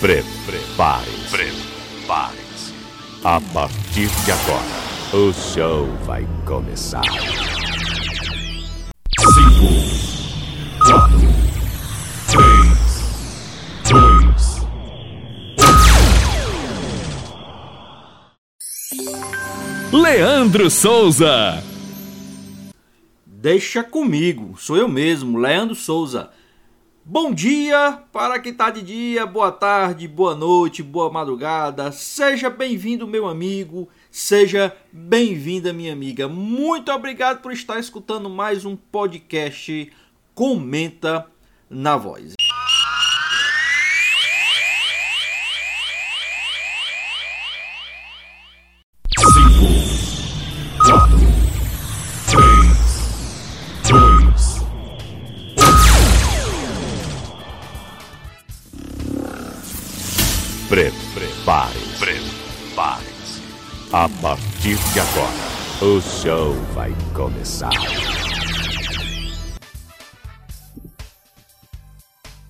Prepare-se. 0.00 1.28
Prepare-se. 1.30 2.72
A 3.22 3.38
partir 3.52 4.08
de 4.24 4.32
agora, 4.32 4.64
o 5.12 5.30
show 5.34 5.86
vai 6.06 6.26
começar. 6.46 7.02
5, 7.04 7.20
4, 10.86 11.18
3, 12.30 12.80
2. 19.92 20.02
Leandro 20.02 20.70
Souza. 20.70 21.62
Deixa 23.26 23.84
comigo, 23.84 24.56
sou 24.58 24.78
eu 24.78 24.88
mesmo, 24.88 25.36
Leandro 25.38 25.74
Souza. 25.74 26.30
Bom 27.12 27.34
dia 27.34 28.04
para 28.12 28.38
quem 28.38 28.52
está 28.52 28.70
de 28.70 28.82
dia, 28.82 29.26
boa 29.26 29.50
tarde, 29.50 30.06
boa 30.06 30.32
noite, 30.32 30.80
boa 30.80 31.10
madrugada. 31.10 31.90
Seja 31.90 32.48
bem-vindo, 32.48 33.04
meu 33.04 33.26
amigo, 33.26 33.88
seja 34.12 34.76
bem-vinda, 34.92 35.72
minha 35.72 35.92
amiga. 35.92 36.28
Muito 36.28 36.92
obrigado 36.92 37.42
por 37.42 37.52
estar 37.52 37.80
escutando 37.80 38.30
mais 38.30 38.64
um 38.64 38.76
podcast 38.76 39.92
Comenta 40.36 41.26
na 41.68 41.96
Voz. 41.96 42.34
A 63.92 64.08
partir 64.22 64.76
de 64.76 65.00
agora, 65.00 65.82
o 65.82 66.00
show 66.00 66.52
vai 66.74 66.94
começar. 67.12 67.72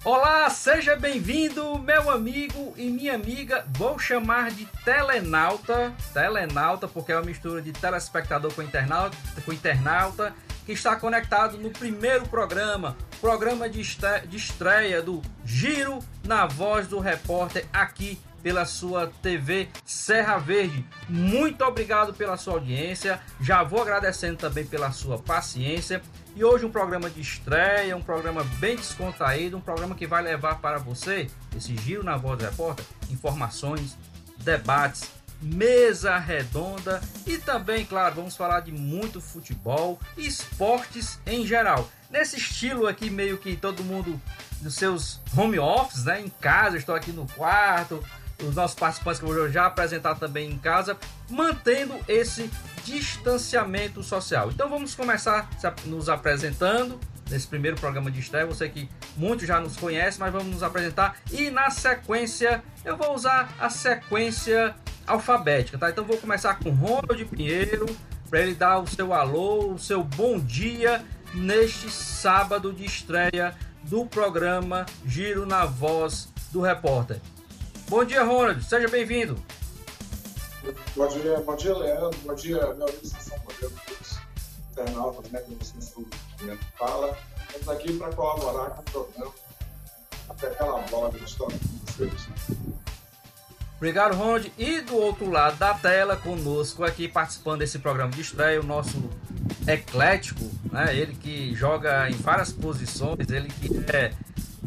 Olá, 0.05 0.50
seja 0.50 0.96
bem-vindo, 0.96 1.78
meu 1.78 2.11
amigo 2.11 2.74
e 2.77 2.91
minha 2.91 3.14
amiga. 3.14 3.64
Vou 3.70 3.98
chamar 3.98 4.50
de 4.50 4.66
telenauta, 4.84 5.94
telenauta, 6.12 6.86
porque 6.86 7.11
é 7.11 7.16
uma 7.16 7.24
mistura 7.24 7.62
de 7.62 7.72
telespectador 7.72 8.52
com 8.52 8.61
internauta, 8.61 9.16
com 9.42 9.50
internauta 9.50 10.34
que 10.66 10.72
está 10.72 10.94
conectado 10.94 11.56
no 11.56 11.70
primeiro 11.70 12.28
programa, 12.28 12.98
programa 13.18 13.66
de 13.66 13.80
estreia 13.80 15.00
do 15.00 15.22
Giro 15.42 16.00
na 16.22 16.44
Voz 16.44 16.86
do 16.86 16.98
Repórter 16.98 17.64
aqui 17.72 18.20
pela 18.42 18.64
sua 18.64 19.12
TV 19.22 19.69
Serra 19.84 20.38
Verde. 20.38 20.84
Muito 21.08 21.64
obrigado 21.64 22.14
pela 22.14 22.36
sua 22.36 22.55
audiência. 22.55 23.20
Já 23.41 23.62
vou 23.62 23.83
agradecendo 23.83 24.36
também 24.36 24.64
pela 24.64 24.92
sua 24.92 25.19
paciência. 25.19 26.02
E 26.34 26.44
hoje 26.44 26.64
um 26.64 26.70
programa 26.70 27.11
de 27.11 27.20
estreia, 27.20 27.96
um 27.96 28.02
programa 28.02 28.44
bem 28.58 28.77
descontraído, 28.77 29.56
um 29.56 29.61
programa 29.61 29.94
que 29.94 30.06
vai 30.06 30.22
levar 30.22 30.61
para 30.61 30.78
você 30.78 31.28
esse 31.56 31.77
giro 31.77 32.05
na 32.05 32.16
voz 32.16 32.38
do 32.38 32.44
repórter, 32.44 32.84
informações, 33.11 33.96
debates, 34.38 35.11
mesa 35.42 36.18
redonda 36.18 37.00
e 37.27 37.38
também, 37.38 37.84
claro, 37.84 38.16
vamos 38.16 38.36
falar 38.36 38.61
de 38.61 38.72
muito 38.72 39.20
futebol 39.20 39.98
e 40.16 40.27
esportes 40.27 41.18
em 41.27 41.46
geral. 41.46 41.88
Nesse 42.11 42.36
estilo 42.36 42.86
aqui 42.86 43.08
meio 43.08 43.38
que 43.38 43.56
todo 43.56 43.84
mundo 43.84 44.20
dos 44.61 44.74
seus 44.74 45.20
home 45.36 45.58
office, 45.58 46.05
né, 46.05 46.20
em 46.20 46.28
casa, 46.28 46.77
estou 46.77 46.94
aqui 46.94 47.12
no 47.12 47.27
quarto, 47.28 48.05
os 48.42 48.55
nossos 48.55 48.78
participantes 48.78 49.20
que 49.20 49.27
eu 49.27 49.34
vou 49.34 49.48
já 49.50 49.66
apresentar 49.66 50.14
também 50.16 50.50
em 50.50 50.58
casa, 50.58 50.96
mantendo 51.28 51.94
esse 52.08 52.50
distanciamento 52.84 54.02
social. 54.02 54.51
Então 54.51 54.68
vamos 54.68 54.95
começar 54.95 55.48
nos 55.86 56.08
apresentando 56.08 56.98
nesse 57.28 57.46
primeiro 57.46 57.77
programa 57.77 58.11
de 58.11 58.20
estreia. 58.20 58.46
Você 58.46 58.68
que 58.68 58.89
muitos 59.17 59.46
já 59.46 59.61
nos 59.61 59.77
conhece, 59.77 60.18
mas 60.18 60.33
vamos 60.33 60.48
nos 60.48 60.62
apresentar 60.62 61.17
e 61.30 61.51
na 61.51 61.70
sequência 61.70 62.62
eu 62.84 62.96
vou 62.96 63.14
usar 63.14 63.48
a 63.58 63.70
sequência 63.70 64.74
alfabética, 65.07 65.78
tá? 65.78 65.90
Então 65.90 66.05
vou 66.05 66.17
começar 66.18 66.58
com 66.58 66.70
Ronald 66.70 67.24
Pinheiro 67.27 67.86
para 68.28 68.40
ele 68.40 68.55
dar 68.55 68.78
o 68.78 68.86
seu 68.86 69.12
alô, 69.12 69.72
o 69.72 69.78
seu 69.78 70.05
bom 70.05 70.39
dia 70.39 71.05
neste 71.34 71.90
sábado 71.90 72.72
de 72.72 72.84
estreia 72.84 73.55
do 73.83 74.05
programa 74.07 74.86
Giro 75.07 75.46
na 75.46 75.64
Voz 75.64 76.28
do 76.52 76.61
Repórter. 76.61 77.20
Bom 77.90 78.05
dia, 78.05 78.23
Ronald. 78.23 78.62
Seja 78.62 78.86
bem-vindo. 78.86 79.36
Bom 80.95 81.08
dia, 81.08 81.40
bom 81.45 81.56
dia, 81.56 81.77
Leandro. 81.77 82.17
Bom 82.24 82.34
dia, 82.36 82.58
meu 82.74 82.86
amigo 82.86 83.05
Sansão 83.05 83.36
Modelo, 83.39 83.73
internautas, 84.70 85.33
né, 85.33 85.40
como 85.40 85.56
você 85.58 86.56
fala. 86.78 87.18
Estamos 87.48 87.68
aqui 87.68 87.98
para 87.98 88.12
colaborar 88.12 88.70
com 88.70 88.80
o 88.80 88.84
programa 88.84 89.33
até 90.28 90.46
aquela 90.46 90.78
bola 90.83 91.11
de 91.11 91.24
história 91.24 91.58
com 91.58 91.92
vocês. 91.92 92.28
Obrigado, 93.77 94.14
Ronald. 94.14 94.52
E 94.57 94.80
do 94.83 94.96
outro 94.96 95.28
lado 95.28 95.58
da 95.58 95.74
tela, 95.74 96.17
conosco 96.17 96.84
aqui 96.84 97.08
participando 97.08 97.58
desse 97.58 97.80
programa 97.80 98.12
de 98.12 98.20
estreia, 98.20 98.61
o 98.61 98.64
nosso 98.64 99.02
eclético, 99.67 100.48
né? 100.70 100.95
Ele 100.95 101.17
que 101.17 101.52
joga 101.57 102.08
em 102.08 102.14
várias 102.14 102.52
posições, 102.52 103.28
ele 103.28 103.48
que 103.48 103.84
é 103.92 104.12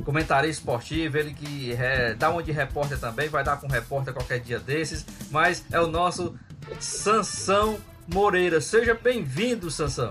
comentarista 0.04 0.62
esportivo, 0.62 1.18
ele 1.18 1.34
que 1.34 1.74
é, 1.74 2.14
dá 2.14 2.30
uma 2.30 2.44
de 2.44 2.52
repórter 2.52 3.00
também, 3.00 3.30
vai 3.30 3.44
dar 3.44 3.60
com 3.60 3.68
repórter 3.68 4.14
qualquer 4.14 4.40
dia 4.40 4.60
desses, 4.60 5.06
mas 5.30 5.64
é 5.72 5.80
o 5.80 5.88
nosso 5.88 6.38
Sansão 6.80 7.78
Moreira. 8.12 8.60
Seja 8.60 8.94
bem-vindo, 8.94 9.70
Sansão. 9.70 10.10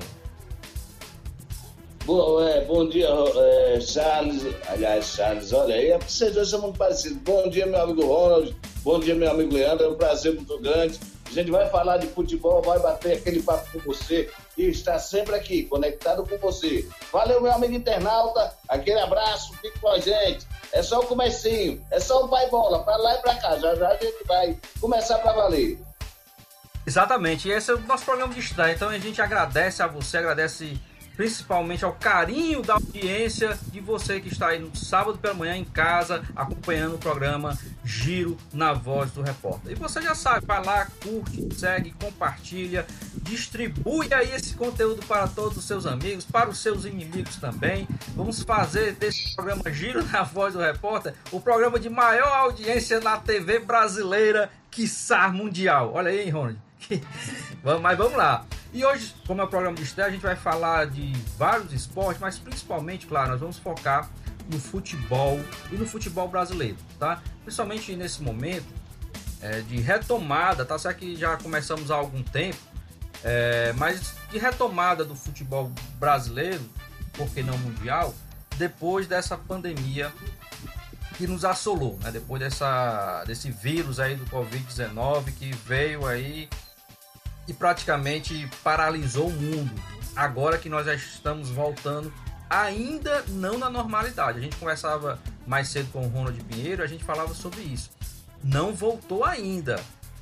Bom, 2.04 2.42
é, 2.42 2.64
bom 2.64 2.88
dia, 2.88 3.08
é, 3.08 3.80
Charles. 3.80 4.42
Aliás, 4.68 5.06
Charles, 5.06 5.52
olha 5.52 5.74
aí, 5.74 5.96
vocês 5.98 6.34
dois 6.34 6.48
são 6.48 6.60
muito 6.60 6.76
parecidos. 6.76 7.18
Bom 7.18 7.48
dia, 7.48 7.64
meu 7.64 7.80
amigo 7.80 8.04
Ronald. 8.04 8.56
Bom 8.82 8.98
dia, 8.98 9.14
meu 9.14 9.30
amigo 9.30 9.54
Leandro. 9.54 9.86
É 9.86 9.88
um 9.88 9.94
prazer 9.94 10.34
muito 10.34 10.58
grande. 10.58 10.98
A 11.26 11.30
gente 11.30 11.50
vai 11.50 11.68
falar 11.70 11.98
de 11.98 12.08
futebol, 12.08 12.60
vai 12.60 12.78
bater 12.80 13.18
aquele 13.18 13.40
papo 13.40 13.66
com 13.72 13.78
você 13.78 14.28
e 14.56 14.68
está 14.68 14.98
sempre 14.98 15.34
aqui, 15.34 15.64
conectado 15.64 16.26
com 16.26 16.36
você. 16.38 16.88
Valeu, 17.12 17.40
meu 17.40 17.52
amigo 17.52 17.74
internauta. 17.74 18.52
Aquele 18.68 19.00
abraço, 19.00 19.52
fique 19.54 19.78
com 19.78 19.88
a 19.88 19.98
gente. 19.98 20.46
É 20.72 20.82
só 20.82 21.00
o 21.00 21.06
comecinho, 21.06 21.84
é 21.90 22.00
só 22.00 22.24
o 22.24 22.28
vai 22.28 22.48
bola, 22.48 22.82
para 22.82 22.96
lá 22.96 23.14
e 23.14 23.18
para 23.18 23.34
cá. 23.36 23.56
Já 23.58 23.74
já 23.74 23.88
a 23.88 23.96
gente 23.96 24.24
vai 24.26 24.56
começar 24.80 25.18
para 25.18 25.32
valer. 25.32 25.78
Exatamente, 26.86 27.48
esse 27.48 27.70
é 27.70 27.74
o 27.74 27.80
nosso 27.80 28.04
programa 28.04 28.34
de 28.34 28.40
estreia. 28.40 28.72
Então 28.72 28.88
a 28.88 28.98
gente 28.98 29.22
agradece 29.22 29.82
a 29.82 29.86
você, 29.86 30.18
agradece 30.18 30.80
principalmente 31.16 31.84
ao 31.84 31.92
carinho 31.92 32.62
da 32.62 32.74
audiência 32.74 33.58
de 33.70 33.80
você 33.80 34.20
que 34.20 34.28
está 34.28 34.48
aí 34.48 34.58
no 34.58 34.74
sábado 34.76 35.18
pela 35.18 35.34
manhã 35.34 35.56
em 35.56 35.64
casa 35.64 36.22
acompanhando 36.34 36.94
o 36.94 36.98
programa 36.98 37.58
Giro 37.84 38.36
na 38.52 38.72
Voz 38.72 39.10
do 39.12 39.22
Repórter. 39.22 39.72
E 39.72 39.74
você 39.74 40.00
já 40.00 40.14
sabe, 40.14 40.46
vai 40.46 40.64
lá, 40.64 40.86
curte, 41.02 41.54
segue, 41.54 41.92
compartilha, 41.92 42.86
distribui 43.22 44.12
aí 44.12 44.32
esse 44.32 44.54
conteúdo 44.54 45.04
para 45.06 45.28
todos 45.28 45.56
os 45.56 45.64
seus 45.64 45.86
amigos, 45.86 46.24
para 46.24 46.48
os 46.48 46.58
seus 46.58 46.84
inimigos 46.84 47.36
também. 47.36 47.86
Vamos 48.14 48.42
fazer 48.42 48.92
desse 48.92 49.34
programa 49.34 49.70
Giro 49.70 50.04
na 50.06 50.22
Voz 50.22 50.54
do 50.54 50.60
Repórter 50.60 51.14
o 51.30 51.40
programa 51.40 51.78
de 51.78 51.90
maior 51.90 52.32
audiência 52.32 53.00
na 53.00 53.16
TV 53.16 53.58
brasileira, 53.58 54.50
quiçá 54.70 55.28
mundial. 55.28 55.92
Olha 55.94 56.10
aí, 56.10 56.28
Ronald. 56.30 56.58
Mas 57.82 57.98
vamos 57.98 58.14
lá. 58.14 58.44
E 58.72 58.84
hoje, 58.84 59.14
como 59.26 59.40
é 59.40 59.44
o 59.44 59.48
programa 59.48 59.76
de 59.76 59.82
estreia, 59.82 60.08
a 60.08 60.10
gente 60.10 60.22
vai 60.22 60.36
falar 60.36 60.86
de 60.86 61.12
vários 61.36 61.72
esportes, 61.72 62.20
mas 62.20 62.38
principalmente, 62.38 63.06
claro, 63.06 63.32
nós 63.32 63.40
vamos 63.40 63.58
focar 63.58 64.10
no 64.50 64.58
futebol 64.58 65.40
e 65.70 65.76
no 65.76 65.86
futebol 65.86 66.28
brasileiro, 66.28 66.76
tá? 66.98 67.22
Principalmente 67.42 67.94
nesse 67.94 68.22
momento 68.22 68.66
é, 69.40 69.60
de 69.60 69.80
retomada, 69.80 70.64
tá 70.64 70.78
certo 70.78 70.98
que 70.98 71.16
já 71.16 71.36
começamos 71.36 71.90
há 71.90 71.96
algum 71.96 72.22
tempo, 72.22 72.58
é, 73.22 73.72
mas 73.76 74.14
de 74.30 74.38
retomada 74.38 75.04
do 75.04 75.14
futebol 75.14 75.70
brasileiro, 75.98 76.62
por 77.12 77.28
que 77.28 77.42
não 77.42 77.56
mundial, 77.58 78.14
depois 78.56 79.06
dessa 79.06 79.36
pandemia 79.36 80.12
que 81.16 81.26
nos 81.26 81.44
assolou, 81.44 81.98
né? 82.02 82.10
Depois 82.10 82.40
dessa, 82.40 83.22
desse 83.26 83.50
vírus 83.50 84.00
aí 84.00 84.16
do 84.16 84.24
Covid-19 84.26 85.32
que 85.34 85.52
veio 85.52 86.06
aí 86.06 86.48
e 87.46 87.52
praticamente 87.52 88.48
paralisou 88.62 89.28
o 89.28 89.32
mundo. 89.32 89.72
Agora 90.14 90.58
que 90.58 90.68
nós 90.68 90.86
já 90.86 90.94
estamos 90.94 91.48
voltando, 91.50 92.12
ainda 92.48 93.24
não 93.28 93.58
na 93.58 93.70
normalidade. 93.70 94.38
A 94.38 94.42
gente 94.42 94.56
conversava 94.56 95.18
mais 95.46 95.68
cedo 95.68 95.90
com 95.92 96.04
o 96.04 96.08
Ronald 96.08 96.38
Pinheiro, 96.44 96.82
a 96.82 96.86
gente 96.86 97.04
falava 97.04 97.34
sobre 97.34 97.62
isso. 97.62 97.90
Não 98.42 98.74
voltou 98.74 99.24
ainda. 99.24 99.80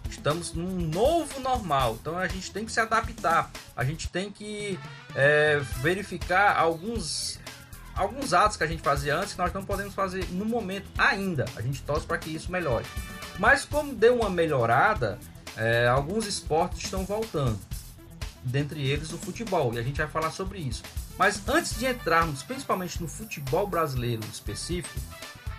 Estamos 0.08 0.52
num 0.52 0.76
novo 0.88 1.38
normal, 1.40 1.96
então 2.00 2.19
a 2.19 2.26
gente 2.26 2.50
tem 2.50 2.64
que 2.64 2.72
se 2.72 2.81
adaptar. 2.81 3.50
A 3.76 3.84
gente 3.84 4.08
tem 4.08 4.31
que 4.31 4.78
é, 5.14 5.61
verificar 5.81 6.56
alguns 6.56 7.38
alguns 7.94 8.32
atos 8.32 8.56
que 8.56 8.64
a 8.64 8.66
gente 8.66 8.82
fazia 8.82 9.14
antes 9.16 9.34
que 9.34 9.38
nós 9.38 9.52
não 9.52 9.64
podemos 9.64 9.94
fazer 9.94 10.26
no 10.31 10.44
momento 10.44 10.88
ainda. 10.96 11.44
A 11.55 11.61
gente 11.61 11.82
torce 11.82 12.06
para 12.06 12.19
que 12.19 12.34
isso 12.34 12.50
melhore. 12.50 12.87
Mas 13.38 13.64
como 13.64 13.94
deu 13.94 14.16
uma 14.16 14.31
melhorada, 14.31 15.19
é, 15.56 15.87
alguns 15.88 16.26
esportes 16.26 16.85
estão 16.85 17.05
voltando. 17.05 17.58
Dentre 18.43 18.88
eles 18.88 19.12
o 19.12 19.19
futebol, 19.19 19.75
e 19.75 19.79
a 19.79 19.82
gente 19.82 19.99
vai 19.99 20.08
falar 20.08 20.31
sobre 20.31 20.58
isso. 20.58 20.82
Mas 21.19 21.47
antes 21.47 21.79
de 21.79 21.87
entrarmos 21.87 22.43
principalmente 22.43 23.00
no 23.00 23.06
futebol 23.06 23.67
brasileiro 23.67 24.23
específico, 24.32 24.99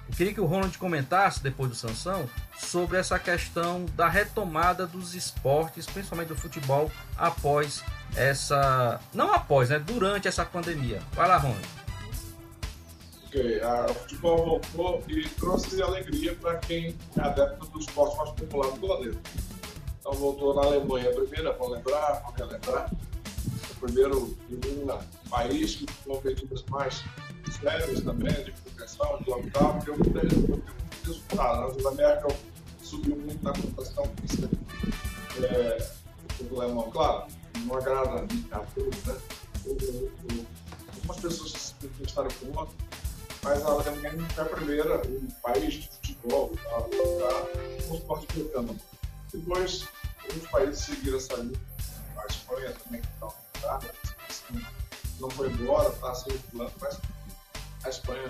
eu 0.09 0.17
queria 0.17 0.33
que 0.33 0.41
o 0.41 0.45
Ronald 0.45 0.77
comentasse, 0.77 1.41
depois 1.41 1.69
do 1.69 1.75
Sansão, 1.75 2.27
sobre 2.57 2.97
essa 2.97 3.17
questão 3.17 3.85
da 3.95 4.09
retomada 4.09 4.85
dos 4.85 5.15
esportes, 5.15 5.85
principalmente 5.85 6.27
do 6.27 6.35
futebol, 6.35 6.91
após 7.17 7.81
essa. 8.15 8.99
Não 9.13 9.33
após, 9.33 9.69
né? 9.69 9.79
Durante 9.79 10.27
essa 10.27 10.43
pandemia. 10.43 11.01
Vai 11.13 11.27
lá, 11.27 11.37
Ronald. 11.37 11.65
Ok, 13.27 13.61
o 13.89 13.93
futebol 13.93 14.61
voltou 14.73 15.03
e 15.07 15.29
trouxe 15.29 15.81
alegria 15.81 16.35
para 16.35 16.57
quem 16.57 16.97
é 17.15 17.21
adepto 17.21 17.67
do 17.67 17.79
esporte 17.79 18.17
mais 18.17 18.31
popular 18.31 18.71
do 18.71 18.79
planeta. 18.79 19.19
Então 20.01 20.13
voltou 20.13 20.55
na 20.55 20.63
Alemanha 20.63 21.11
a 21.11 21.13
primeira, 21.13 21.53
para 21.53 21.67
lembrar, 21.67 22.21
para 22.23 22.45
relembrar. 22.45 22.91
O 23.69 23.75
primeiro 23.81 24.35
país 25.29 25.75
que 25.75 25.85
medidas 26.23 26.63
mais 26.69 27.03
sérias 27.61 28.01
também, 28.01 28.33
de 28.43 28.51
proteção, 28.51 29.19
de 29.21 29.29
lockdown, 29.29 29.79
que 29.79 29.89
eu 29.91 29.97
tenho 29.99 30.63
resultado. 31.05 31.83
Na 31.83 31.89
América 31.89 32.27
subiu 32.81 33.15
muito 33.15 33.43
na 33.43 33.53
computação 33.53 34.05
física 34.19 34.49
é, 35.43 35.87
do 36.45 36.61
alemão. 36.61 36.89
Claro, 36.89 37.27
não 37.65 37.75
agrada 37.75 38.25
a 38.51 38.59
todos, 38.59 39.03
né? 39.05 39.15
Algumas 40.95 41.19
pessoas 41.19 41.51
se 41.51 41.75
manifestaram 41.83 42.29
contra, 42.39 42.75
mas 43.43 43.63
a 43.63 43.67
Alemanha 43.67 44.27
é 44.35 44.41
a 44.41 44.45
primeira, 44.45 45.01
o 45.01 45.41
país 45.43 45.73
de 45.75 45.89
futebol, 45.89 46.51
tá, 46.63 46.81
com 47.87 47.93
o 47.93 47.97
esporte 47.97 48.27
americano. 48.31 48.75
Depois, 49.33 49.87
outros 50.23 50.47
países 50.49 50.85
seguiram 50.85 51.17
essa 51.17 51.35
linha. 51.35 51.59
A 52.17 52.25
Espanha 52.27 52.73
também, 52.83 53.01
está 53.01 53.79
não 55.19 55.29
foi 55.29 55.49
embora, 55.51 55.89
está 55.89 56.13
circulando, 56.15 56.73
mas 56.81 56.99
a 57.83 57.89
Espanha 57.89 58.27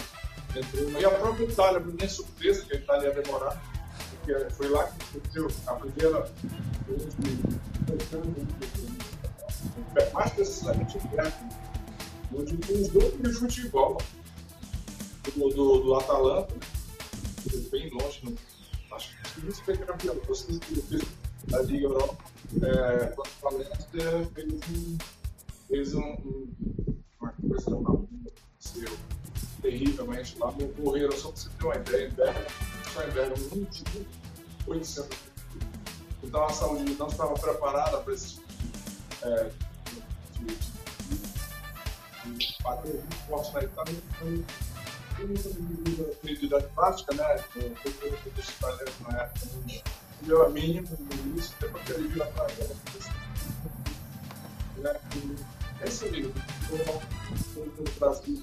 entrou. 0.55 1.01
E 1.01 1.05
a 1.05 1.09
própria 1.11 1.45
Itália, 1.45 1.79
nem 1.79 2.09
surpresa 2.09 2.65
que 2.65 2.75
a 2.75 2.79
Itália 2.79 3.07
ia 3.07 3.21
demorar, 3.21 3.61
porque 4.09 4.49
foi 4.51 4.69
lá 4.69 4.87
que 4.87 5.15
aconteceu 5.15 5.47
a 5.67 5.73
primeira. 5.75 6.31
Mais 10.13 10.31
precisamente 10.31 10.97
o 10.97 11.01
técnico, 11.01 11.55
onde 12.33 12.55
os 12.73 12.87
dois 12.89 13.17
de 13.21 13.33
futebol 13.33 13.97
do, 15.35 15.49
do, 15.49 15.79
do 15.79 15.95
Atalanta, 15.95 16.53
bem 17.71 17.89
longe, 17.89 18.37
acho 18.93 19.15
que 19.17 19.47
isso 19.47 19.63
foi 19.63 19.77
campeão, 19.77 20.15
vocês 20.27 20.59
da 21.47 21.61
Liga 21.63 21.85
Europa, 21.85 22.17
é, 22.61 23.13
o 23.17 23.23
Valência 23.41 23.75
fez 24.33 24.53
um, 24.53 24.97
fez 25.67 25.93
um, 25.95 25.99
um 26.01 26.71
uma 27.21 27.33
coisa 27.33 27.75
aconteceu 27.75 28.97
terrivelmente 29.61 30.37
lá, 30.39 30.53
morreram, 30.79 31.11
só 31.11 31.29
para 31.29 31.41
você 31.41 31.49
ter 31.49 31.65
uma 31.65 31.75
ideia, 31.75 32.07
em 32.07 32.11
Bergamo, 32.11 32.45
só 32.93 33.03
em 33.03 33.11
Bergamo, 33.11 33.49
21.800 34.67 35.17
Então 36.23 36.45
a 36.45 36.49
saúde 36.49 36.95
não 36.95 37.07
estava 37.07 37.33
preparada 37.35 37.99
para 37.99 38.13
esse 38.13 38.35
tipo 38.35 38.47
é, 39.23 39.51
de, 40.39 40.45
de, 40.45 40.55
de, 42.25 42.37
de 42.37 42.63
bater 42.63 42.93
muito 42.93 43.15
forte 43.27 43.53
na 43.53 43.63
Itália. 43.63 43.93
Então, 43.93 44.70
medida 46.23 46.61
prática, 46.75 47.13
né? 47.13 47.43
Eu 47.55 47.75
na 49.07 49.21
época, 49.21 49.47
deu 50.21 50.45
a 50.45 50.49
mínima 50.49 50.87
no 50.99 51.31
início, 51.31 51.55
que 51.57 51.93
ele 51.93 52.21
a 52.21 52.25
Brasil 57.99 58.41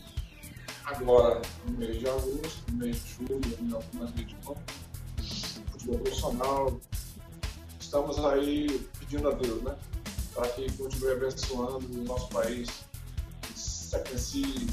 agora 0.85 1.43
no 1.67 1.79
mês 1.79 1.99
de 1.99 2.09
agosto, 2.09 2.63
no 2.71 2.79
mês 2.79 3.03
de 3.03 3.15
julho, 3.15 3.59
em 3.61 3.73
algumas 3.73 4.11
regiões, 4.13 4.59
futebol 5.73 5.99
profissional. 5.99 6.81
Estamos 7.81 8.25
aí 8.25 8.87
pedindo 8.99 9.29
a 9.29 9.33
Deus, 9.33 9.63
né? 9.63 9.77
Para 10.35 10.49
que 10.51 10.71
continue 10.73 11.13
abençoando 11.13 11.79
o 11.79 12.05
nosso 12.05 12.29
país, 12.29 12.69
que 13.43 13.59
sequencie 13.59 14.69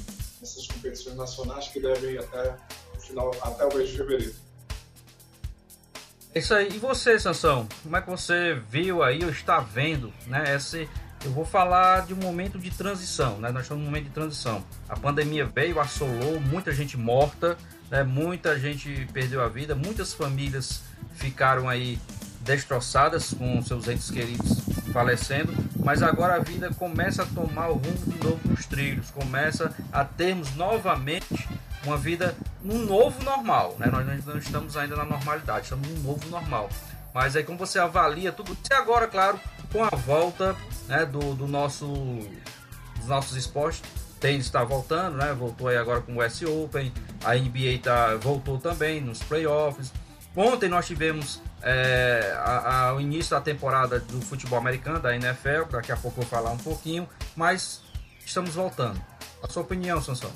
essas 0.46 0.68
competições 0.68 1.16
nacionais 1.16 1.68
que 1.68 1.80
devem 1.80 2.18
até 2.18 2.56
o 2.96 3.00
final, 3.00 3.32
até 3.42 3.66
o 3.66 3.76
mês 3.76 3.90
de 3.90 3.98
fevereiro. 3.98 4.36
É 6.34 6.40
isso 6.40 6.54
aí. 6.54 6.70
E 6.74 6.80
você, 6.80 7.20
Sansão? 7.20 7.68
Como 7.82 7.96
é 7.96 8.02
que 8.02 8.10
você 8.10 8.56
viu 8.70 9.02
aí 9.02 9.24
ou 9.24 9.30
está 9.30 9.60
vendo, 9.60 10.14
né? 10.28 10.56
Esse 10.56 10.88
eu 11.24 11.32
vou 11.32 11.46
falar 11.46 12.06
de 12.06 12.14
um 12.14 12.18
momento 12.18 12.60
de 12.60 12.70
transição, 12.70 13.40
né? 13.40 13.52
Nós 13.52 13.64
estamos 13.64 13.84
num 13.84 13.90
momento 13.90 14.06
de 14.06 14.12
transição. 14.12 14.64
A 14.88 14.96
pandemia 14.96 15.46
veio, 15.46 15.80
assolou, 15.80 16.40
muita 16.40 16.72
gente 16.72 16.98
morta, 16.98 17.58
né? 17.90 18.04
muita 18.04 18.60
gente 18.60 19.08
perdeu 19.12 19.42
a 19.42 19.48
vida, 19.48 19.74
muitas 19.74 20.14
famílias 20.14 20.84
ficaram 21.16 21.68
aí 21.68 22.00
destroçadas 22.42 23.34
com 23.34 23.60
seus 23.64 23.88
entes 23.88 24.12
queridos 24.12 24.65
falecendo, 24.96 25.54
mas 25.84 26.02
agora 26.02 26.36
a 26.36 26.40
vida 26.40 26.74
começa 26.80 27.24
a 27.24 27.26
tomar 27.26 27.68
o 27.68 27.74
rumo 27.74 27.98
de 27.98 28.24
novo 28.24 28.40
nos 28.46 28.66
trilhos, 28.66 29.12
começa 29.12 29.76
a 29.92 30.06
termos 30.06 30.56
novamente 30.56 31.50
uma 31.84 31.98
vida 31.98 32.34
num 32.64 32.86
novo 32.86 33.22
normal, 33.22 33.76
né? 33.78 33.88
Nós 33.88 34.26
não 34.26 34.38
estamos 34.38 34.78
ainda 34.78 34.96
na 34.96 35.04
normalidade, 35.04 35.66
estamos 35.66 35.86
num 35.90 36.00
novo 36.02 36.26
normal. 36.30 36.70
Mas 37.14 37.36
aí 37.36 37.44
como 37.44 37.60
você 37.60 37.78
avalia 37.78 38.32
tudo 38.32 38.54
isso 38.54 38.74
agora, 38.74 39.06
claro, 39.06 39.38
com 39.70 39.84
a 39.84 39.90
volta 39.90 40.56
né, 40.88 41.06
do, 41.06 41.36
do 41.36 41.46
nosso, 41.46 41.88
dos 42.98 43.08
nossos 43.08 43.36
esportes. 43.36 43.82
Tênis 44.22 44.46
está 44.46 44.64
voltando, 44.64 45.18
né? 45.18 45.34
Voltou 45.34 45.68
aí 45.68 45.76
agora 45.76 46.00
com 46.00 46.14
o 46.14 46.26
US 46.26 46.42
Open. 46.42 46.94
A 47.26 47.36
NBA 47.36 47.80
tá, 47.84 48.16
voltou 48.16 48.58
também 48.60 49.02
nos 49.02 49.20
playoffs. 49.20 49.92
Ontem 50.34 50.70
nós 50.70 50.88
tivemos 50.88 51.42
é, 51.66 52.32
a, 52.38 52.90
a, 52.90 52.96
o 52.96 53.02
início 53.02 53.32
da 53.32 53.42
temporada 53.42 54.00
do 54.00 54.22
futebol 54.22 54.60
americano, 54.60 55.00
da 55.00 55.16
NFL. 55.16 55.64
Daqui 55.72 55.92
a 55.92 55.98
pouco 55.98 56.22
eu 56.22 56.24
vou 56.24 56.26
falar 56.26 56.52
um 56.52 56.58
pouquinho. 56.58 57.10
Mas 57.36 57.82
estamos 58.24 58.54
voltando. 58.54 59.02
A 59.42 59.50
sua 59.50 59.64
opinião, 59.64 60.02
Sansão? 60.02 60.32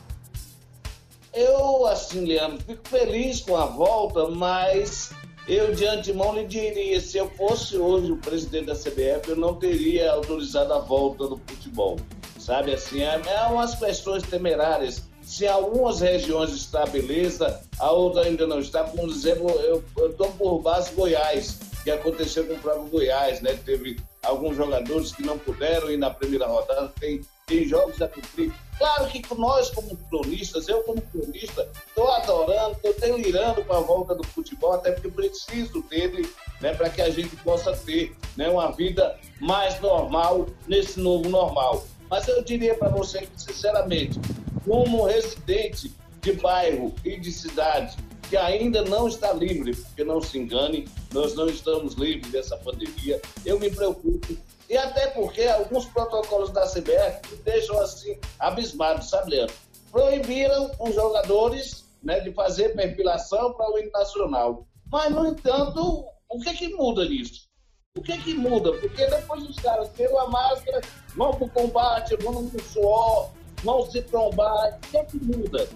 Eu, 1.32 1.86
assim, 1.86 2.26
Leandro, 2.26 2.60
fico 2.66 2.88
feliz 2.90 3.42
com 3.42 3.56
a 3.56 3.66
volta, 3.66 4.28
mas 4.30 5.12
eu 5.48 5.74
de 5.74 5.86
antemão 5.86 6.34
lhe 6.36 6.46
diria, 6.46 7.00
se 7.00 7.18
eu 7.18 7.30
fosse 7.32 7.78
hoje 7.78 8.12
o 8.12 8.18
presidente 8.18 8.66
da 8.66 8.76
CBF, 8.76 9.30
eu 9.30 9.36
não 9.36 9.56
teria 9.56 10.12
autorizado 10.12 10.74
a 10.74 10.80
volta 10.80 11.28
do 11.28 11.42
futebol. 11.48 11.98
Sabe 12.38 12.74
assim, 12.74 13.02
é, 13.02 13.22
é 13.26 13.42
umas 13.48 13.76
questões 13.76 14.24
temerárias. 14.24 15.09
Se 15.30 15.46
algumas 15.46 16.00
regiões 16.00 16.50
está 16.50 16.88
beleza, 16.88 17.62
a 17.78 17.92
outra 17.92 18.24
ainda 18.24 18.48
não 18.48 18.60
está. 18.60 18.84
Por 18.84 19.08
exemplo, 19.08 19.48
eu 19.62 20.10
estou 20.10 20.32
por 20.32 20.60
base 20.64 20.92
Goiás, 20.96 21.60
que 21.84 21.92
aconteceu 21.92 22.48
com 22.48 22.56
o 22.56 22.60
próprio 22.60 22.86
Goiás, 22.86 23.40
né? 23.40 23.54
Teve 23.64 24.00
alguns 24.24 24.58
jogadores 24.58 25.12
que 25.12 25.22
não 25.22 25.38
puderam 25.38 25.92
ir 25.92 25.98
na 25.98 26.10
primeira 26.10 26.48
rodada, 26.48 26.92
tem, 27.00 27.22
tem 27.46 27.64
jogos 27.64 28.02
a 28.02 28.08
cumprir 28.08 28.52
Claro 28.80 29.08
que 29.08 29.22
nós, 29.36 29.70
como 29.70 29.96
cronistas, 30.10 30.68
eu 30.68 30.82
como 30.82 31.00
cronista, 31.00 31.70
estou 31.90 32.10
adorando, 32.10 32.72
estou 32.72 32.94
delirando 33.00 33.64
com 33.66 33.74
a 33.74 33.82
volta 33.82 34.16
do 34.16 34.26
futebol, 34.26 34.74
até 34.74 34.94
porque 34.94 35.10
preciso 35.10 35.84
dele 35.84 36.28
né, 36.60 36.74
para 36.74 36.90
que 36.90 37.04
a 37.04 37.10
gente 37.12 37.36
possa 37.36 37.76
ter 37.76 38.16
né, 38.36 38.50
uma 38.50 38.72
vida 38.72 39.16
mais 39.40 39.80
normal 39.80 40.48
nesse 40.68 41.00
novo 41.00 41.30
normal. 41.30 41.86
Mas 42.10 42.28
eu 42.28 42.42
diria 42.42 42.74
para 42.74 42.90
você 42.90 43.20
que, 43.20 43.40
sinceramente, 43.40 44.20
como 44.66 45.06
residente 45.06 45.92
de 46.22 46.34
bairro 46.34 46.94
e 47.04 47.20
de 47.20 47.32
cidade 47.32 47.98
que 48.30 48.38
ainda 48.38 48.84
não 48.84 49.08
está 49.08 49.34
livre, 49.34 49.76
porque 49.76 50.04
não 50.04 50.22
se 50.22 50.38
engane, 50.38 50.88
nós 51.12 51.34
não 51.34 51.48
estamos 51.48 51.96
livres 51.96 52.32
dessa 52.32 52.56
pandemia, 52.58 53.20
eu 53.44 53.60
me 53.60 53.72
preocupo 53.72 54.38
e 54.70 54.78
até 54.78 55.08
porque 55.08 55.44
alguns 55.46 55.86
protocolos 55.86 56.52
da 56.52 56.68
CBF 56.68 57.32
me 57.32 57.38
deixam 57.44 57.80
assim 57.80 58.20
abismados, 58.38 59.10
sabe, 59.10 59.32
Leandro? 59.32 59.56
Proibiram 59.92 60.70
os 60.80 60.94
jogadores 60.94 61.86
né, 62.04 62.20
de 62.20 62.32
fazer 62.32 62.76
perfilação 62.76 63.54
para 63.54 63.74
o 63.74 63.80
internacional. 63.80 64.68
Mas, 64.92 65.12
no 65.12 65.26
entanto, 65.26 66.06
o 66.30 66.40
que, 66.40 66.54
que 66.54 66.68
muda 66.76 67.04
nisso? 67.06 67.50
O 67.98 68.02
que, 68.02 68.16
que 68.20 68.36
muda? 68.36 68.72
Porque 68.74 69.08
depois 69.08 69.44
os 69.50 69.56
caras 69.56 69.90
tiram 69.96 70.20
a 70.20 70.30
máscara, 70.30 70.82
vão 71.16 71.34
para 71.34 71.46
o 71.46 71.50
combate, 71.50 72.16
vão 72.18 72.44
no 72.44 72.62
suor, 72.62 73.32
vão 73.64 73.90
se 73.90 74.02
trombar. 74.02 74.80
Que, 74.92 75.18
muda 75.18 75.68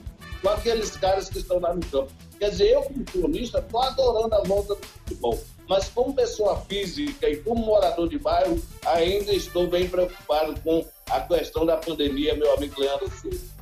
com 0.42 0.50
aqueles 0.50 0.92
caras 0.98 1.30
que 1.30 1.40
estão 1.40 1.60
lá 1.60 1.74
no 1.74 1.82
campo? 1.88 2.12
Quer 2.38 2.50
dizer, 2.50 2.72
eu, 2.72 2.82
como 2.82 3.06
cronista, 3.06 3.60
estou 3.60 3.82
adorando 3.82 4.36
a 4.36 4.44
volta 4.44 4.76
do 4.76 4.86
futebol 4.86 5.40
mas 5.68 5.90
como 5.90 6.14
pessoa 6.14 6.60
física 6.62 7.30
e 7.30 7.38
como 7.38 7.66
morador 7.66 8.08
de 8.08 8.20
bairro, 8.20 8.62
ainda 8.86 9.32
estou 9.32 9.68
bem 9.68 9.88
preocupado 9.88 10.60
com 10.62 10.86
a 11.10 11.22
questão 11.22 11.66
da 11.66 11.78
pandemia, 11.78 12.36
meu 12.36 12.54
amigo 12.54 12.80
Leandro 12.80 13.10
Silva. 13.10 13.54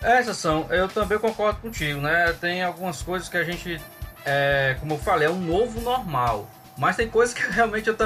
Essas 0.00 0.36
são, 0.36 0.72
eu 0.72 0.88
também 0.88 1.18
concordo 1.18 1.60
contigo, 1.60 2.00
né? 2.00 2.32
Tem 2.40 2.62
algumas 2.62 3.02
coisas 3.02 3.28
que 3.28 3.36
a 3.36 3.44
gente, 3.44 3.80
é, 4.24 4.76
como 4.78 4.94
eu 4.94 4.98
falei, 4.98 5.26
é 5.26 5.30
um 5.30 5.40
novo 5.40 5.80
normal. 5.80 6.48
Mas 6.76 6.96
tem 6.96 7.08
coisas 7.08 7.34
que 7.34 7.42
realmente 7.50 7.88
eu, 7.88 7.96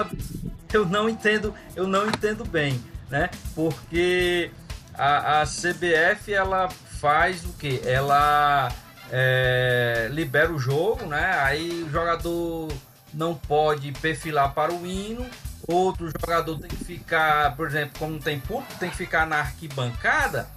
eu 0.73 0.87
não 0.87 1.09
entendo, 1.09 1.55
eu 1.77 1.87
não 1.87 2.07
entendo 2.07 2.45
bem, 2.45 2.83
né? 3.13 3.29
Porque 3.55 4.51
a, 4.95 5.43
a 5.43 5.45
CBF 5.45 6.33
ela 6.33 6.69
faz 6.71 7.45
o 7.45 7.53
que? 7.53 7.83
Ela 7.85 8.73
é, 9.11 10.09
libera 10.11 10.51
o 10.51 10.59
jogo, 10.59 11.05
né? 11.05 11.39
Aí 11.43 11.83
o 11.83 11.91
jogador 11.91 12.73
não 13.13 13.35
pode 13.35 13.93
perfilar 13.93 14.55
para 14.55 14.73
o 14.73 14.87
hino, 14.87 15.27
outro 15.69 16.11
jogador 16.19 16.59
tem 16.59 16.71
que 16.71 16.83
ficar, 16.83 17.55
por 17.55 17.69
exemplo, 17.69 17.99
como 17.99 18.19
tem 18.19 18.41
público, 18.41 18.73
tem 18.81 18.89
que 18.89 18.97
ficar 18.97 19.27
na 19.27 19.37
arquibancada 19.37 20.49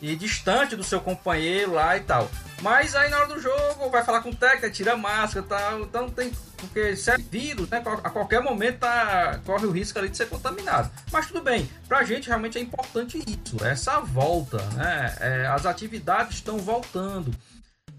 e 0.00 0.16
distante 0.16 0.76
do 0.76 0.82
seu 0.84 1.00
companheiro 1.00 1.74
lá 1.74 1.96
e 1.96 2.00
tal. 2.00 2.30
Mas 2.62 2.94
aí 2.94 3.08
na 3.10 3.18
hora 3.18 3.28
do 3.28 3.40
jogo 3.40 3.90
vai 3.90 4.04
falar 4.04 4.20
com 4.22 4.30
o 4.30 4.34
técnico, 4.34 4.70
tira 4.70 4.92
a 4.92 4.96
máscara 4.96 5.44
e 5.44 5.48
tal. 5.48 5.80
Então 5.80 6.10
tem. 6.10 6.32
Porque 6.56 6.94
se 6.94 7.10
é 7.10 7.16
vírus, 7.16 7.68
né? 7.70 7.82
A 8.04 8.10
qualquer 8.10 8.42
momento 8.42 8.80
tá, 8.80 9.40
corre 9.46 9.66
o 9.66 9.70
risco 9.70 9.98
ali 9.98 10.08
de 10.08 10.16
ser 10.16 10.28
contaminado. 10.28 10.90
Mas 11.10 11.26
tudo 11.26 11.42
bem, 11.42 11.68
pra 11.88 12.04
gente 12.04 12.28
realmente 12.28 12.58
é 12.58 12.60
importante 12.60 13.18
isso, 13.18 13.64
essa 13.64 14.00
volta, 14.00 14.58
né? 14.74 15.16
É, 15.20 15.46
as 15.46 15.64
atividades 15.64 16.36
estão 16.36 16.58
voltando. 16.58 17.34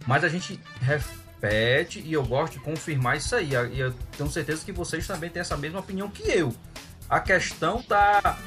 Mas 0.05 0.24
a 0.24 0.29
gente 0.29 0.60
repete 0.79 2.00
e 2.00 2.13
eu 2.13 2.24
gosto 2.24 2.53
de 2.53 2.60
confirmar 2.60 3.17
isso 3.17 3.36
aí. 3.36 3.51
E 3.72 3.79
eu 3.79 3.93
tenho 4.15 4.29
certeza 4.29 4.63
que 4.63 4.72
vocês 4.72 5.08
também 5.08 5.29
têm 5.29 5.41
essa 5.41 5.58
mesma 5.58 5.79
opinião 5.79 6.10
que 6.10 6.24
eu. 6.29 6.53
A 7.10 7.20
questão 7.20 7.81
tá 7.81 8.38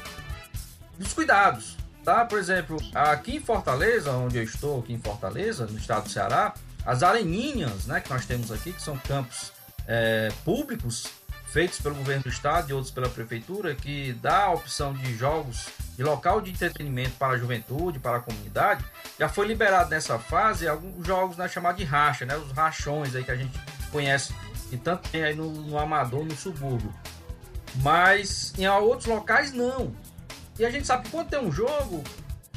dos 0.97 1.13
cuidados 1.13 1.75
tá? 2.05 2.23
Por 2.23 2.37
exemplo, 2.37 2.77
aqui 2.93 3.37
em 3.37 3.39
Fortaleza, 3.41 4.11
onde 4.11 4.37
eu 4.37 4.43
estou, 4.43 4.79
aqui 4.79 4.93
em 4.93 4.99
Fortaleza, 4.99 5.65
no 5.65 5.77
estado 5.77 6.03
do 6.03 6.09
Ceará, 6.09 6.53
as 6.85 7.01
areninhas, 7.01 7.87
né, 7.87 7.99
que 7.99 8.09
nós 8.11 8.25
temos 8.25 8.51
aqui, 8.51 8.71
que 8.71 8.81
são 8.81 8.95
campos 8.95 9.51
é, 9.87 10.31
públicos 10.45 11.07
feitos 11.47 11.79
pelo 11.79 11.95
governo 11.95 12.23
do 12.23 12.29
estado 12.29 12.69
e 12.69 12.73
outros 12.73 12.91
pela 12.91 13.09
prefeitura, 13.09 13.73
que 13.73 14.13
dá 14.21 14.43
a 14.43 14.51
opção 14.51 14.93
de 14.93 15.15
jogos 15.15 15.67
de 15.95 16.03
local 16.03 16.41
de 16.41 16.51
entretenimento 16.51 17.11
para 17.17 17.33
a 17.33 17.37
juventude, 17.37 17.97
para 17.97 18.17
a 18.17 18.19
comunidade, 18.19 18.83
já 19.17 19.29
foi 19.29 19.47
liberado 19.47 19.89
nessa 19.89 20.19
fase 20.19 20.67
alguns 20.67 21.07
jogos 21.07 21.37
né, 21.37 21.47
chamados 21.47 21.79
de 21.79 21.85
racha, 21.85 22.25
né, 22.25 22.35
os 22.37 22.51
rachões 22.51 23.15
aí 23.15 23.23
que 23.23 23.31
a 23.31 23.35
gente 23.35 23.57
conhece 23.89 24.33
e 24.71 24.77
tanto 24.77 25.09
tem 25.09 25.23
aí 25.23 25.33
no, 25.33 25.49
no 25.49 25.79
Amador, 25.79 26.25
no 26.25 26.35
subúrbio. 26.35 26.93
Mas 27.81 28.53
em 28.57 28.67
outros 28.67 29.05
locais 29.07 29.51
não. 29.53 29.93
E 30.57 30.65
a 30.65 30.69
gente 30.69 30.87
sabe 30.87 31.03
que 31.03 31.09
quando 31.09 31.29
tem 31.29 31.39
um 31.39 31.51
jogo, 31.51 32.03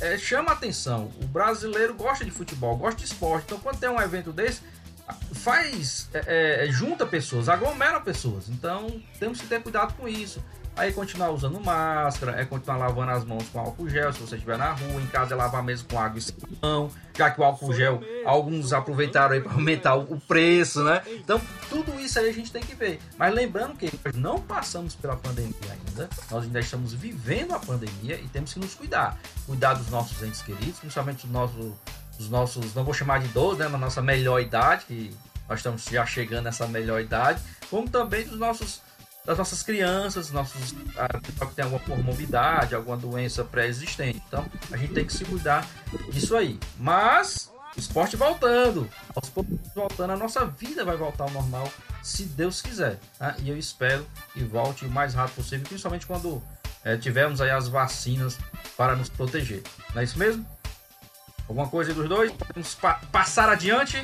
é, 0.00 0.16
chama 0.16 0.52
atenção. 0.52 1.10
O 1.20 1.26
brasileiro 1.26 1.94
gosta 1.94 2.24
de 2.24 2.30
futebol, 2.30 2.76
gosta 2.76 3.00
de 3.00 3.06
esporte. 3.06 3.44
Então, 3.46 3.58
quando 3.58 3.78
tem 3.78 3.88
um 3.88 4.00
evento 4.00 4.32
desse, 4.32 4.62
faz 5.32 6.08
é, 6.12 6.66
é, 6.66 6.70
junta 6.70 7.06
pessoas, 7.06 7.48
aglomera 7.48 8.00
pessoas. 8.00 8.48
Então, 8.48 9.02
temos 9.18 9.40
que 9.40 9.46
ter 9.46 9.62
cuidado 9.62 9.94
com 9.94 10.06
isso. 10.06 10.42
Aí 10.78 10.92
continuar 10.92 11.30
usando 11.30 11.58
máscara, 11.58 12.40
é 12.40 12.44
continuar 12.44 12.76
lavando 12.76 13.10
as 13.10 13.24
mãos 13.24 13.42
com 13.48 13.58
álcool 13.58 13.88
gel 13.88 14.12
se 14.12 14.20
você 14.20 14.36
estiver 14.36 14.56
na 14.56 14.70
rua, 14.70 15.02
em 15.02 15.06
casa 15.08 15.34
é 15.34 15.36
lavar 15.36 15.60
mesmo 15.60 15.88
com 15.88 15.98
água 15.98 16.20
e 16.20 16.22
sabão, 16.22 16.88
já 17.16 17.28
que 17.32 17.40
o 17.40 17.44
álcool 17.44 17.74
gel, 17.74 18.00
alguns 18.24 18.72
aproveitaram 18.72 19.34
aí 19.34 19.40
para 19.40 19.54
aumentar 19.54 19.96
o 19.96 20.20
preço, 20.20 20.84
né? 20.84 21.02
Então, 21.08 21.40
tudo 21.68 21.98
isso 21.98 22.20
aí 22.20 22.28
a 22.28 22.32
gente 22.32 22.52
tem 22.52 22.62
que 22.62 22.76
ver. 22.76 23.00
Mas 23.18 23.34
lembrando 23.34 23.76
que 23.76 23.90
nós 24.04 24.14
não 24.14 24.40
passamos 24.40 24.94
pela 24.94 25.16
pandemia 25.16 25.52
ainda, 25.64 26.08
nós 26.30 26.44
ainda 26.44 26.60
estamos 26.60 26.92
vivendo 26.94 27.54
a 27.54 27.58
pandemia 27.58 28.14
e 28.14 28.28
temos 28.28 28.52
que 28.52 28.60
nos 28.60 28.74
cuidar. 28.74 29.18
Cuidar 29.46 29.74
dos 29.74 29.90
nossos 29.90 30.22
entes 30.22 30.42
queridos, 30.42 30.78
principalmente 30.78 31.26
dos 31.26 31.32
nossos, 31.32 31.72
dos 32.16 32.30
nossos 32.30 32.72
não 32.72 32.84
vou 32.84 32.94
chamar 32.94 33.18
de 33.18 33.26
idosos, 33.26 33.58
né? 33.58 33.66
Na 33.66 33.78
nossa 33.78 34.00
melhor 34.00 34.40
idade, 34.40 34.84
que 34.84 35.12
nós 35.48 35.58
estamos 35.58 35.84
já 35.84 36.06
chegando 36.06 36.44
nessa 36.44 36.68
melhor 36.68 37.00
idade, 37.00 37.42
como 37.68 37.90
também 37.90 38.24
dos 38.24 38.38
nossos 38.38 38.80
das 39.28 39.36
nossas 39.36 39.62
crianças, 39.62 40.30
nossos 40.30 40.74
ah, 40.96 41.20
que 41.20 41.54
tem 41.54 41.62
alguma 41.62 41.82
comorbidade, 41.82 42.74
alguma 42.74 42.96
doença 42.96 43.44
pré-existente. 43.44 44.22
Então, 44.26 44.46
a 44.72 44.76
gente 44.78 44.94
tem 44.94 45.04
que 45.04 45.12
se 45.12 45.22
cuidar 45.22 45.68
disso 46.10 46.34
aí. 46.34 46.58
Mas 46.78 47.52
esporte 47.76 48.16
voltando, 48.16 48.88
aos 49.14 49.28
poucos 49.28 49.58
voltando, 49.74 50.14
a 50.14 50.16
nossa 50.16 50.46
vida 50.46 50.82
vai 50.82 50.96
voltar 50.96 51.24
ao 51.24 51.30
normal, 51.30 51.70
se 52.02 52.24
Deus 52.24 52.62
quiser. 52.62 52.98
Né? 53.20 53.36
E 53.40 53.50
eu 53.50 53.58
espero 53.58 54.06
que 54.32 54.42
volte 54.42 54.86
o 54.86 54.90
mais 54.90 55.12
rápido 55.12 55.34
possível, 55.34 55.66
principalmente 55.68 56.06
quando 56.06 56.42
é, 56.82 56.96
tivermos 56.96 57.42
aí 57.42 57.50
as 57.50 57.68
vacinas 57.68 58.38
para 58.78 58.96
nos 58.96 59.10
proteger. 59.10 59.62
Não 59.94 60.00
é 60.00 60.04
isso 60.04 60.18
mesmo? 60.18 60.46
Alguma 61.46 61.68
coisa 61.68 61.92
dos 61.92 62.08
dois? 62.08 62.32
Vamos 62.54 62.74
pa 62.76 62.94
passar 63.12 63.50
adiante? 63.50 64.02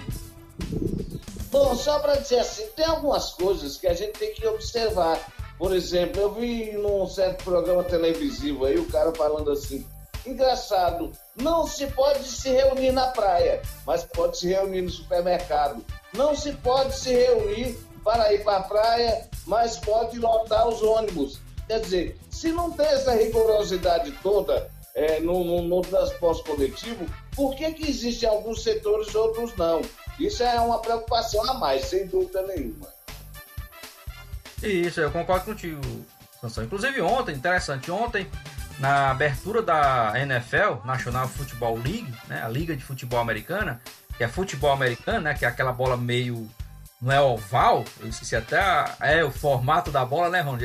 Bom, 1.54 1.76
só 1.76 2.00
para 2.00 2.16
dizer 2.16 2.40
assim, 2.40 2.66
tem 2.74 2.84
algumas 2.84 3.30
coisas 3.30 3.76
que 3.76 3.86
a 3.86 3.94
gente 3.94 4.18
tem 4.18 4.34
que 4.34 4.44
observar. 4.44 5.24
Por 5.56 5.72
exemplo, 5.72 6.20
eu 6.20 6.34
vi 6.34 6.72
num 6.72 7.06
certo 7.06 7.44
programa 7.44 7.84
televisivo 7.84 8.64
aí 8.64 8.76
o 8.76 8.90
cara 8.90 9.14
falando 9.14 9.52
assim: 9.52 9.86
engraçado, 10.26 11.12
não 11.36 11.64
se 11.64 11.86
pode 11.86 12.24
se 12.24 12.48
reunir 12.48 12.90
na 12.90 13.06
praia, 13.06 13.62
mas 13.86 14.02
pode 14.02 14.36
se 14.36 14.48
reunir 14.48 14.82
no 14.82 14.90
supermercado. 14.90 15.84
Não 16.12 16.34
se 16.34 16.50
pode 16.54 16.98
se 16.98 17.14
reunir 17.14 17.78
para 18.02 18.32
ir 18.32 18.42
para 18.42 18.56
a 18.56 18.62
praia, 18.64 19.30
mas 19.46 19.76
pode 19.76 20.18
lotar 20.18 20.66
os 20.66 20.82
ônibus. 20.82 21.38
Quer 21.68 21.78
dizer, 21.82 22.18
se 22.32 22.50
não 22.50 22.72
tem 22.72 22.86
essa 22.86 23.12
rigorosidade 23.12 24.10
toda 24.24 24.68
é, 24.92 25.20
no, 25.20 25.44
no, 25.44 25.62
no 25.62 25.82
transporte 25.82 26.42
coletivo, 26.42 27.06
por 27.36 27.54
que, 27.54 27.74
que 27.74 27.88
existem 27.88 28.28
alguns 28.28 28.64
setores 28.64 29.06
e 29.14 29.16
outros 29.16 29.54
não? 29.56 29.82
Isso 30.18 30.42
é 30.42 30.60
uma 30.60 30.78
preocupação 30.78 31.48
a 31.50 31.54
mais, 31.54 31.86
sem 31.86 32.06
dúvida 32.06 32.42
nenhuma. 32.42 32.88
Isso, 34.62 35.00
eu 35.00 35.10
concordo 35.10 35.46
contigo, 35.46 35.80
Sansão. 36.40 36.64
Inclusive 36.64 37.00
ontem, 37.00 37.34
interessante, 37.34 37.90
ontem, 37.90 38.30
na 38.78 39.10
abertura 39.10 39.62
da 39.62 40.12
NFL, 40.16 40.84
National 40.84 41.28
Football 41.28 41.76
League, 41.76 42.12
né, 42.28 42.42
a 42.42 42.48
Liga 42.48 42.76
de 42.76 42.84
Futebol 42.84 43.20
Americana, 43.20 43.80
que 44.16 44.24
é 44.24 44.28
futebol 44.28 44.72
americano, 44.72 45.20
né, 45.20 45.34
que 45.34 45.44
é 45.44 45.48
aquela 45.48 45.72
bola 45.72 45.96
meio 45.96 46.48
não 47.04 47.12
é 47.12 47.20
oval, 47.20 47.84
eu 48.00 48.08
esqueci 48.08 48.34
até 48.34 48.58
a, 48.58 48.96
é 49.00 49.22
o 49.22 49.30
formato 49.30 49.90
da 49.90 50.06
bola, 50.06 50.30
né, 50.30 50.40
Ron? 50.40 50.56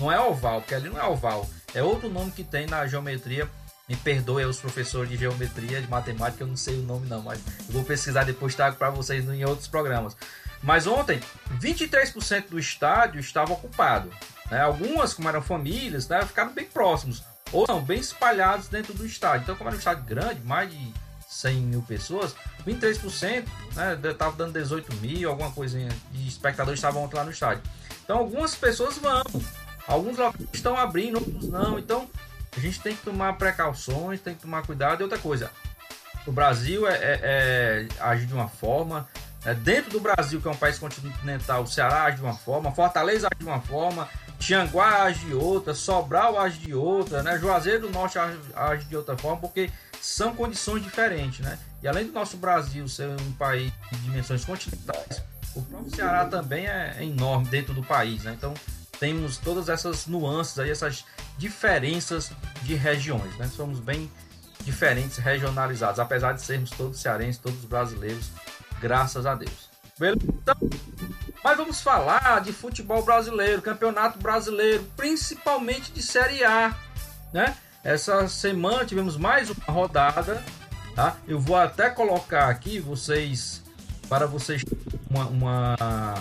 Não 0.00 0.10
é 0.10 0.18
oval, 0.18 0.60
porque 0.60 0.74
ali 0.74 0.88
não 0.88 1.00
é 1.00 1.04
oval, 1.04 1.48
é 1.72 1.82
outro 1.82 2.08
nome 2.08 2.32
que 2.32 2.42
tem 2.42 2.66
na 2.66 2.86
geometria 2.88 3.48
me 3.88 3.96
perdoe 3.96 4.44
os 4.44 4.58
professores 4.58 5.08
de 5.08 5.16
geometria, 5.16 5.80
de 5.80 5.88
matemática, 5.88 6.42
eu 6.42 6.48
não 6.48 6.56
sei 6.56 6.78
o 6.78 6.82
nome 6.82 7.06
não, 7.06 7.22
mas 7.22 7.40
eu 7.68 7.72
vou 7.72 7.84
pesquisar 7.84 8.24
depois, 8.24 8.54
trago 8.54 8.76
para 8.76 8.90
vocês 8.90 9.28
em 9.28 9.44
outros 9.44 9.68
programas. 9.68 10.16
Mas 10.62 10.86
ontem, 10.86 11.20
23% 11.60 12.48
do 12.48 12.58
estádio 12.58 13.20
estava 13.20 13.52
ocupado. 13.52 14.10
Né? 14.50 14.60
Algumas, 14.60 15.14
como 15.14 15.28
eram 15.28 15.42
famílias, 15.42 16.08
né, 16.08 16.24
ficaram 16.24 16.52
bem 16.52 16.64
próximos, 16.64 17.22
ou 17.52 17.64
não, 17.68 17.80
bem 17.80 18.00
espalhados 18.00 18.68
dentro 18.68 18.92
do 18.92 19.06
estádio. 19.06 19.44
Então, 19.44 19.56
como 19.56 19.68
era 19.68 19.76
um 19.76 19.78
estádio 19.78 20.04
grande, 20.04 20.40
mais 20.42 20.70
de 20.70 20.92
100 21.28 21.56
mil 21.60 21.82
pessoas, 21.82 22.34
23%, 22.66 23.44
né, 23.74 23.98
estava 24.10 24.36
dando 24.36 24.52
18 24.54 24.94
mil, 24.96 25.30
alguma 25.30 25.52
coisinha 25.52 25.90
de 26.10 26.26
espectadores 26.26 26.78
estavam 26.78 27.08
lá 27.12 27.24
no 27.24 27.30
estádio. 27.30 27.62
Então, 28.02 28.18
algumas 28.18 28.54
pessoas 28.54 28.98
vão, 28.98 29.22
alguns 29.86 30.16
estão 30.52 30.76
abrindo, 30.76 31.18
outros 31.18 31.48
não. 31.48 31.78
Então, 31.78 32.08
a 32.56 32.60
gente 32.60 32.80
tem 32.80 32.96
que 32.96 33.02
tomar 33.02 33.34
precauções, 33.34 34.20
tem 34.20 34.34
que 34.34 34.42
tomar 34.42 34.62
cuidado. 34.62 35.00
E 35.00 35.02
outra 35.02 35.18
coisa, 35.18 35.50
o 36.26 36.32
Brasil 36.32 36.86
é, 36.88 36.94
é, 36.94 37.20
é 37.22 37.88
age 38.00 38.26
de 38.26 38.34
uma 38.34 38.48
forma, 38.48 39.08
é, 39.44 39.54
dentro 39.54 39.90
do 39.92 40.00
Brasil, 40.00 40.40
que 40.40 40.48
é 40.48 40.50
um 40.50 40.56
país 40.56 40.78
continental, 40.78 41.62
o 41.62 41.66
Ceará 41.66 42.04
age 42.04 42.16
de 42.16 42.22
uma 42.22 42.34
forma, 42.34 42.72
Fortaleza 42.72 43.28
age 43.28 43.38
de 43.38 43.46
uma 43.46 43.60
forma, 43.60 44.08
Tianguá 44.38 45.04
age 45.04 45.24
de 45.26 45.34
outra, 45.34 45.74
Sobral 45.74 46.38
age 46.38 46.58
de 46.58 46.74
outra, 46.74 47.22
né? 47.22 47.38
Juazeiro 47.38 47.82
do 47.82 47.90
Norte 47.90 48.18
age, 48.18 48.38
age 48.54 48.84
de 48.86 48.96
outra 48.96 49.16
forma, 49.16 49.40
porque 49.40 49.70
são 50.00 50.34
condições 50.34 50.82
diferentes, 50.82 51.40
né? 51.40 51.58
E 51.82 51.88
além 51.88 52.06
do 52.06 52.12
nosso 52.12 52.36
Brasil 52.36 52.88
ser 52.88 53.08
um 53.08 53.32
país 53.32 53.72
de 53.90 53.98
dimensões 54.00 54.44
continentais, 54.44 55.22
o 55.54 55.62
próprio 55.62 55.94
Ceará 55.94 56.24
também 56.26 56.66
é 56.66 56.98
enorme 57.02 57.46
dentro 57.46 57.72
do 57.72 57.82
país, 57.82 58.24
né? 58.24 58.34
Então 58.36 58.52
temos 58.98 59.38
todas 59.38 59.68
essas 59.68 60.06
nuances 60.06 60.58
aí, 60.58 60.70
essas 60.70 61.04
diferenças 61.38 62.32
de 62.62 62.74
regiões, 62.74 63.36
né? 63.36 63.48
Somos 63.48 63.78
bem 63.78 64.10
diferentes, 64.62 65.18
regionalizados, 65.18 66.00
apesar 66.00 66.32
de 66.32 66.42
sermos 66.42 66.70
todos 66.70 67.00
cearenses, 67.00 67.40
todos 67.40 67.64
brasileiros, 67.64 68.30
graças 68.80 69.26
a 69.26 69.34
Deus. 69.34 69.70
Beleza? 69.98 70.18
Então, 70.22 70.56
mas 71.42 71.56
vamos 71.56 71.80
falar 71.80 72.40
de 72.40 72.52
futebol 72.52 73.02
brasileiro, 73.04 73.62
campeonato 73.62 74.18
brasileiro, 74.18 74.84
principalmente 74.96 75.92
de 75.92 76.02
Série 76.02 76.44
A, 76.44 76.74
né? 77.32 77.56
Essa 77.84 78.26
semana 78.28 78.84
tivemos 78.84 79.16
mais 79.16 79.48
uma 79.48 79.72
rodada, 79.72 80.42
tá? 80.94 81.16
Eu 81.28 81.38
vou 81.38 81.56
até 81.56 81.88
colocar 81.88 82.48
aqui 82.48 82.80
vocês 82.80 83.62
para 84.08 84.26
vocês 84.26 84.64
uma, 85.08 85.26
uma, 85.26 86.14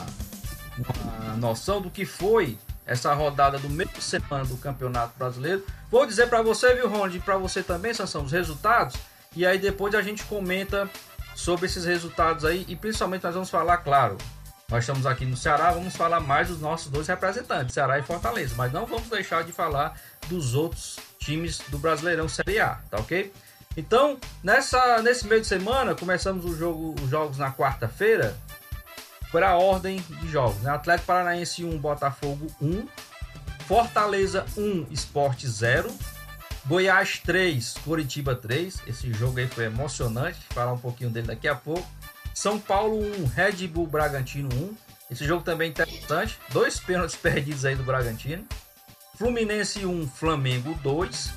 uma 0.78 1.36
noção 1.38 1.82
do 1.82 1.90
que 1.90 2.06
foi 2.06 2.58
essa 2.86 3.14
rodada 3.14 3.58
do 3.58 3.70
meio 3.70 3.90
de 3.90 4.02
semana 4.02 4.46
do 4.46 4.58
Campeonato 4.58 5.18
Brasileiro. 5.18 5.66
Vou 5.90 6.06
dizer 6.06 6.28
para 6.28 6.42
você, 6.42 6.76
viu, 6.76 6.88
Ronald, 6.88 7.16
e 7.16 7.20
para 7.20 7.38
você 7.38 7.64
também, 7.64 7.94
Sansão, 7.94 8.24
os 8.24 8.32
resultados. 8.32 8.96
E 9.36 9.46
aí 9.46 9.58
depois 9.58 9.94
a 9.96 10.02
gente 10.02 10.24
comenta 10.26 10.90
sobre 11.36 11.66
esses 11.66 11.84
resultados 11.84 12.46
aí 12.46 12.66
e 12.68 12.76
principalmente 12.76 13.24
nós 13.24 13.34
vamos 13.34 13.50
falar, 13.50 13.78
claro, 13.78 14.18
nós 14.70 14.84
estamos 14.84 15.06
aqui 15.06 15.26
no 15.26 15.36
Ceará, 15.36 15.72
vamos 15.72 15.96
falar 15.96 16.20
mais 16.20 16.48
dos 16.48 16.62
nossos 16.62 16.90
dois 16.90 17.08
representantes, 17.08 17.74
Ceará 17.74 18.00
e 18.00 18.04
Fortaleza, 18.04 18.56
mas 18.58 18.72
não 18.72 18.86
vamos 18.86 19.10
deixar 19.10 19.44
de 19.44 19.52
falar 19.52 20.00
dos 20.28 20.56
outros 20.56 20.98
times 21.20 21.60
do 21.68 21.78
Brasileirão 21.78 22.30
Série 22.30 22.60
A, 22.60 22.80
tá 22.90 22.98
ok? 22.98 23.32
Então, 23.78 24.18
nessa, 24.42 25.02
nesse 25.02 25.28
meio 25.28 25.42
de 25.42 25.48
semana, 25.48 25.94
começamos 25.94 26.58
jogo, 26.58 26.96
os 27.02 27.10
jogos 27.10 27.38
na 27.38 27.52
quarta-feira, 27.52 28.36
para 29.32 29.50
a 29.50 29.58
ordem 29.58 30.04
de 30.22 30.28
jogos. 30.30 30.58
Né? 30.62 30.72
Atlético 30.72 31.08
Paranaense 31.08 31.64
1, 31.64 31.78
Botafogo 31.78 32.48
1, 32.62 32.88
Fortaleza 33.68 34.46
1, 34.58 34.88
Esporte 34.92 35.48
0, 35.48 35.92
Goiás 36.66 37.20
3, 37.20 37.76
Curitiba 37.84 38.36
3. 38.36 38.82
Esse 38.88 39.14
jogo 39.14 39.40
aí 39.40 39.48
foi 39.48 39.66
emocionante, 39.66 40.40
falar 40.50 40.74
um 40.74 40.78
pouquinho 40.78 41.10
dele 41.10 41.28
daqui 41.28 41.48
a 41.48 41.56
pouco. 41.56 41.88
São 42.34 42.60
Paulo 42.60 42.98
1, 42.98 43.26
Red 43.28 43.68
Bull 43.68 43.88
Bragantino 43.88 44.50
1. 44.54 44.76
Esse 45.12 45.26
jogo 45.26 45.44
também 45.44 45.68
é 45.68 45.72
interessante. 45.72 46.40
Dois 46.50 46.80
pênaltis 46.80 47.16
perdidos 47.18 47.66
aí 47.66 47.76
do 47.76 47.84
Bragantino. 47.84 48.46
Fluminense 49.16 49.86
1, 49.86 50.08
Flamengo 50.10 50.74
2. 50.82 51.32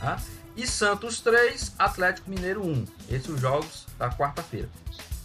Tá? 0.00 0.20
E 0.56 0.66
Santos 0.66 1.20
3, 1.20 1.74
Atlético 1.78 2.28
Mineiro 2.28 2.66
1. 2.66 2.86
Esses 3.08 3.28
os 3.28 3.40
jogos 3.40 3.86
da 3.98 4.10
quarta-feira. 4.10 4.68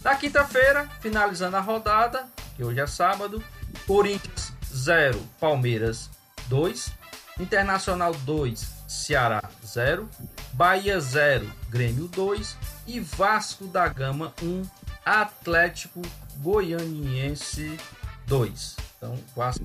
Na 0.02 0.14
quinta-feira, 0.14 0.88
finalizando 1.00 1.56
a 1.56 1.60
rodada, 1.60 2.26
que 2.56 2.64
hoje 2.64 2.80
é 2.80 2.86
sábado, 2.86 3.42
Corinthians 3.86 4.52
0, 4.72 5.20
Palmeiras 5.40 6.08
2, 6.46 6.92
Internacional 7.40 8.14
2, 8.14 8.68
Ceará 8.86 9.42
0, 9.64 10.08
Bahia 10.52 11.00
0, 11.00 11.50
Grêmio 11.68 12.06
2 12.08 12.56
e 12.86 13.00
Vasco 13.00 13.66
da 13.66 13.88
Gama 13.88 14.32
1, 14.42 14.62
Atlético 15.04 16.00
Goianiense 16.36 17.78
2. 18.26 18.76
Então, 18.96 19.18
Vasco 19.36 19.64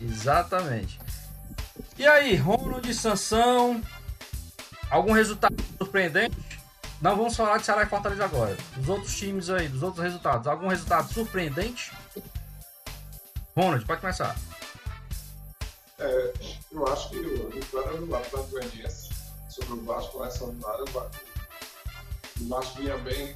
Exatamente. 0.00 1.00
E 1.98 2.06
aí, 2.06 2.36
Ronald 2.36 2.92
Sansão, 2.94 3.82
algum 4.88 5.12
resultado 5.12 5.54
surpreendente? 5.76 6.36
Não 7.00 7.16
vamos 7.16 7.36
falar 7.36 7.58
de 7.58 7.64
Ceará 7.64 7.84
e 7.84 7.86
Fortaleza 7.86 8.24
agora. 8.24 8.56
Dos 8.76 8.88
outros 8.88 9.16
times 9.16 9.48
aí, 9.50 9.68
dos 9.68 9.82
outros 9.82 10.02
resultados. 10.02 10.48
Algum 10.48 10.66
resultado 10.66 11.12
surpreendente? 11.12 11.92
Ronald, 13.56 13.84
pode 13.86 14.00
começar. 14.00 14.36
É, 15.98 16.32
eu 16.72 16.86
acho 16.88 17.10
que 17.10 17.18
o 17.18 17.50
vitória 17.50 18.00
do 18.00 18.14
Atlético 18.14 18.50
Goianiense 18.50 19.10
sobre 19.48 19.74
o 19.74 19.84
Vasco 19.84 20.18
lá 20.18 20.28
em 20.28 20.30
São 20.30 20.54
Paulo, 20.56 20.84
o 22.40 22.48
Vasco 22.48 22.78
vinha 22.78 22.96
bem 22.98 23.34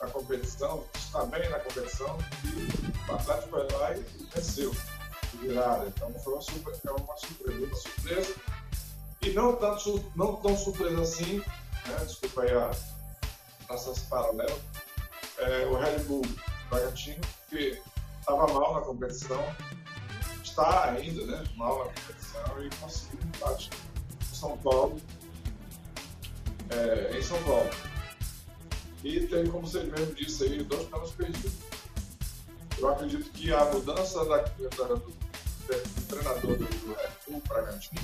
na 0.00 0.08
competição, 0.08 0.84
está 0.94 1.24
bem 1.24 1.48
na 1.48 1.58
competição, 1.58 2.18
e 2.44 3.10
o 3.10 3.14
Atlético 3.14 3.50
foi 3.50 3.68
lá 3.72 3.96
e 3.96 4.04
venceu, 4.34 4.76
virada. 5.40 5.86
Então 5.86 6.12
foi 6.20 6.32
uma, 6.34 6.42
surpresa, 6.42 6.80
é 6.86 6.90
uma 6.92 7.16
surpresa, 7.16 7.66
uma 7.66 7.76
surpresa. 7.76 8.34
E 9.22 9.30
não, 9.30 9.56
tanto, 9.56 10.12
não 10.14 10.36
tão 10.36 10.56
surpresa 10.56 11.02
assim, 11.02 11.38
né? 11.38 12.04
desculpa 12.04 12.42
aí 12.42 12.52
a 12.52 12.70
essas 13.70 14.00
paralelas, 14.00 14.60
é, 15.38 15.66
o 15.66 15.76
Red 15.76 15.98
Bull 16.04 16.22
Bragantino, 16.70 17.20
que 17.48 17.80
estava 18.20 18.46
mal 18.52 18.74
na 18.74 18.80
competição, 18.80 19.42
está 20.42 20.90
ainda 20.90 21.24
né, 21.26 21.44
mal 21.56 21.78
na 21.78 21.84
competição 21.84 22.64
e 22.64 22.70
conseguiu 22.76 23.20
um 23.22 23.28
empate 23.28 23.70
em 24.30 24.34
São 24.34 24.56
Paulo, 24.58 25.00
é, 26.70 27.18
em 27.18 27.22
São 27.22 27.42
Paulo. 27.44 27.70
E 29.04 29.26
tem, 29.26 29.46
como 29.46 29.66
você 29.66 29.84
mesmo 29.84 30.14
disse 30.14 30.44
aí, 30.44 30.62
dois 30.64 30.84
pênaltis 30.84 31.12
perdidos. 31.12 31.52
Eu 32.78 32.88
acredito 32.88 33.30
que 33.30 33.52
a 33.52 33.64
mudança 33.66 34.24
da, 34.24 34.38
da, 34.38 34.94
do, 34.94 34.96
do, 34.96 36.06
treinador 36.08 36.56
do, 36.56 36.64
Red 36.64 37.10
Bull 37.28 37.42
Bragantino, 37.48 38.00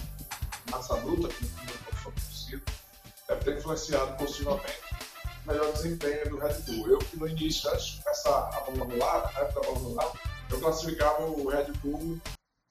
massa 0.70 0.96
bruta, 0.96 1.29
que 1.29 1.44
não 1.44 1.98
foi 1.98 2.12
possível, 2.12 2.62
deve 3.29 3.44
ter 3.44 3.59
influenciado 3.59 4.16
positivamente 4.16 4.79
o 4.91 4.91
melhor 5.46 5.72
desempenho 5.72 6.31
do 6.31 6.38
Red 6.38 6.55
Bull. 6.66 6.88
Eu 6.88 6.98
no 7.14 7.28
início, 7.28 7.70
antes 7.70 7.87
de 7.87 8.02
começar 8.02 8.50
a 8.52 8.70
bola 8.70 8.85
rolada, 8.85 9.31
a 9.35 9.40
época 9.40 9.61
da 9.61 9.66
bola 9.66 9.78
rolada, 9.78 10.18
eu 10.50 10.61
classificava 10.61 11.22
o 11.22 11.48
Red 11.48 11.72
Bull 11.83 12.20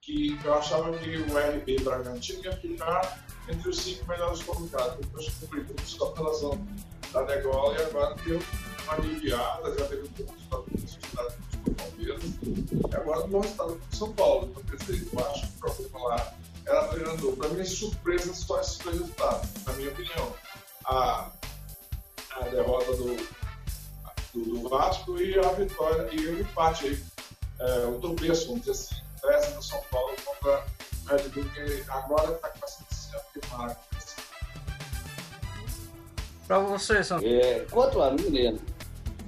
que 0.02 0.36
eu 0.44 0.54
achava 0.56 0.98
que 0.98 1.16
o 1.18 1.38
RB 1.38 1.80
Bragantino 1.84 2.44
ia 2.44 2.58
ficar 2.58 3.24
entre 3.48 3.70
os 3.70 3.78
cinco 3.78 4.08
melhores 4.08 4.42
colocados. 4.44 4.98
Depois 4.98 5.30
que 5.30 5.32
cumpriu 5.40 5.66
a 6.02 6.18
relação 6.18 6.68
da 7.14 7.22
Degola 7.24 7.78
e 7.78 7.82
agora 7.84 8.16
deu 8.26 8.40
uma 8.84 8.94
aliviada, 8.94 9.78
já 9.78 9.86
teve 9.86 10.02
um 10.04 10.08
pouco 10.48 10.72
de 10.72 10.82
resultado 10.82 11.34
do 11.64 11.72
Palmeiras 11.76 12.24
e 12.24 12.96
agora 12.96 13.28
no 13.28 13.40
resultado 13.42 13.76
do 13.76 13.96
São 13.96 14.12
Paulo. 14.14 14.50
Então, 14.50 14.78
dizer, 14.78 15.08
eu 15.14 15.20
acho 15.28 15.48
que 15.48 15.56
o 15.56 15.60
problema 15.60 16.08
lá 16.08 16.34
era 16.66 16.88
treinador. 16.88 17.36
Para 17.36 17.50
mim, 17.50 17.66
surpresa 17.66 18.34
só 18.34 18.60
esses 18.60 18.78
dois 18.80 18.98
resultados, 18.98 19.50
na 19.66 19.74
minha 19.74 19.90
opinião. 19.90 20.36
A, 20.86 21.32
a 22.36 22.44
derrota 22.46 22.96
do, 22.96 23.16
do, 24.34 24.60
do, 24.60 24.70
Vasco 24.70 25.20
e 25.20 25.38
a 25.38 25.50
vitória 25.50 26.08
e 26.12 26.28
o 26.28 26.40
empate 26.42 26.88
aí. 26.88 27.04
É, 27.60 27.86
o 27.86 28.00
tropeço, 28.00 28.48
vamos 28.48 28.62
dizer 28.62 28.72
assim, 28.72 28.96
dessa 29.22 29.52
do 29.52 29.64
São 29.64 29.82
Paulo 29.92 30.16
contra 30.26 30.66
o 31.06 31.10
Red 31.10 31.30
Bull, 31.30 31.46
que 31.54 31.84
agora 31.90 32.32
está 32.32 32.50
começando 32.50 32.88
a 32.90 32.96
se 32.96 33.16
afirmar. 33.16 33.82
Para 36.48 36.60
você, 36.60 37.04
São 37.04 37.20
é, 37.20 37.66
Quanto 37.70 38.02
a 38.02 38.12
mim, 38.12 38.30
Leandro, 38.30 38.66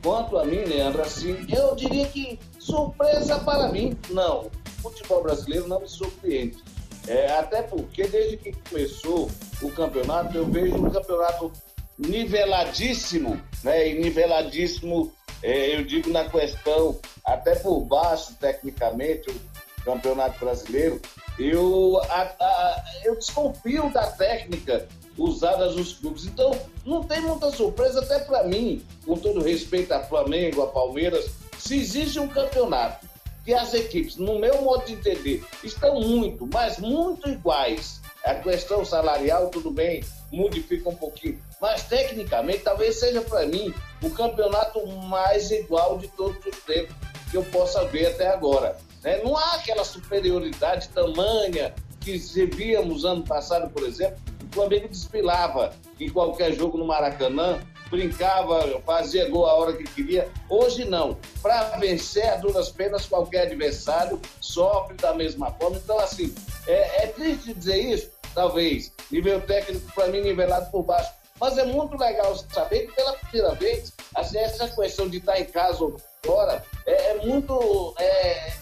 quanto 0.01 0.37
a 0.37 0.45
mim, 0.45 0.63
Leandro, 0.63 1.01
assim, 1.01 1.45
eu 1.49 1.75
diria 1.75 2.07
que 2.07 2.39
surpresa 2.59 3.39
para 3.39 3.69
mim, 3.69 3.97
não. 4.09 4.51
O 4.83 4.89
futebol 4.89 5.23
brasileiro 5.23 5.67
não 5.67 5.79
me 5.79 5.87
surpreende. 5.87 6.61
É, 7.07 7.31
até 7.37 7.61
porque 7.61 8.07
desde 8.07 8.37
que 8.37 8.53
começou 8.69 9.29
o 9.61 9.71
campeonato, 9.71 10.35
eu 10.37 10.45
vejo 10.45 10.75
um 10.75 10.89
campeonato 10.89 11.51
niveladíssimo, 11.97 13.41
né? 13.63 13.89
E 13.89 13.99
niveladíssimo, 13.99 15.11
é, 15.41 15.75
eu 15.75 15.83
digo 15.83 16.09
na 16.09 16.27
questão, 16.29 16.99
até 17.25 17.55
por 17.55 17.81
baixo, 17.81 18.35
tecnicamente, 18.39 19.29
o 19.29 19.83
campeonato 19.83 20.39
brasileiro, 20.39 21.01
eu, 21.37 21.99
a, 22.09 22.21
a, 22.21 22.83
eu 23.03 23.15
desconfio 23.15 23.89
da 23.91 24.07
técnica 24.07 24.87
usada 25.17 25.69
nos 25.71 25.93
clubes. 25.93 26.25
Então, 26.25 26.51
não 26.85 27.03
tem 27.03 27.21
muita 27.21 27.51
surpresa, 27.51 28.01
até 28.01 28.19
para 28.19 28.43
mim, 28.43 28.83
com 29.05 29.15
todo 29.17 29.41
respeito 29.41 29.91
a 29.93 30.03
Flamengo, 30.03 30.61
a 30.61 30.67
Palmeiras, 30.67 31.29
se 31.57 31.77
existe 31.77 32.19
um 32.19 32.27
campeonato 32.27 33.07
que 33.45 33.53
as 33.53 33.73
equipes, 33.73 34.15
no 34.15 34.39
meu 34.39 34.61
modo 34.61 34.85
de 34.85 34.93
entender, 34.93 35.43
estão 35.63 35.99
muito, 35.99 36.47
mas 36.51 36.77
muito 36.77 37.29
iguais. 37.29 38.01
A 38.23 38.35
questão 38.35 38.85
salarial, 38.85 39.49
tudo 39.49 39.69
bem, 39.69 40.01
modifica 40.33 40.89
um 40.89 40.95
pouquinho. 40.95 41.39
Mas, 41.61 41.83
tecnicamente, 41.83 42.59
talvez 42.59 42.99
seja 42.99 43.21
para 43.21 43.45
mim 43.45 43.73
o 44.01 44.09
campeonato 44.09 44.85
mais 44.87 45.51
igual 45.51 45.97
de 45.97 46.07
todos 46.09 46.43
os 46.45 46.59
tempos 46.63 46.95
que 47.29 47.37
eu 47.37 47.43
possa 47.45 47.85
ver 47.85 48.07
até 48.07 48.27
agora. 48.29 48.77
Né? 49.03 49.21
Não 49.23 49.37
há 49.37 49.55
aquela 49.55 49.83
superioridade 49.83 50.89
tamanha 50.89 51.73
que 52.01 52.17
víamos 52.45 53.05
ano 53.05 53.23
passado, 53.23 53.69
por 53.69 53.83
exemplo. 53.83 54.17
O 54.51 54.53
Flamengo 54.53 54.87
desfilava 54.87 55.73
em 55.99 56.09
qualquer 56.09 56.53
jogo 56.53 56.77
no 56.77 56.85
Maracanã, 56.85 57.59
brincava, 57.89 58.81
fazia 58.85 59.29
gol 59.29 59.45
a 59.45 59.53
hora 59.53 59.73
que 59.73 59.83
queria. 59.83 60.29
Hoje 60.49 60.85
não. 60.85 61.17
Para 61.41 61.77
vencer 61.77 62.27
a 62.27 62.35
duras 62.35 62.69
penas, 62.69 63.05
qualquer 63.05 63.47
adversário 63.47 64.19
sofre 64.41 64.95
da 64.97 65.13
mesma 65.13 65.51
forma. 65.51 65.77
Então, 65.77 65.99
assim, 65.99 66.33
é, 66.67 67.03
é 67.03 67.07
triste 67.07 67.53
dizer 67.53 67.77
isso, 67.77 68.09
talvez. 68.33 68.91
Nível 69.11 69.41
técnico, 69.41 69.91
para 69.93 70.07
mim, 70.07 70.21
nivelado 70.21 70.69
por 70.71 70.83
baixo. 70.83 71.11
Mas 71.39 71.57
é 71.57 71.65
muito 71.65 71.97
legal 71.97 72.35
saber 72.35 72.87
que 72.87 72.93
pela 72.93 73.13
primeira 73.13 73.55
vez, 73.55 73.91
assim, 74.15 74.37
essa 74.37 74.67
questão 74.69 75.09
de 75.09 75.17
estar 75.17 75.39
em 75.39 75.45
casa 75.45 75.83
ou 75.83 75.99
fora 76.25 76.63
é, 76.85 77.11
é 77.11 77.25
muito. 77.25 77.93
É, 77.99 78.53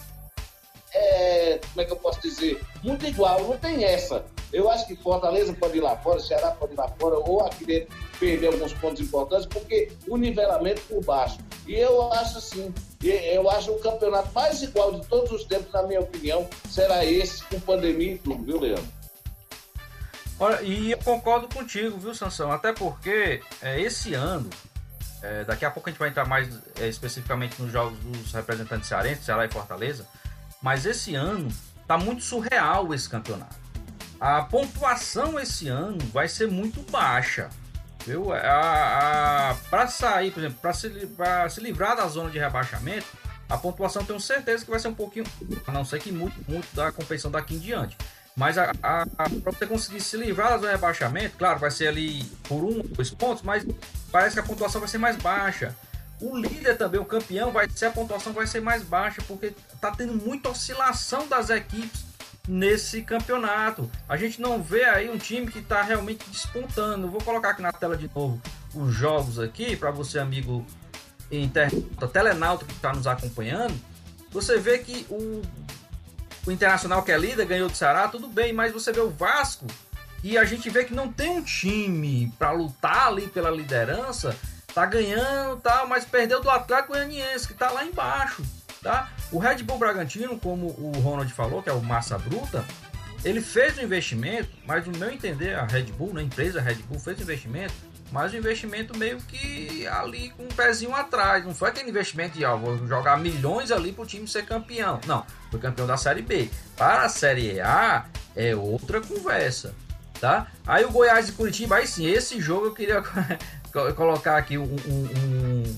é, 0.94 1.60
como 1.72 1.80
é 1.80 1.84
que 1.84 1.92
eu 1.92 1.96
posso 1.96 2.20
dizer? 2.20 2.60
Muito 2.82 3.06
igual, 3.06 3.42
não 3.42 3.56
tem 3.56 3.84
essa. 3.84 4.24
Eu 4.52 4.70
acho 4.70 4.86
que 4.86 4.94
Fortaleza 4.96 5.54
pode 5.54 5.78
ir 5.78 5.80
lá 5.80 5.96
fora, 5.96 6.20
Ceará 6.20 6.50
pode 6.50 6.74
ir 6.74 6.76
lá 6.76 6.86
fora, 6.88 7.18
ou 7.18 7.40
aqui 7.40 7.64
dentro 7.64 7.96
perder 8.20 8.48
alguns 8.48 8.74
pontos 8.74 9.00
importantes, 9.00 9.46
porque 9.46 9.90
o 10.06 10.16
nivelamento 10.16 10.82
por 10.82 11.02
baixo. 11.02 11.38
E 11.66 11.74
eu 11.74 12.12
acho 12.12 12.38
assim, 12.38 12.74
eu 13.02 13.48
acho 13.48 13.72
o 13.72 13.78
campeonato 13.78 14.30
mais 14.34 14.62
igual 14.62 14.92
de 14.92 15.06
todos 15.06 15.32
os 15.32 15.44
tempos, 15.44 15.72
na 15.72 15.82
minha 15.84 16.00
opinião, 16.00 16.46
será 16.68 17.04
esse, 17.04 17.42
com 17.44 17.58
pandemia 17.60 18.12
e 18.12 18.18
tudo, 18.18 18.44
viu, 18.44 18.60
Leandro? 18.60 19.01
Olha, 20.42 20.60
e 20.62 20.90
eu 20.90 20.98
concordo 20.98 21.46
contigo, 21.46 21.96
viu, 21.96 22.12
Sansão? 22.16 22.50
Até 22.50 22.72
porque 22.72 23.40
é, 23.62 23.80
esse 23.80 24.12
ano, 24.12 24.50
é, 25.22 25.44
daqui 25.44 25.64
a 25.64 25.70
pouco 25.70 25.88
a 25.88 25.92
gente 25.92 26.00
vai 26.00 26.08
entrar 26.08 26.26
mais 26.26 26.48
é, 26.80 26.88
especificamente 26.88 27.62
nos 27.62 27.70
jogos 27.70 27.96
dos 28.00 28.32
representantes 28.32 28.88
cearenses, 28.88 29.24
Ceará 29.24 29.44
e 29.44 29.48
Fortaleza, 29.48 30.04
mas 30.60 30.84
esse 30.84 31.14
ano 31.14 31.48
tá 31.86 31.96
muito 31.96 32.24
surreal 32.24 32.92
esse 32.92 33.08
campeonato. 33.08 33.54
A 34.18 34.42
pontuação 34.42 35.38
esse 35.38 35.68
ano 35.68 35.98
vai 36.12 36.26
ser 36.26 36.48
muito 36.48 36.82
baixa. 36.90 37.48
Viu? 38.04 38.30
Para 39.70 39.86
sair, 39.86 40.32
por 40.32 40.40
exemplo, 40.40 40.58
para 40.60 40.72
se, 40.72 40.90
se 41.50 41.60
livrar 41.60 41.96
da 41.96 42.08
zona 42.08 42.32
de 42.32 42.40
rebaixamento, 42.40 43.06
a 43.48 43.56
pontuação 43.56 44.04
tenho 44.04 44.18
certeza 44.18 44.64
que 44.64 44.70
vai 44.72 44.80
ser 44.80 44.88
um 44.88 44.94
pouquinho, 44.94 45.24
a 45.68 45.70
não 45.70 45.84
ser 45.84 46.00
que 46.00 46.10
muito, 46.10 46.34
muito 46.50 46.66
da 46.74 46.90
competição 46.90 47.30
daqui 47.30 47.54
em 47.54 47.60
diante. 47.60 47.96
Mas 48.36 48.56
a, 48.56 48.72
a, 48.82 49.02
a 49.02 49.06
para 49.28 49.52
você 49.52 49.66
conseguir 49.66 50.00
se 50.00 50.16
livrar 50.16 50.58
do 50.58 50.66
rebaixamento, 50.66 51.36
claro, 51.36 51.58
vai 51.58 51.70
ser 51.70 51.88
ali 51.88 52.24
por 52.48 52.64
um, 52.64 52.80
dois 52.80 53.10
pontos, 53.10 53.42
mas 53.42 53.64
parece 54.10 54.34
que 54.34 54.40
a 54.40 54.42
pontuação 54.42 54.80
vai 54.80 54.88
ser 54.88 54.98
mais 54.98 55.16
baixa. 55.16 55.74
O 56.20 56.36
líder 56.36 56.76
também, 56.76 57.00
o 57.00 57.04
campeão, 57.04 57.50
vai 57.50 57.68
ser 57.68 57.86
a 57.86 57.90
pontuação 57.90 58.32
vai 58.32 58.46
ser 58.46 58.60
mais 58.60 58.82
baixa, 58.82 59.20
porque 59.26 59.52
tá 59.80 59.90
tendo 59.90 60.14
muita 60.14 60.48
oscilação 60.48 61.26
das 61.26 61.50
equipes 61.50 62.04
nesse 62.48 63.02
campeonato. 63.02 63.90
A 64.08 64.16
gente 64.16 64.40
não 64.40 64.62
vê 64.62 64.84
aí 64.84 65.10
um 65.10 65.18
time 65.18 65.50
que 65.50 65.58
está 65.58 65.82
realmente 65.82 66.24
despontando. 66.30 67.08
Vou 67.08 67.20
colocar 67.20 67.50
aqui 67.50 67.62
na 67.62 67.72
tela 67.72 67.96
de 67.96 68.10
novo 68.14 68.40
os 68.74 68.94
jogos 68.94 69.38
aqui 69.38 69.76
para 69.76 69.90
você, 69.90 70.18
amigo 70.18 70.64
internauta, 71.30 72.08
telenauta 72.08 72.64
que 72.64 72.72
está 72.72 72.92
nos 72.92 73.06
acompanhando. 73.06 73.74
Você 74.30 74.58
vê 74.58 74.78
que 74.78 75.06
o 75.10 75.42
o 76.46 76.50
Internacional 76.50 77.02
que 77.02 77.12
é 77.12 77.18
líder 77.18 77.46
ganhou 77.46 77.68
do 77.68 77.76
Ceará, 77.76 78.08
tudo 78.08 78.26
bem, 78.26 78.52
mas 78.52 78.72
você 78.72 78.92
vê 78.92 79.00
o 79.00 79.10
Vasco 79.10 79.66
e 80.22 80.38
a 80.38 80.44
gente 80.44 80.70
vê 80.70 80.84
que 80.84 80.94
não 80.94 81.12
tem 81.12 81.30
um 81.30 81.42
time 81.42 82.32
para 82.38 82.52
lutar 82.52 83.08
ali 83.08 83.26
pela 83.26 83.50
liderança, 83.50 84.36
tá 84.72 84.86
ganhando, 84.86 85.60
tal, 85.60 85.86
mas 85.86 86.04
perdeu 86.04 86.40
do 86.40 86.48
Atlético 86.48 86.92
Goianiense 86.92 87.48
que 87.48 87.54
tá 87.54 87.70
lá 87.70 87.84
embaixo, 87.84 88.42
tá? 88.82 89.10
O 89.30 89.38
Red 89.38 89.62
Bull 89.62 89.78
Bragantino, 89.78 90.38
como 90.38 90.66
o 90.66 90.92
Ronald 91.00 91.32
falou, 91.32 91.62
que 91.62 91.68
é 91.68 91.72
o 91.72 91.82
massa 91.82 92.18
bruta, 92.18 92.64
ele 93.24 93.40
fez 93.40 93.78
um 93.78 93.82
investimento, 93.82 94.50
mas 94.66 94.86
no 94.86 94.96
meu 94.96 95.10
entender, 95.10 95.54
a 95.54 95.64
Red 95.64 95.84
Bull, 95.84 96.12
né, 96.12 96.20
a 96.20 96.24
empresa 96.24 96.60
Red 96.60 96.76
Bull 96.76 96.98
fez 96.98 97.18
um 97.18 97.22
investimento 97.22 97.74
mas 98.12 98.34
um 98.34 98.36
investimento 98.36 98.96
meio 98.96 99.16
que 99.22 99.86
ali 99.86 100.30
com 100.36 100.44
um 100.44 100.48
pezinho 100.48 100.94
atrás. 100.94 101.44
Não 101.44 101.54
foi 101.54 101.70
aquele 101.70 101.88
investimento 101.88 102.38
de 102.38 102.44
vou 102.44 102.86
jogar 102.86 103.18
milhões 103.18 103.72
ali 103.72 103.90
para 103.90 104.02
o 104.02 104.06
time 104.06 104.28
ser 104.28 104.44
campeão. 104.44 105.00
Não, 105.06 105.24
foi 105.50 105.58
campeão 105.58 105.86
da 105.86 105.96
Série 105.96 106.20
B. 106.20 106.50
Para 106.76 107.06
a 107.06 107.08
Série 107.08 107.58
A 107.58 108.04
é 108.36 108.54
outra 108.54 109.00
conversa, 109.00 109.74
tá? 110.20 110.46
Aí 110.66 110.84
o 110.84 110.90
Goiás 110.90 111.30
e 111.30 111.32
Curitiba, 111.32 111.76
aí 111.76 111.86
sim, 111.86 112.06
esse 112.06 112.38
jogo 112.38 112.66
eu 112.66 112.74
queria 112.74 113.02
colocar 113.96 114.36
aqui 114.36 114.58
um, 114.58 114.64
um, 114.64 115.08
um, 115.18 115.76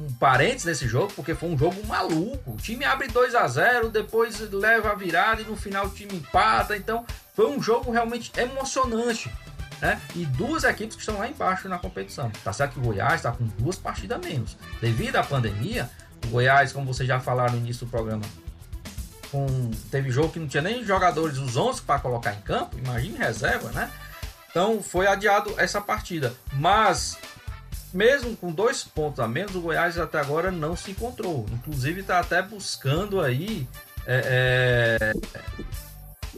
um 0.00 0.12
parênteses 0.18 0.64
nesse 0.64 0.88
jogo, 0.88 1.12
porque 1.14 1.36
foi 1.36 1.48
um 1.48 1.56
jogo 1.56 1.86
maluco. 1.86 2.50
O 2.50 2.56
time 2.56 2.84
abre 2.84 3.06
2 3.06 3.32
a 3.36 3.46
0 3.46 3.90
depois 3.90 4.40
leva 4.50 4.90
a 4.90 4.94
virada 4.96 5.40
e 5.40 5.44
no 5.44 5.54
final 5.54 5.86
o 5.86 5.90
time 5.90 6.16
empata. 6.16 6.76
Então 6.76 7.06
foi 7.32 7.46
um 7.46 7.62
jogo 7.62 7.92
realmente 7.92 8.32
emocionante 8.36 9.30
né? 9.80 10.00
E 10.14 10.24
duas 10.26 10.64
equipes 10.64 10.96
que 10.96 11.02
estão 11.02 11.18
lá 11.18 11.28
embaixo 11.28 11.68
na 11.68 11.78
competição. 11.78 12.30
Tá 12.42 12.52
certo 12.52 12.74
que 12.74 12.78
o 12.78 12.82
Goiás 12.82 13.14
está 13.14 13.32
com 13.32 13.44
duas 13.58 13.76
partidas 13.76 14.18
menos. 14.20 14.56
Devido 14.80 15.16
à 15.16 15.22
pandemia, 15.22 15.90
o 16.26 16.28
Goiás, 16.28 16.72
como 16.72 16.92
vocês 16.92 17.08
já 17.08 17.20
falaram 17.20 17.54
no 17.54 17.58
início 17.58 17.86
do 17.86 17.90
programa, 17.90 18.22
com, 19.30 19.70
teve 19.90 20.10
jogo 20.10 20.30
que 20.30 20.38
não 20.38 20.46
tinha 20.46 20.62
nem 20.62 20.84
jogadores, 20.84 21.38
os 21.38 21.56
11 21.56 21.82
para 21.82 22.00
colocar 22.00 22.34
em 22.34 22.40
campo, 22.40 22.78
imagine 22.78 23.18
reserva, 23.18 23.70
né? 23.70 23.90
Então 24.50 24.82
foi 24.82 25.06
adiado 25.06 25.52
essa 25.58 25.80
partida. 25.80 26.32
Mas, 26.54 27.18
mesmo 27.92 28.36
com 28.36 28.50
dois 28.50 28.84
pontos 28.84 29.20
a 29.20 29.28
menos, 29.28 29.54
o 29.54 29.60
Goiás 29.60 29.98
até 29.98 30.18
agora 30.18 30.50
não 30.50 30.74
se 30.74 30.92
encontrou. 30.92 31.44
Inclusive 31.52 32.00
está 32.00 32.18
até 32.18 32.40
buscando 32.40 33.20
aí 33.20 33.68
é, 34.06 35.12
é, 35.12 35.62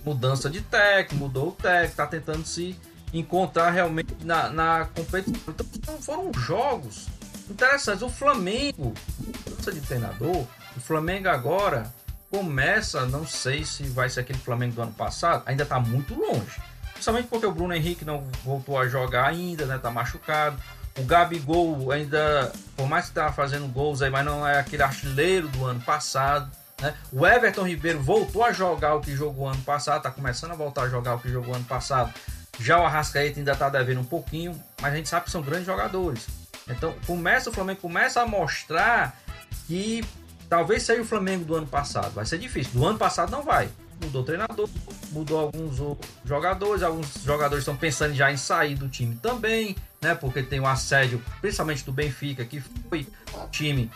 mudança 0.04 0.50
de 0.50 0.60
técnico, 0.62 1.14
mudou 1.14 1.48
o 1.48 1.52
técnico, 1.52 1.90
está 1.90 2.06
tentando 2.06 2.44
se 2.44 2.76
encontrar 3.12 3.70
realmente 3.70 4.14
na, 4.24 4.48
na 4.50 4.88
competição. 4.94 5.54
Então 5.74 6.00
foram 6.00 6.32
jogos 6.34 7.06
interessantes. 7.50 8.02
O 8.02 8.08
Flamengo, 8.08 8.94
mudança 9.18 9.72
de 9.72 9.80
treinador, 9.80 10.46
o 10.76 10.80
Flamengo 10.80 11.28
agora 11.28 11.92
começa, 12.30 13.06
não 13.06 13.26
sei 13.26 13.64
se 13.64 13.84
vai 13.84 14.08
ser 14.08 14.20
aquele 14.20 14.38
Flamengo 14.38 14.74
do 14.74 14.82
ano 14.82 14.92
passado, 14.92 15.42
ainda 15.46 15.62
está 15.62 15.80
muito 15.80 16.14
longe. 16.14 16.60
Principalmente 16.92 17.28
porque 17.28 17.46
o 17.46 17.52
Bruno 17.52 17.74
Henrique 17.74 18.04
não 18.04 18.26
voltou 18.44 18.78
a 18.78 18.88
jogar 18.88 19.26
ainda, 19.28 19.64
né? 19.66 19.78
Tá 19.78 19.90
machucado. 19.90 20.60
O 20.98 21.04
Gabigol 21.04 21.92
ainda, 21.92 22.52
por 22.76 22.88
mais 22.88 23.04
que 23.04 23.12
estava 23.12 23.32
fazendo 23.32 23.68
gols 23.68 24.02
aí, 24.02 24.10
mas 24.10 24.24
não 24.24 24.46
é 24.46 24.58
aquele 24.58 24.82
artilheiro 24.82 25.48
do 25.48 25.64
ano 25.64 25.80
passado. 25.80 26.50
Né? 26.80 26.92
O 27.12 27.24
Everton 27.24 27.62
Ribeiro 27.62 28.02
voltou 28.02 28.42
a 28.42 28.52
jogar 28.52 28.96
o 28.96 29.00
que 29.00 29.14
jogou 29.14 29.48
ano 29.48 29.62
passado, 29.62 30.02
tá 30.02 30.10
começando 30.10 30.50
a 30.50 30.56
voltar 30.56 30.82
a 30.82 30.88
jogar 30.88 31.14
o 31.14 31.20
que 31.20 31.30
jogou 31.30 31.54
ano 31.54 31.64
passado 31.64 32.12
já 32.58 32.80
o 32.80 32.84
Arrascaeta 32.84 33.38
ainda 33.38 33.52
está 33.52 33.68
devendo 33.68 34.00
um 34.00 34.04
pouquinho, 34.04 34.60
mas 34.80 34.92
a 34.92 34.96
gente 34.96 35.08
sabe 35.08 35.26
que 35.26 35.30
são 35.30 35.42
grandes 35.42 35.66
jogadores. 35.66 36.26
Então 36.68 36.94
começa 37.06 37.50
o 37.50 37.52
Flamengo 37.52 37.80
começa 37.80 38.20
a 38.20 38.26
mostrar 38.26 39.18
que 39.66 40.04
talvez 40.48 40.82
seja 40.82 41.02
o 41.02 41.04
Flamengo 41.04 41.44
do 41.44 41.54
ano 41.54 41.66
passado. 41.66 42.12
Vai 42.12 42.26
ser 42.26 42.38
difícil. 42.38 42.72
Do 42.72 42.86
ano 42.86 42.98
passado 42.98 43.30
não 43.30 43.42
vai. 43.42 43.68
Mudou 44.00 44.22
o 44.22 44.24
treinador, 44.24 44.68
mudou 45.10 45.40
alguns 45.40 45.76
jogadores, 46.24 46.82
alguns 46.84 47.14
jogadores 47.24 47.62
estão 47.62 47.76
pensando 47.76 48.14
já 48.14 48.30
em 48.30 48.36
sair 48.36 48.76
do 48.76 48.88
time 48.88 49.16
também, 49.16 49.74
né? 50.00 50.14
Porque 50.14 50.40
tem 50.40 50.60
um 50.60 50.68
assédio, 50.68 51.20
principalmente 51.40 51.84
do 51.84 51.92
Benfica, 51.92 52.44
que 52.44 52.60
foi 52.60 53.08
o 53.34 53.48
time 53.48 53.90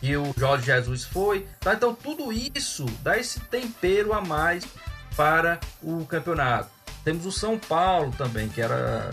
que 0.00 0.16
o 0.16 0.32
Jorge 0.36 0.66
Jesus 0.66 1.04
foi. 1.04 1.46
Tá? 1.60 1.74
Então 1.74 1.92
tudo 1.92 2.32
isso 2.32 2.86
dá 3.02 3.18
esse 3.18 3.40
tempero 3.40 4.12
a 4.12 4.20
mais 4.20 4.64
para 5.16 5.58
o 5.82 6.06
campeonato. 6.06 6.77
Temos 7.08 7.24
o 7.24 7.32
São 7.32 7.58
Paulo 7.58 8.12
também, 8.18 8.50
que 8.50 8.60
era 8.60 9.12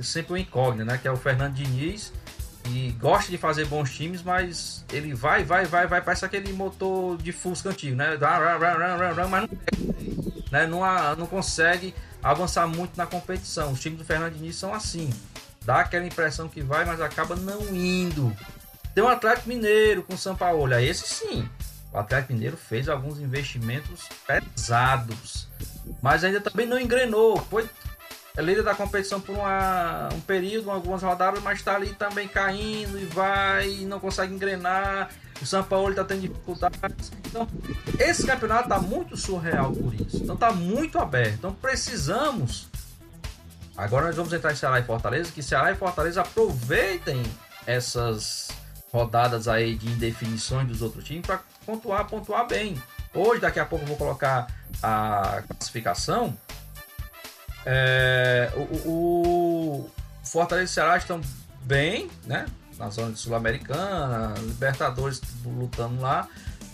sempre 0.00 0.32
um 0.32 0.36
incógnito, 0.36 0.84
né? 0.84 0.96
Que 0.96 1.08
é 1.08 1.10
o 1.10 1.16
Fernando 1.16 1.54
Diniz. 1.54 2.12
E 2.68 2.92
gosta 3.00 3.32
de 3.32 3.36
fazer 3.36 3.66
bons 3.66 3.90
times, 3.90 4.22
mas 4.22 4.84
ele 4.92 5.12
vai, 5.12 5.42
vai, 5.42 5.64
vai, 5.64 5.88
vai, 5.88 6.00
parece 6.00 6.24
aquele 6.24 6.52
motor 6.52 7.16
de 7.16 7.32
Fusca 7.32 7.70
antigo, 7.70 7.96
né? 7.96 8.16
Mas 9.28 9.42
não, 9.42 9.48
né? 10.52 10.66
não, 10.68 11.16
não 11.16 11.26
consegue 11.26 11.92
avançar 12.22 12.68
muito 12.68 12.96
na 12.96 13.06
competição. 13.06 13.72
Os 13.72 13.80
times 13.80 13.98
do 13.98 14.04
Fernando 14.04 14.34
Diniz 14.34 14.54
são 14.54 14.72
assim. 14.72 15.10
Dá 15.64 15.80
aquela 15.80 16.06
impressão 16.06 16.48
que 16.48 16.62
vai, 16.62 16.84
mas 16.84 17.00
acaba 17.00 17.34
não 17.34 17.74
indo. 17.74 18.32
Tem 18.94 19.02
o 19.02 19.08
Atlético 19.08 19.48
Mineiro 19.48 20.04
com 20.04 20.14
o 20.14 20.18
São 20.18 20.36
Paulo. 20.36 20.72
Esse 20.74 21.08
sim. 21.08 21.48
O 21.92 21.98
Atlético 21.98 22.32
Mineiro 22.32 22.56
fez 22.56 22.88
alguns 22.88 23.18
investimentos 23.18 24.08
pesados 24.26 25.48
mas 26.02 26.24
ainda 26.24 26.40
também 26.40 26.66
não 26.66 26.78
engrenou. 26.78 27.36
Foi 27.36 27.68
é 28.36 28.42
líder 28.42 28.62
da 28.62 28.74
competição 28.74 29.20
por 29.20 29.34
uma, 29.34 30.08
um 30.14 30.20
período, 30.20 30.70
algumas 30.70 31.02
rodadas, 31.02 31.42
mas 31.42 31.58
está 31.58 31.74
ali 31.74 31.92
também 31.94 32.28
caindo 32.28 32.98
e 32.98 33.04
vai 33.04 33.68
e 33.68 33.84
não 33.84 33.98
consegue 33.98 34.32
engrenar. 34.32 35.10
O 35.42 35.46
São 35.46 35.64
Paulo 35.64 35.90
está 35.90 36.04
tendo 36.04 36.20
dificuldades. 36.20 37.10
Então, 37.26 37.48
esse 37.98 38.26
campeonato 38.26 38.64
está 38.64 38.78
muito 38.78 39.16
surreal 39.16 39.72
por 39.72 39.92
isso. 39.94 40.18
Então, 40.18 40.34
está 40.34 40.52
muito 40.52 40.98
aberto. 40.98 41.34
Então, 41.34 41.52
precisamos. 41.52 42.68
Agora 43.76 44.06
nós 44.06 44.16
vamos 44.16 44.32
entrar 44.32 44.52
em 44.52 44.56
Ceará 44.56 44.78
e 44.78 44.84
Fortaleza. 44.84 45.32
Que 45.32 45.42
Ceará 45.42 45.72
e 45.72 45.74
Fortaleza 45.74 46.20
aproveitem 46.20 47.22
essas 47.66 48.48
rodadas 48.92 49.48
aí 49.48 49.74
de 49.76 49.88
indefinições 49.88 50.68
dos 50.68 50.82
outros 50.82 51.04
times 51.04 51.26
para 51.26 51.40
pontuar, 51.70 52.06
pontuar 52.06 52.46
bem. 52.46 52.80
Hoje, 53.14 53.40
daqui 53.40 53.60
a 53.60 53.64
pouco, 53.64 53.84
eu 53.84 53.88
vou 53.88 53.96
colocar 53.96 54.46
a 54.82 55.42
classificação. 55.48 56.36
É, 57.64 58.50
o, 58.54 58.88
o, 58.88 59.90
Fortaleza 60.24 60.70
e 60.70 60.74
Ceará 60.74 60.96
estão 60.96 61.20
bem, 61.62 62.10
né? 62.26 62.46
Na 62.78 62.88
zona 62.88 63.14
sul-americana, 63.14 64.34
Libertadores 64.38 65.20
lutando 65.44 66.00
lá. 66.00 66.28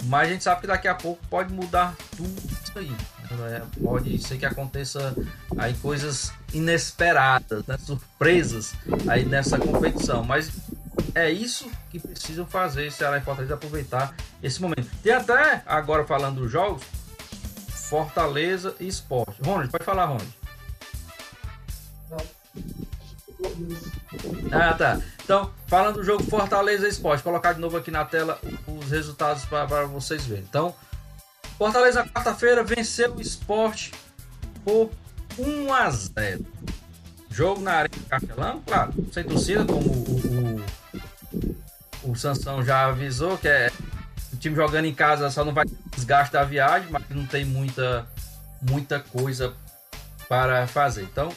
Mas 0.05 0.29
a 0.29 0.33
gente 0.33 0.45
sabe 0.45 0.61
que 0.61 0.67
daqui 0.67 0.87
a 0.87 0.95
pouco 0.95 1.27
pode 1.29 1.53
mudar 1.53 1.97
tudo 2.17 2.35
isso 2.47 2.79
aí. 2.79 2.91
Né? 3.31 3.63
Pode 3.83 4.19
ser 4.19 4.39
que 4.39 4.47
aconteça 4.47 5.17
aí 5.57 5.75
coisas 5.75 6.33
inesperadas, 6.53 7.67
né? 7.67 7.77
surpresas 7.79 8.75
aí 9.09 9.25
nessa 9.25 9.59
competição. 9.59 10.23
Mas 10.23 10.53
é 11.17 11.31
isso 11.31 11.71
que 11.91 11.99
precisam 11.99 12.47
fazer 12.47 12.93
Ceará 12.93 13.17
e 13.17 13.23
Fortaleza 13.23 13.55
aproveitar 13.55 14.15
esse 14.43 14.61
momento. 14.61 14.87
Tem 15.03 15.13
até, 15.13 15.63
agora 15.65 16.05
falando 16.05 16.43
dos 16.43 16.53
jogos, 16.53 16.85
Fortaleza 17.89 18.77
e 18.79 18.87
Esporte. 18.87 19.41
Ronald, 19.43 19.71
pode 19.71 19.83
falar, 19.83 20.05
Ronald. 20.05 20.29
Ah, 24.53 24.75
tá. 24.75 25.01
Então, 25.25 25.51
falando 25.67 25.97
do 25.97 26.05
jogo 26.05 26.23
Fortaleza 26.25 26.87
e 26.87 26.91
Esporte, 26.91 27.23
colocar 27.23 27.55
de 27.55 27.61
novo 27.61 27.79
aqui 27.79 27.91
na 27.91 28.05
tela 28.05 28.39
os 28.67 28.91
resultados 28.91 29.47
para 29.47 29.87
vocês 29.87 30.27
verem. 30.27 30.45
Então, 30.47 30.75
Fortaleza, 31.57 32.05
quarta-feira, 32.05 32.63
venceu 32.63 33.15
o 33.15 33.21
Esporte 33.23 33.91
por 34.63 34.91
1 35.39 35.73
a 35.73 35.91
0. 35.91 36.45
Jogo 37.37 37.61
na 37.61 37.73
Arena 37.73 38.05
Castelão, 38.09 38.63
claro, 38.67 38.95
sem 39.13 39.23
torcida, 39.23 39.63
como 39.67 39.91
o, 39.91 40.65
o, 42.03 42.11
o 42.11 42.17
Sansão 42.17 42.65
já 42.65 42.87
avisou, 42.87 43.37
que 43.37 43.47
é 43.47 43.71
o 44.33 44.39
time 44.39 44.57
jogando 44.57 44.87
em 44.87 44.95
casa 44.95 45.31
só 45.31 45.45
não 45.45 45.53
vai 45.53 45.67
desgaste 45.95 46.33
da 46.33 46.45
viagem, 46.45 46.89
mas 46.91 47.03
não 47.11 47.27
tem 47.27 47.45
muita, 47.45 48.07
muita 48.63 49.01
coisa 49.01 49.53
para 50.27 50.67
fazer. 50.67 51.03
Então, 51.03 51.29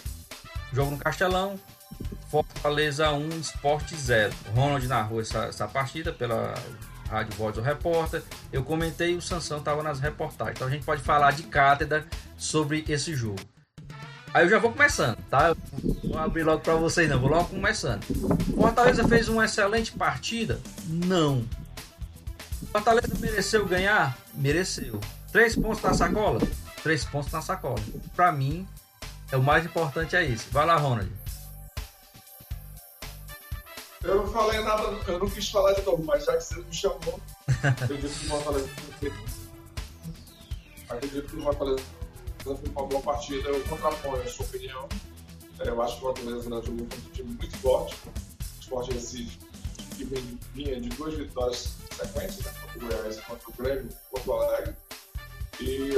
jogo 0.71 0.91
no 0.91 0.97
Castelão, 0.97 1.59
Fortaleza 2.29 3.11
1, 3.11 3.29
Sport 3.41 3.93
0. 3.93 4.33
Ronald 4.55 4.87
narrou 4.87 5.19
essa, 5.19 5.47
essa 5.47 5.67
partida 5.67 6.13
pela 6.13 6.53
Rádio 7.09 7.35
Voz 7.35 7.55
do 7.55 7.61
Repórter. 7.61 8.23
Eu 8.53 8.63
comentei 8.63 9.17
o 9.17 9.21
Sansão 9.21 9.57
estava 9.57 9.83
nas 9.83 9.99
reportagens. 9.99 10.55
Então 10.55 10.67
a 10.69 10.71
gente 10.71 10.85
pode 10.85 11.01
falar 11.01 11.31
de 11.31 11.43
cátedra 11.43 12.05
sobre 12.37 12.85
esse 12.87 13.13
jogo. 13.13 13.58
Aí 14.33 14.45
eu 14.45 14.49
já 14.49 14.59
vou 14.59 14.71
começando, 14.71 15.17
tá? 15.29 15.55
Não 15.83 16.11
vou 16.11 16.19
abrir 16.19 16.43
logo 16.43 16.61
para 16.61 16.75
vocês, 16.75 17.09
não. 17.09 17.19
Vou 17.19 17.29
logo 17.29 17.49
começando. 17.49 18.03
Fortaleza 18.55 19.07
fez 19.07 19.27
uma 19.27 19.45
excelente 19.45 19.91
partida? 19.93 20.59
Não. 20.87 21.43
Fortaleza 22.71 23.07
mereceu 23.19 23.65
ganhar? 23.65 24.17
Mereceu. 24.33 24.99
Três 25.31 25.55
pontos 25.55 25.81
na 25.81 25.93
sacola? 25.93 26.39
Três 26.83 27.03
pontos 27.05 27.31
na 27.31 27.41
sacola. 27.41 27.79
Para 28.15 28.31
mim, 28.31 28.67
é 29.31 29.37
o 29.37 29.43
mais 29.43 29.65
importante 29.65 30.15
é 30.15 30.23
isso. 30.23 30.47
Vai 30.51 30.65
lá, 30.65 30.75
Ronald. 30.75 31.11
Eu 34.03 34.15
não 34.15 34.27
falei 34.27 34.61
nada, 34.61 34.83
eu 35.07 35.19
não 35.19 35.29
quis 35.29 35.49
falar 35.49 35.73
de 35.73 35.81
novo, 35.81 36.03
mas 36.03 36.23
já 36.23 36.37
que 36.37 36.43
você 36.43 36.55
me 36.55 36.73
chamou, 36.73 37.19
acredito 37.63 38.17
que 38.17 38.25
o 38.25 38.29
Fortaleza 38.29 38.69
acredito 40.89 41.29
que 41.29 41.35
o 41.35 41.43
Fortaleza 41.43 41.83
fez 42.55 42.71
uma 42.71 42.85
boa 42.85 43.01
partida. 43.01 43.49
Eu 43.49 43.63
contraponho 43.65 44.21
a 44.21 44.27
sua 44.27 44.45
opinião. 44.45 44.87
É, 45.59 45.69
eu 45.69 45.81
acho 45.81 45.93
que 45.93 45.99
o 45.99 46.13
Fortaleza 46.13 46.49
jogou 46.49 46.63
contra 46.63 46.97
um 46.97 47.11
time 47.11 47.29
muito 47.29 47.57
forte. 47.57 47.95
O 48.05 48.61
Sport 48.61 48.91
Recife, 48.91 49.39
que 49.97 50.05
vinha 50.53 50.79
de 50.79 50.89
duas 50.89 51.13
vitórias 51.13 51.75
sequentes, 51.91 52.39
né, 52.39 52.51
contra 52.61 52.77
o 52.77 52.89
Goiás 52.89 53.17
e 53.17 53.21
contra 53.21 53.49
o 53.49 53.53
Grêmio, 53.53 53.89
Porto 54.11 54.33
Alegre. 54.33 54.75
E 55.59 55.91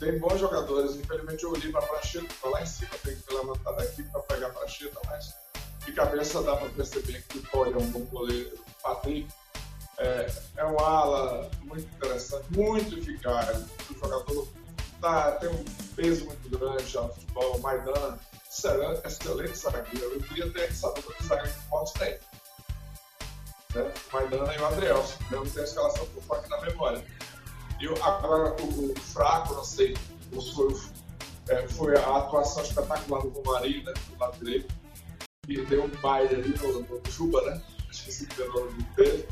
tem 0.00 0.18
bons 0.18 0.40
jogadores. 0.40 0.96
Infelizmente, 0.96 1.46
o 1.46 1.52
Oliva 1.52 1.80
Pracheta 1.82 2.26
está 2.26 2.48
lá 2.48 2.62
em 2.62 2.66
cima, 2.66 2.90
tem 3.04 3.16
que 3.16 3.34
levantar 3.34 3.72
daqui 3.72 4.02
para 4.04 4.20
pegar 4.22 4.46
a 4.48 4.50
Pracheta, 4.50 5.00
mas 5.06 5.34
de 5.84 5.92
cabeça 5.92 6.42
dá 6.42 6.56
para 6.56 6.68
perceber 6.70 7.22
que 7.28 7.38
o 7.38 7.40
Vitória 7.40 7.74
é 7.74 7.78
um 7.78 7.90
bom 7.90 8.00
goleiro. 8.00 8.56
O 8.56 8.82
Patrick 8.82 9.28
é, 9.98 10.30
é 10.56 10.64
um 10.64 10.78
ala 10.78 11.50
muito 11.62 11.86
interessante, 11.96 12.44
muito 12.50 12.98
eficaz. 12.98 13.64
O 13.90 13.94
jogador 13.94 14.48
tá, 15.00 15.32
tem 15.32 15.48
um 15.48 15.64
peso 15.94 16.24
muito 16.26 16.48
grande 16.50 16.86
já 16.86 17.02
no 17.02 17.12
futebol. 17.12 17.56
O 17.56 17.60
Maidana, 17.60 18.18
excelente, 18.48 19.06
excelente 19.06 19.56
zagueiro. 19.56 20.14
Eu 20.14 20.20
queria 20.20 20.50
ter 20.50 20.72
zagueiro 20.72 21.14
que 21.14 21.24
o 21.70 21.84
tem. 21.98 22.18
Né? 23.74 23.92
O 24.10 24.14
Maidana 24.14 24.54
e 24.54 24.58
o 24.58 24.66
Adrielson. 24.66 25.18
Eu 25.30 25.44
não 25.44 25.46
tenho 25.46 25.60
a 25.62 25.68
escalação 25.68 26.06
por 26.06 26.36
aqui 26.36 26.50
na 26.50 26.60
memória. 26.60 27.04
E 27.80 27.86
agora 28.02 28.56
o, 28.62 28.92
o 28.92 29.00
fraco, 29.00 29.54
não 29.54 29.64
sei, 29.64 29.96
foi, 30.54 30.74
é, 31.48 31.68
foi 31.68 31.96
a 31.96 32.16
atuação 32.16 32.62
espetacular 32.62 33.22
do 33.22 33.28
Romarinho, 33.28 33.84
né, 33.84 33.94
do 34.08 34.18
lado 34.18 34.36
direito 34.44 34.74
que 35.48 35.64
deu 35.64 35.84
um 35.84 35.88
baile 36.02 36.34
ali 36.34 36.54
no, 36.58 36.82
no 36.82 37.10
Juba, 37.10 37.40
né? 37.42 37.62
Esqueci 37.90 38.26
de 38.26 38.36
ter 38.36 38.42
o 38.42 38.52
nome 38.52 38.82
dele. 38.94 39.26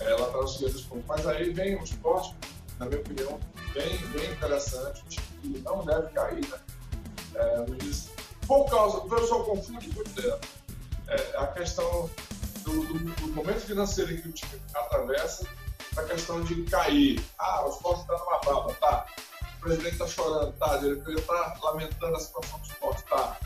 É, 0.00 0.14
lá 0.14 0.26
para 0.28 0.40
os 0.42 0.54
primeiros 0.54 0.82
pontos. 0.84 1.04
Mas 1.06 1.26
aí 1.26 1.52
vem 1.52 1.76
um 1.76 1.84
esporte, 1.84 2.34
na 2.80 2.86
minha 2.86 3.00
opinião, 3.00 3.38
bem, 3.74 3.96
bem 4.08 4.32
interessante, 4.32 5.20
que 5.42 5.48
não 5.60 5.84
deve 5.84 6.08
cair, 6.08 6.48
né? 6.48 6.58
É, 7.34 7.64
por 8.46 8.68
causa, 8.68 8.96
o 8.96 9.08
pessoal 9.08 9.44
confunde 9.44 9.88
muito 9.94 10.10
dela. 10.20 10.40
É, 11.06 11.36
a 11.36 11.46
questão 11.48 12.10
do, 12.62 12.82
do, 12.82 12.98
do, 12.98 13.28
momento 13.28 13.60
financeiro 13.60 14.20
que 14.20 14.28
o 14.28 14.32
time 14.32 14.60
atravessa, 14.74 15.46
a 15.96 16.02
questão 16.04 16.40
de 16.42 16.62
cair. 16.64 17.22
Ah, 17.38 17.66
o 17.66 17.70
esporte 17.70 18.00
está 18.00 18.18
numa 18.18 18.38
baba, 18.40 18.74
tá. 18.80 19.06
O 19.58 19.60
presidente 19.60 19.92
está 19.92 20.06
chorando, 20.06 20.52
tá. 20.54 20.74
A 20.74 20.78
diretoria 20.78 21.18
está 21.18 21.58
lamentando 21.62 22.16
a 22.16 22.18
situação 22.18 22.58
do 22.58 22.66
esporte, 22.66 23.02
tá 23.04 23.38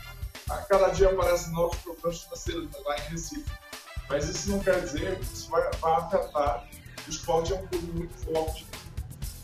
a 0.49 0.57
cada 0.57 0.89
dia 0.89 1.09
aparecem 1.09 1.51
novos 1.53 1.77
problemas 1.79 2.21
financeiros 2.21 2.69
lá 2.85 2.97
em 2.97 3.01
Recife. 3.09 3.51
Mas 4.07 4.29
isso 4.29 4.51
não 4.51 4.59
quer 4.59 4.79
dizer 4.81 5.17
que 5.17 5.23
isso 5.23 5.49
vai, 5.49 5.71
vai 5.79 5.93
afetar. 5.93 6.67
O 7.07 7.09
esporte 7.09 7.53
é 7.53 7.55
um 7.55 7.67
clube 7.67 7.91
muito 7.93 8.13
forte, 8.25 8.65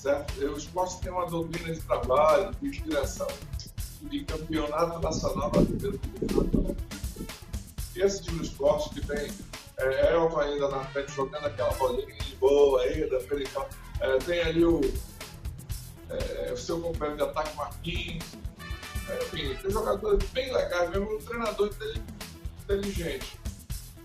certo? 0.01 0.43
O 0.43 0.57
esporte 0.57 0.99
tem 1.01 1.11
uma 1.11 1.27
doutrina 1.27 1.73
de 1.73 1.81
trabalho, 1.81 2.51
de 2.59 2.71
direção, 2.71 3.27
de 4.01 4.23
campeonato 4.23 4.99
nacional 4.99 5.51
brasileiro. 5.51 5.99
Esse 7.95 8.23
tipo 8.23 8.37
de 8.37 8.47
esporte 8.47 8.89
que 8.89 9.05
tem 9.05 9.31
é, 9.77 10.13
Elton 10.13 10.39
ainda 10.39 10.69
na 10.69 10.83
frente 10.85 11.11
jogando 11.11 11.45
aquela 11.45 11.71
bolinha 11.73 12.15
de 12.15 12.35
boa 12.37 12.81
ainda, 12.81 13.17
é, 13.99 14.17
tem 14.17 14.41
ali 14.41 14.65
o, 14.65 14.81
é, 16.09 16.51
o 16.51 16.57
seu 16.57 16.81
companheiro 16.81 17.17
de 17.17 17.23
ataque 17.29 17.55
Marquinhos, 17.55 18.25
enfim, 19.21 19.55
tem 19.55 19.71
jogadores 19.71 20.27
bem 20.29 20.51
legais, 20.51 20.89
mesmo 20.89 21.15
um 21.15 21.19
treinador 21.19 21.69
inteligente. 22.63 23.39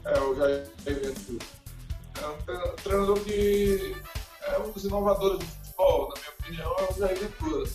É 0.05 0.21
o 0.21 0.35
Jair 0.37 0.67
Ventura. 0.85 1.47
É 2.21 2.27
um 2.27 2.77
treinador 2.77 3.21
que 3.21 3.97
é 4.43 4.59
um 4.59 4.71
dos 4.71 4.85
inovadores 4.85 5.39
do 5.39 5.66
futebol, 5.77 6.09
na 6.09 6.15
minha 6.21 6.31
opinião, 6.41 6.77
é 6.79 6.93
o 6.93 6.99
Jair 6.99 7.19
Ventura. 7.19 7.71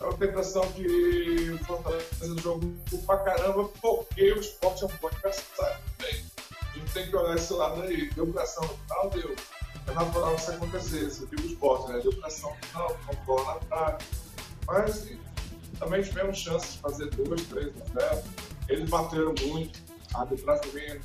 Eu 0.00 0.12
tenho 0.12 0.30
a 0.30 0.32
impressão 0.32 0.72
que 0.72 1.50
o 1.50 1.64
Fortaleza 1.64 2.38
jogou 2.40 2.72
pra 3.06 3.18
caramba 3.18 3.68
porque 3.80 4.32
o 4.32 4.40
esporte 4.40 4.84
é 4.84 4.86
um 4.86 4.90
bom 5.00 5.08
adversário 5.08 5.76
também. 5.96 6.24
A 6.62 6.78
gente 6.78 6.92
tem 6.92 7.08
que 7.08 7.16
olhar 7.16 7.36
esse 7.36 7.52
lado 7.52 7.82
aí. 7.82 8.08
Deu 8.10 8.26
pressão 8.28 8.62
no 8.62 8.76
final, 8.76 9.10
deu. 9.10 9.36
É 9.86 9.92
natural 9.92 10.34
isso 10.34 10.50
acontecer, 10.52 11.06
esse 11.06 11.20
tipo 11.26 11.42
de 11.42 11.48
esporte, 11.48 11.92
né? 11.92 12.00
Deu 12.00 12.12
pressão 12.12 12.54
no 12.54 12.66
final, 12.66 12.98
com 13.06 13.24
bola 13.24 13.54
na 13.54 13.60
praia. 13.66 13.98
Mas 14.66 15.08
também 15.78 16.02
tivemos 16.02 16.38
chances 16.38 16.74
de 16.74 16.78
fazer 16.78 17.10
duas, 17.10 17.42
três 17.42 17.72
a 17.82 18.00
zero. 18.00 18.22
Eles 18.68 18.88
bateram 18.88 19.34
muito, 19.46 19.80
a 20.14 20.20
arbitragem 20.20 21.00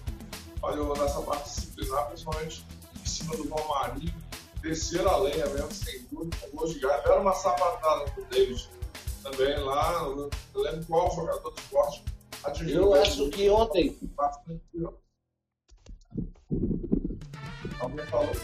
falhou 0.61 0.95
nessa 0.95 1.21
parte 1.21 1.49
disciplinar, 1.49 2.07
principalmente 2.07 2.65
em 3.01 3.05
cima 3.07 3.35
do 3.37 3.49
Romarinho. 3.49 4.22
Desceram 4.63 5.11
a 5.11 5.17
lenha 5.17 5.45
mesmo, 5.47 5.71
sem 5.73 6.03
dúvida, 6.03 6.37
com 6.37 6.57
gols 6.57 6.73
de 6.73 6.79
gás. 6.79 7.03
Deram 7.03 7.21
uma 7.21 7.33
sapatada 7.33 8.05
no 8.15 8.25
David 8.25 8.69
também 9.21 9.57
lá, 9.59 10.03
não 10.03 10.29
lembro 10.55 10.85
qual 10.87 11.13
jogador 11.13 11.53
de 11.53 11.61
esporte 11.61 12.03
atingiu. 12.45 12.81
Eu 12.83 12.93
acho 12.95 13.29
que 13.29 13.49
ontem. 13.49 13.99
Alguém 17.79 18.05
falou? 18.05 18.35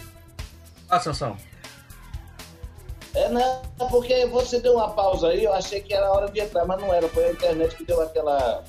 Ah, 0.89 0.99
Sansão. 0.99 1.37
É, 3.15 3.29
não, 3.29 3.61
porque 3.89 4.25
você 4.27 4.59
deu 4.59 4.73
uma 4.73 4.91
pausa 4.91 5.29
aí, 5.29 5.45
eu 5.45 5.53
achei 5.53 5.81
que 5.81 5.93
era 5.93 6.11
hora 6.11 6.29
de 6.29 6.41
entrar, 6.41 6.65
mas 6.65 6.81
não 6.81 6.93
era, 6.93 7.07
foi 7.07 7.25
a 7.25 7.31
internet 7.31 7.75
que 7.75 7.85
deu 7.85 8.01
aquela 8.01 8.63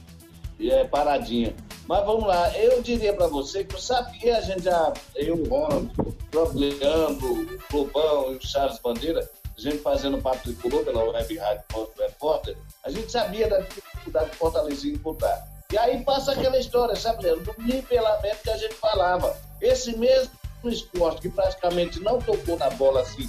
é, 0.60 0.84
paradinha. 0.84 1.54
Mas 1.87 2.05
vamos 2.07 2.27
lá, 2.27 2.57
eu 2.57 2.83
diria 2.83 3.12
para 3.12 3.27
você 3.27 3.64
que 3.64 3.75
eu 3.75 3.81
sabia, 3.81 4.38
a 4.38 4.40
gente 4.40 4.62
já, 4.62 4.93
eu, 5.16 5.35
o 5.35 6.12
próprio 6.31 6.61
Leandro, 6.61 7.33
o 7.33 7.59
Clubão 7.69 8.33
e 8.33 8.37
o 8.37 8.47
Charles 8.47 8.79
Bandeira, 8.79 9.29
a 9.57 9.61
gente 9.61 9.79
fazendo 9.79 10.23
papo 10.23 10.43
tricolor 10.43 10.85
pela 10.85 11.05
Web 11.05 11.37
Rádio 11.37 11.64
Repórter, 11.99 12.57
a 12.85 12.90
gente 12.90 13.11
sabia 13.11 13.49
da 13.49 13.59
dificuldade 13.61 14.31
de 14.31 14.37
Fortaleza 14.37 14.87
imputar. 14.87 15.49
E 15.73 15.79
aí 15.79 16.03
passa 16.03 16.33
aquela 16.33 16.59
história, 16.59 16.97
sabe, 16.97 17.25
Leandro, 17.25 17.53
do 17.53 17.62
nivelamento 17.62 18.43
que 18.43 18.51
a 18.51 18.57
gente 18.57 18.75
falava. 18.75 19.37
Esse 19.61 19.97
mesmo 19.97 20.31
esporte 20.64 21.23
que 21.23 21.29
praticamente 21.29 22.01
não 22.01 22.19
tocou 22.19 22.57
na 22.59 22.71
bola 22.71 23.03
assim 23.03 23.29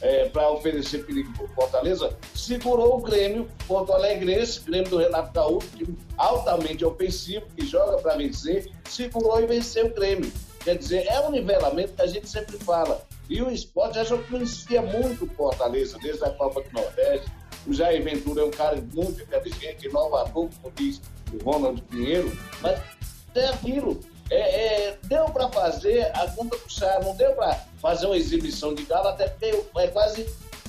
é, 0.00 0.28
para 0.28 0.50
oferecer 0.50 1.04
perigo 1.04 1.32
para 1.34 1.44
o 1.44 1.48
Fortaleza, 1.48 2.16
segurou 2.34 2.98
o 2.98 3.02
Grêmio, 3.02 3.48
Porto 3.66 3.92
Alegrense, 3.92 4.60
Grêmio 4.60 4.90
do 4.90 4.98
Renato 4.98 5.32
Gaúcho, 5.32 5.68
time 5.76 5.98
altamente 6.16 6.84
ofensivo, 6.84 7.46
que 7.56 7.66
joga 7.66 7.98
para 7.98 8.16
vencer, 8.16 8.70
segurou 8.88 9.40
e 9.40 9.46
venceu 9.46 9.86
o 9.86 9.94
Grêmio. 9.94 10.30
Quer 10.64 10.76
dizer, 10.76 11.06
é 11.06 11.20
um 11.20 11.30
nivelamento 11.30 11.94
que 11.94 12.02
a 12.02 12.06
gente 12.06 12.28
sempre 12.28 12.58
fala. 12.58 13.06
E 13.28 13.40
o 13.40 13.50
esporte 13.50 14.02
já 14.02 14.16
conhecia 14.16 14.82
muito 14.82 15.24
o 15.24 15.28
Fortaleza, 15.28 15.98
desde 16.02 16.24
a 16.24 16.30
Copa 16.30 16.62
do 16.62 16.72
Nordeste. 16.72 17.30
O 17.66 17.72
Jair 17.72 18.02
Ventura 18.02 18.42
é 18.42 18.44
um 18.44 18.50
cara 18.50 18.76
muito 18.94 19.22
inteligente, 19.22 19.86
inovador, 19.86 20.48
como 20.60 20.74
diz 20.74 21.00
o 21.32 21.44
Ronald 21.44 21.80
Pinheiro, 21.82 22.36
mas 22.60 22.80
é 23.34 23.46
aquilo 23.46 24.00
é, 24.30 24.36
é, 24.36 24.98
deu 25.04 25.24
para 25.26 25.48
fazer 25.48 26.10
a 26.14 26.30
conta 26.30 26.56
puxar, 26.56 27.02
não 27.02 27.14
deu 27.16 27.32
para 27.32 27.54
fazer 27.80 28.06
uma 28.06 28.16
exibição 28.16 28.74
de 28.74 28.84
galo, 28.84 29.08
até 29.08 29.28
porque 29.28 29.52
é 29.76 29.86
quase 29.88 30.26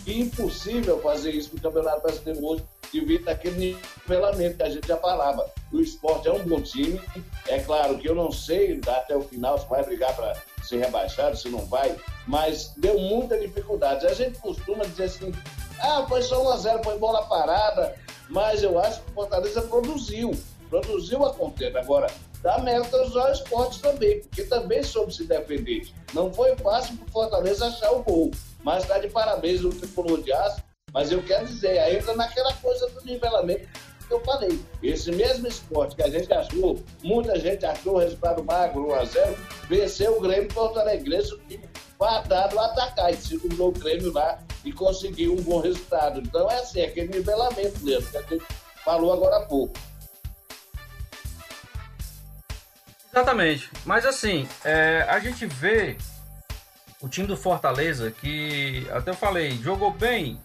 impossível 0.07 0.99
fazer 0.99 1.31
isso 1.31 1.51
no 1.53 1.61
Campeonato 1.61 2.01
Brasileiro 2.01 2.43
hoje, 2.43 2.63
devido 2.91 3.29
àquele 3.29 3.77
nivelamento 4.07 4.57
que 4.57 4.63
a 4.63 4.69
gente 4.69 4.87
já 4.87 4.97
falava. 4.97 5.49
O 5.71 5.79
esporte 5.79 6.27
é 6.27 6.33
um 6.33 6.43
bom 6.43 6.61
time, 6.61 6.99
é 7.47 7.59
claro 7.59 7.97
que 7.99 8.09
eu 8.09 8.15
não 8.15 8.31
sei 8.31 8.81
até 8.85 9.15
o 9.15 9.21
final 9.21 9.57
se 9.59 9.67
vai 9.67 9.83
brigar 9.83 10.15
para 10.15 10.35
ser 10.63 10.79
rebaixado, 10.79 11.37
se 11.37 11.47
não 11.49 11.65
vai, 11.65 11.95
mas 12.27 12.73
deu 12.77 12.99
muita 12.99 13.37
dificuldade. 13.39 14.07
A 14.07 14.13
gente 14.13 14.39
costuma 14.39 14.83
dizer 14.85 15.03
assim, 15.03 15.31
ah, 15.79 16.05
foi 16.09 16.21
só 16.23 16.43
1x0, 16.57 16.83
foi 16.83 16.97
bola 16.97 17.25
parada, 17.27 17.95
mas 18.27 18.63
eu 18.63 18.79
acho 18.79 19.01
que 19.01 19.11
o 19.11 19.13
Fortaleza 19.13 19.61
produziu, 19.61 20.31
produziu 20.69 21.23
a 21.25 21.33
contenda. 21.33 21.79
Agora, 21.79 22.07
dá 22.41 22.59
mérito 22.59 22.95
aos 22.95 23.39
esportes 23.39 23.79
também, 23.79 24.21
porque 24.21 24.43
também 24.43 24.83
soube 24.83 25.13
se 25.13 25.25
defender. 25.25 25.87
Não 26.13 26.33
foi 26.33 26.55
fácil 26.57 26.97
para 26.97 27.07
o 27.07 27.11
Fortaleza 27.11 27.67
achar 27.67 27.91
o 27.91 28.03
gol, 28.03 28.31
mas 28.63 28.83
está 28.83 28.99
de 28.99 29.09
parabéns 29.09 29.63
o 29.63 29.69
tricolor 29.69 30.21
de 30.21 30.31
aço. 30.33 30.61
Mas 30.93 31.11
eu 31.11 31.23
quero 31.23 31.45
dizer, 31.45 31.77
entra 31.95 32.13
naquela 32.15 32.53
coisa 32.55 32.89
do 32.89 33.05
nivelamento 33.05 33.67
que 34.07 34.13
eu 34.13 34.19
falei. 34.25 34.59
Esse 34.83 35.11
mesmo 35.11 35.47
esporte 35.47 35.95
que 35.95 36.03
a 36.03 36.09
gente 36.09 36.31
achou, 36.33 36.83
muita 37.01 37.39
gente 37.39 37.65
achou 37.65 37.95
o 37.95 37.99
resultado 37.99 38.43
magro, 38.43 38.89
1x0, 38.89 39.37
venceu 39.69 40.17
o 40.17 40.21
Grêmio 40.21 40.53
Porto 40.53 40.79
Alegrense, 40.79 41.33
o 41.33 41.37
time 41.47 41.63
fadado 41.97 42.59
a 42.59 42.65
atacar, 42.65 43.13
e 43.13 43.15
segurou 43.15 43.69
o 43.69 43.71
Grêmio 43.71 44.11
lá 44.11 44.39
e 44.65 44.73
conseguiu 44.73 45.33
um 45.33 45.41
bom 45.41 45.61
resultado. 45.61 46.19
Então 46.19 46.49
é 46.51 46.55
assim, 46.55 46.81
é 46.81 46.85
aquele 46.87 47.07
nivelamento 47.07 47.79
mesmo, 47.85 48.09
que 48.11 48.17
a 48.17 48.21
gente 48.23 48.45
falou 48.83 49.13
agora 49.13 49.37
há 49.37 49.45
pouco. 49.45 49.73
Exatamente. 53.11 53.69
Mas 53.85 54.05
assim, 54.05 54.47
é, 54.63 55.05
a 55.09 55.19
gente 55.19 55.45
vê 55.45 55.97
o 57.01 57.09
time 57.09 57.27
do 57.27 57.35
Fortaleza 57.35 58.11
que 58.11 58.87
até 58.91 59.11
eu 59.11 59.15
falei, 59.15 59.51
jogou 59.57 59.91
bem. 59.91 60.39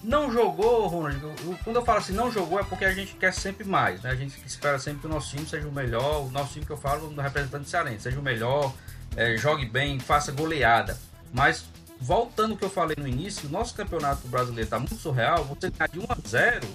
Não 0.00 0.30
jogou, 0.30 0.86
Ronald. 0.86 1.20
Quando 1.64 1.76
eu 1.76 1.84
falo 1.84 1.98
assim, 1.98 2.12
não 2.12 2.30
jogou, 2.30 2.60
é 2.60 2.62
porque 2.62 2.84
a 2.84 2.92
gente 2.92 3.14
quer 3.14 3.32
sempre 3.32 3.66
mais, 3.66 4.00
né? 4.00 4.10
A 4.10 4.14
gente 4.14 4.40
espera 4.46 4.78
sempre 4.78 5.00
que 5.00 5.06
o 5.06 5.10
nosso 5.10 5.30
time 5.30 5.44
seja 5.44 5.66
o 5.66 5.72
melhor. 5.72 6.24
O 6.24 6.30
nosso 6.30 6.52
time 6.52 6.64
que 6.64 6.70
eu 6.70 6.76
falo, 6.76 7.10
no 7.10 7.20
representante 7.20 7.68
cearense, 7.68 8.02
seja 8.02 8.20
o 8.20 8.22
melhor, 8.22 8.72
é, 9.16 9.36
jogue 9.36 9.66
bem, 9.66 9.98
faça 9.98 10.30
goleada. 10.30 10.96
Mas 11.32 11.64
voltando 12.00 12.52
ao 12.52 12.56
que 12.56 12.64
eu 12.64 12.70
falei 12.70 12.96
no 12.96 13.08
início, 13.08 13.48
o 13.48 13.50
nosso 13.50 13.74
campeonato 13.74 14.28
brasileiro 14.28 14.66
está 14.66 14.78
muito 14.78 14.94
surreal. 14.94 15.44
Você 15.46 15.68
ganhar 15.68 15.88
de 15.88 15.98
1 15.98 16.04
a 16.08 16.16
0 16.28 16.68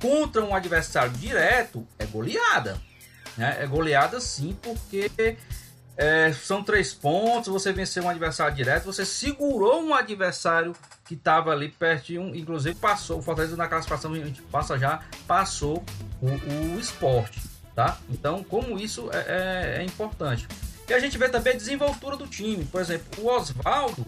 contra 0.00 0.44
um 0.44 0.54
adversário 0.54 1.12
direto 1.14 1.84
é 1.98 2.06
goleada. 2.06 2.80
Né? 3.36 3.58
É 3.60 3.66
goleada 3.66 4.20
sim, 4.20 4.56
porque 4.62 5.10
é, 5.96 6.32
são 6.32 6.62
três 6.62 6.92
pontos, 6.92 7.52
você 7.52 7.72
venceu 7.72 8.04
um 8.04 8.08
adversário 8.08 8.54
direto, 8.54 8.84
você 8.84 9.04
segurou 9.04 9.82
um 9.82 9.94
adversário 9.94 10.74
que 11.04 11.14
estava 11.14 11.50
ali 11.50 11.68
pertinho, 11.68 12.34
inclusive 12.34 12.74
passou, 12.76 13.18
o 13.18 13.22
Fortaleza 13.22 13.56
na 13.56 13.68
classificação, 13.68 14.12
a 14.12 14.16
gente 14.16 14.42
passa 14.42 14.78
já, 14.78 15.02
passou 15.26 15.84
o, 16.20 16.74
o 16.74 16.80
esporte, 16.80 17.40
tá? 17.74 17.98
Então, 18.08 18.42
como 18.42 18.78
isso 18.78 19.10
é, 19.12 19.76
é, 19.76 19.82
é 19.82 19.84
importante. 19.84 20.48
E 20.88 20.94
a 20.94 20.98
gente 20.98 21.16
vê 21.16 21.28
também 21.28 21.54
a 21.54 21.56
desenvoltura 21.56 22.16
do 22.16 22.26
time, 22.26 22.64
por 22.64 22.80
exemplo, 22.80 23.24
o 23.24 23.28
Oswaldo, 23.28 24.06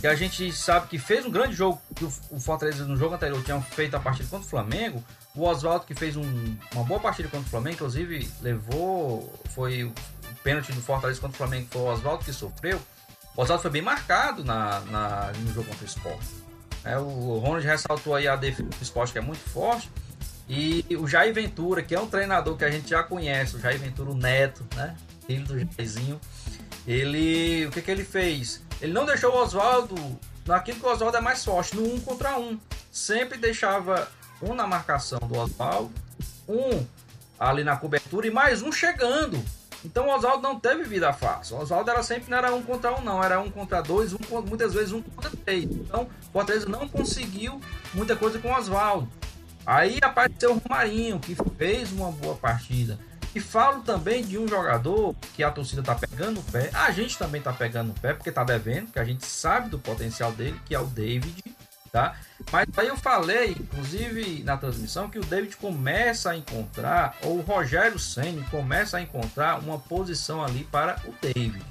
que 0.00 0.06
a 0.06 0.14
gente 0.14 0.52
sabe 0.52 0.88
que 0.88 0.98
fez 0.98 1.24
um 1.24 1.30
grande 1.30 1.54
jogo, 1.54 1.80
que 1.94 2.04
o, 2.04 2.40
Fortaleza 2.40 2.84
no 2.84 2.96
jogo 2.96 3.14
anterior 3.14 3.42
tinha 3.42 3.60
feito 3.60 3.96
a 3.96 4.00
partida 4.00 4.28
contra 4.28 4.46
o 4.46 4.48
Flamengo, 4.48 5.02
o 5.36 5.42
Oswaldo 5.42 5.84
que 5.84 5.94
fez 5.94 6.16
um, 6.16 6.56
uma 6.72 6.84
boa 6.84 6.98
partida 6.98 7.28
contra 7.28 7.46
o 7.46 7.50
Flamengo, 7.50 7.74
inclusive 7.74 8.28
levou, 8.40 9.32
foi 9.54 9.84
o 9.84 9.92
pênalti 10.42 10.72
do 10.72 10.80
Fortaleza 10.80 11.20
contra 11.20 11.34
o 11.34 11.38
Flamengo, 11.38 11.68
foi 11.70 11.82
o 11.82 11.86
Oswaldo 11.86 12.24
que 12.24 12.32
sofreu. 12.32 12.80
O 13.36 13.42
Oswaldo 13.42 13.62
foi 13.62 13.70
bem 13.70 13.82
marcado 13.82 14.42
na, 14.42 14.80
na, 14.80 15.32
no 15.38 15.52
jogo 15.52 15.68
contra 15.68 15.84
o 15.84 15.88
Sport. 15.88 16.24
É, 16.84 16.96
o 16.96 17.38
Ronald 17.38 17.66
ressaltou 17.66 18.14
aí 18.14 18.28
a 18.28 18.36
defesa 18.36 18.68
do 18.68 18.82
esporte 18.82 19.12
que 19.12 19.18
é 19.18 19.20
muito 19.20 19.40
forte. 19.50 19.90
E 20.48 20.86
o 20.96 21.08
Jair 21.08 21.34
Ventura, 21.34 21.82
que 21.82 21.94
é 21.94 22.00
um 22.00 22.06
treinador 22.06 22.56
que 22.56 22.64
a 22.64 22.70
gente 22.70 22.88
já 22.88 23.02
conhece, 23.02 23.56
o 23.56 23.58
Jair 23.58 23.80
Ventura, 23.80 24.10
o 24.10 24.14
neto, 24.14 24.64
né? 24.76 24.96
Filho 25.26 25.44
do 25.44 25.58
Jairzinho. 25.58 26.20
Ele. 26.86 27.66
O 27.66 27.72
que, 27.72 27.82
que 27.82 27.90
ele 27.90 28.04
fez? 28.04 28.62
Ele 28.80 28.92
não 28.92 29.04
deixou 29.04 29.32
o 29.32 29.36
Oswaldo 29.42 29.96
naquilo 30.46 30.78
que 30.78 30.86
o 30.86 30.88
Oswaldo 30.88 31.16
é 31.16 31.20
mais 31.20 31.44
forte, 31.44 31.74
no 31.74 31.92
um 31.92 32.00
contra 32.00 32.38
um. 32.38 32.60
Sempre 32.92 33.36
deixava 33.36 34.08
um 34.42 34.54
na 34.54 34.66
marcação 34.66 35.18
do 35.20 35.38
Oswaldo, 35.38 35.92
um 36.48 36.84
ali 37.38 37.64
na 37.64 37.76
cobertura 37.76 38.26
e 38.26 38.30
mais 38.30 38.62
um 38.62 38.72
chegando. 38.72 39.42
Então 39.84 40.08
o 40.08 40.14
Oswaldo 40.14 40.42
não 40.42 40.58
teve 40.58 40.84
vida 40.84 41.12
fácil. 41.12 41.56
O 41.56 41.60
Oswaldo 41.60 41.90
era 41.90 42.02
sempre 42.02 42.30
não 42.30 42.38
era 42.38 42.52
um 42.54 42.62
contra 42.62 42.92
um, 42.98 43.02
não, 43.02 43.22
era 43.22 43.40
um 43.40 43.50
contra 43.50 43.80
dois, 43.82 44.12
um, 44.12 44.18
muitas 44.48 44.74
vezes 44.74 44.92
um 44.92 45.02
contra 45.02 45.30
três. 45.44 45.64
Então 45.64 46.02
o 46.04 46.32
Fortaleza 46.32 46.68
não 46.68 46.88
conseguiu 46.88 47.60
muita 47.94 48.16
coisa 48.16 48.38
com 48.38 48.48
o 48.48 48.56
Oswaldo. 48.56 49.08
Aí 49.64 49.98
apareceu 50.02 50.52
o 50.52 50.58
Romarinho, 50.58 51.18
que 51.18 51.36
fez 51.56 51.92
uma 51.92 52.10
boa 52.10 52.34
partida. 52.34 52.98
E 53.34 53.40
falo 53.40 53.82
também 53.82 54.24
de 54.24 54.38
um 54.38 54.48
jogador 54.48 55.14
que 55.34 55.44
a 55.44 55.50
torcida 55.50 55.82
tá 55.82 55.94
pegando 55.94 56.40
o 56.40 56.42
pé, 56.44 56.70
a 56.72 56.90
gente 56.90 57.18
também 57.18 57.42
tá 57.42 57.52
pegando 57.52 57.90
o 57.90 58.00
pé, 58.00 58.14
porque 58.14 58.32
tá 58.32 58.42
devendo, 58.42 58.90
que 58.90 58.98
a 58.98 59.04
gente 59.04 59.26
sabe 59.26 59.68
do 59.68 59.78
potencial 59.78 60.32
dele, 60.32 60.58
que 60.64 60.74
é 60.74 60.80
o 60.80 60.86
David 60.86 61.44
tá? 61.96 62.14
Mas 62.52 62.66
aí 62.76 62.88
eu 62.88 62.96
falei, 62.96 63.50
inclusive 63.50 64.42
na 64.44 64.56
transmissão, 64.56 65.10
que 65.10 65.18
o 65.18 65.24
David 65.24 65.56
começa 65.56 66.30
a 66.30 66.36
encontrar, 66.36 67.16
ou 67.22 67.38
o 67.38 67.42
Rogério 67.42 67.98
Senna 67.98 68.44
começa 68.50 68.98
a 68.98 69.02
encontrar 69.02 69.58
uma 69.58 69.78
posição 69.78 70.44
ali 70.44 70.64
para 70.64 71.00
o 71.04 71.14
David. 71.20 71.64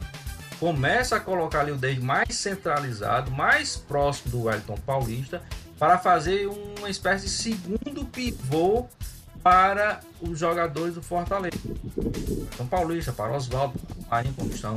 Começa 0.60 1.18
a 1.18 1.20
colocar 1.20 1.62
ali 1.62 1.72
o 1.72 1.78
David 1.78 2.04
mais 2.04 2.36
centralizado, 2.36 3.32
mais 3.32 3.76
próximo 3.76 4.32
do 4.32 4.44
Wellington 4.44 4.78
Paulista, 4.86 5.42
para 5.80 5.98
fazer 5.98 6.48
uma 6.48 6.90
espécie 6.90 7.26
de 7.26 7.32
segundo 7.32 8.06
pivô 8.06 8.88
para 9.46 10.00
os 10.20 10.40
jogadores 10.40 10.96
do 10.96 11.04
Fortaleza. 11.04 11.56
São 12.58 12.66
Paulista, 12.66 13.14
para 13.14 13.32
Oswaldo, 13.32 13.80
como 14.36 14.50
estão 14.50 14.74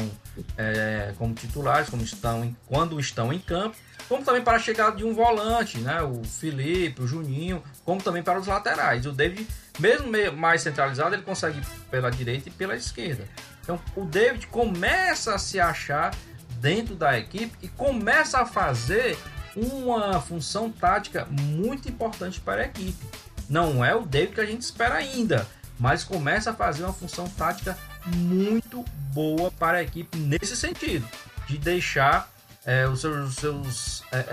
é, 0.58 1.14
como 1.16 1.32
titulares, 1.32 1.88
como 1.88 2.02
estão 2.02 2.54
quando 2.66 3.00
estão 3.00 3.32
em 3.32 3.38
campo, 3.38 3.74
como 4.10 4.22
também 4.22 4.42
para 4.42 4.58
a 4.58 4.60
chegada 4.60 4.94
de 4.94 5.06
um 5.06 5.14
volante, 5.14 5.78
né? 5.78 6.02
O 6.02 6.22
Felipe, 6.22 7.00
o 7.00 7.06
Juninho, 7.06 7.62
como 7.82 8.02
também 8.02 8.22
para 8.22 8.38
os 8.38 8.46
laterais. 8.46 9.06
O 9.06 9.12
David, 9.12 9.48
mesmo 9.78 10.12
mais 10.36 10.60
centralizado, 10.60 11.14
ele 11.14 11.22
consegue 11.22 11.62
pela 11.90 12.10
direita 12.10 12.50
e 12.50 12.52
pela 12.52 12.76
esquerda. 12.76 13.24
Então 13.62 13.80
o 13.96 14.04
David 14.04 14.48
começa 14.48 15.34
a 15.34 15.38
se 15.38 15.58
achar 15.58 16.14
dentro 16.60 16.94
da 16.94 17.18
equipe 17.18 17.56
e 17.62 17.68
começa 17.68 18.40
a 18.40 18.44
fazer 18.44 19.16
uma 19.56 20.20
função 20.20 20.70
tática 20.70 21.26
muito 21.30 21.88
importante 21.88 22.38
para 22.38 22.60
a 22.60 22.64
equipe. 22.66 23.06
Não 23.48 23.84
é 23.84 23.94
o 23.94 24.02
David 24.02 24.34
que 24.34 24.40
a 24.40 24.46
gente 24.46 24.62
espera 24.62 24.96
ainda, 24.96 25.46
mas 25.78 26.04
começa 26.04 26.50
a 26.50 26.54
fazer 26.54 26.84
uma 26.84 26.92
função 26.92 27.28
tática 27.28 27.76
muito 28.06 28.84
boa 29.12 29.50
para 29.50 29.78
a 29.78 29.82
equipe 29.82 30.18
nesse 30.18 30.56
sentido, 30.56 31.06
de 31.46 31.58
deixar 31.58 32.30
é, 32.64 32.86
os 32.86 33.00
seus, 33.00 33.28
os 33.28 33.34
seus 33.36 34.02
é, 34.12 34.24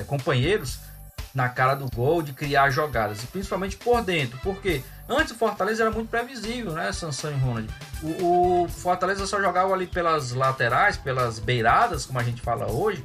é, 0.00 0.04
companheiros 0.06 0.78
na 1.34 1.48
cara 1.48 1.74
do 1.74 1.90
gol, 1.90 2.22
de 2.22 2.32
criar 2.32 2.70
jogadas, 2.70 3.24
e 3.24 3.26
principalmente 3.26 3.76
por 3.76 4.02
dentro, 4.02 4.38
porque 4.38 4.84
antes 5.08 5.32
o 5.32 5.36
Fortaleza 5.36 5.82
era 5.82 5.90
muito 5.90 6.08
previsível, 6.08 6.72
né, 6.72 6.92
Sansão 6.92 7.32
e 7.32 7.34
Ronald? 7.34 7.68
O, 8.02 8.62
o, 8.62 8.68
Fortaleza 8.68 9.26
só 9.26 9.40
jogava 9.40 9.74
ali 9.74 9.88
pelas 9.88 10.30
laterais, 10.30 10.96
pelas 10.96 11.40
beiradas, 11.40 12.06
como 12.06 12.20
a 12.20 12.22
gente 12.22 12.40
fala 12.40 12.70
hoje, 12.70 13.04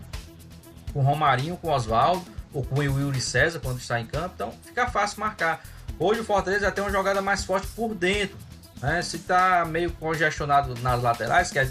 com 0.93 1.01
Romarinho, 1.01 1.57
com 1.57 1.71
Oswaldo, 1.71 2.23
ou 2.53 2.63
com 2.63 2.79
o 2.79 2.83
Yuri 2.83 3.21
César 3.21 3.59
quando 3.59 3.79
está 3.79 3.99
em 3.99 4.05
campo, 4.05 4.31
então 4.35 4.53
fica 4.63 4.88
fácil 4.89 5.19
marcar. 5.19 5.62
Hoje 5.97 6.21
o 6.21 6.23
Fortaleza 6.23 6.65
já 6.65 6.71
tem 6.71 6.83
uma 6.83 6.91
jogada 6.91 7.21
mais 7.21 7.43
forte 7.43 7.67
por 7.67 7.93
dentro, 7.93 8.38
né? 8.81 9.01
Se 9.01 9.17
está 9.17 9.65
meio 9.65 9.91
congestionado 9.91 10.75
nas 10.81 11.01
laterais, 11.01 11.51
que 11.51 11.59
é 11.59 11.69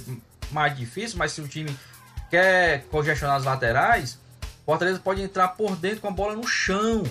mais 0.50 0.76
difícil, 0.76 1.18
mas 1.18 1.32
se 1.32 1.40
o 1.40 1.48
time 1.48 1.74
quer 2.30 2.84
congestionar 2.90 3.36
as 3.36 3.44
laterais, 3.44 4.18
o 4.62 4.66
Fortaleza 4.66 5.00
pode 5.00 5.22
entrar 5.22 5.48
por 5.48 5.76
dentro 5.76 6.00
com 6.00 6.08
a 6.08 6.12
bola 6.12 6.34
no 6.34 6.46
chão, 6.46 7.02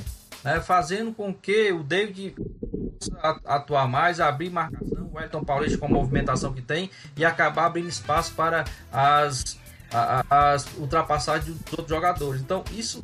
né, 0.43 0.61
fazendo 0.61 1.11
com 1.11 1.33
que 1.33 1.71
o 1.71 1.83
David 1.83 2.35
atuar 3.45 3.87
mais, 3.87 4.19
abrir 4.19 4.49
marcação, 4.49 5.09
o 5.11 5.19
Elton 5.19 5.43
Paulista 5.43 5.77
com 5.77 5.85
a 5.85 5.89
movimentação 5.89 6.53
que 6.53 6.61
tem 6.61 6.89
e 7.15 7.25
acabar 7.25 7.65
abrindo 7.65 7.89
espaço 7.89 8.33
para 8.33 8.63
as, 8.91 9.57
as 10.29 10.67
ultrapassagens 10.77 11.55
dos 11.55 11.71
outros 11.71 11.89
jogadores. 11.89 12.41
Então, 12.41 12.63
isso 12.71 13.03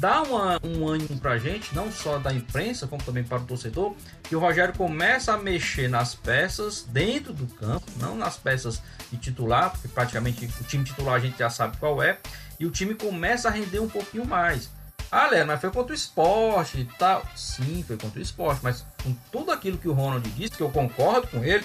dá 0.00 0.22
uma, 0.22 0.58
um 0.64 0.88
ânimo 0.88 1.20
para 1.20 1.32
a 1.32 1.38
gente, 1.38 1.74
não 1.74 1.92
só 1.92 2.18
da 2.18 2.32
imprensa, 2.32 2.86
como 2.86 3.02
também 3.04 3.22
para 3.22 3.36
o 3.36 3.44
torcedor, 3.44 3.94
que 4.22 4.34
o 4.34 4.40
Rogério 4.40 4.74
começa 4.74 5.34
a 5.34 5.36
mexer 5.36 5.90
nas 5.90 6.14
peças 6.14 6.86
dentro 6.88 7.34
do 7.34 7.46
campo, 7.54 7.84
não 7.98 8.16
nas 8.16 8.38
peças 8.38 8.80
de 9.12 9.18
titular, 9.18 9.70
porque 9.70 9.88
praticamente 9.88 10.46
o 10.46 10.64
time 10.64 10.82
titular 10.84 11.16
a 11.16 11.18
gente 11.18 11.38
já 11.38 11.50
sabe 11.50 11.76
qual 11.76 12.02
é, 12.02 12.18
e 12.58 12.64
o 12.64 12.70
time 12.70 12.94
começa 12.94 13.48
a 13.48 13.50
render 13.50 13.78
um 13.78 13.88
pouquinho 13.88 14.24
mais. 14.24 14.70
Ah, 15.12 15.26
Léo, 15.26 15.46
mas 15.46 15.60
foi 15.60 15.70
contra 15.70 15.92
o 15.92 15.94
esporte 15.94 16.80
e 16.80 16.84
tal. 16.96 17.22
Sim, 17.36 17.84
foi 17.86 17.98
contra 17.98 18.18
o 18.18 18.22
esporte, 18.22 18.60
mas 18.62 18.86
com 19.02 19.12
tudo 19.30 19.52
aquilo 19.52 19.76
que 19.76 19.88
o 19.88 19.92
Ronald 19.92 20.26
disse, 20.30 20.52
que 20.52 20.62
eu 20.62 20.70
concordo 20.70 21.26
com 21.26 21.44
ele, 21.44 21.64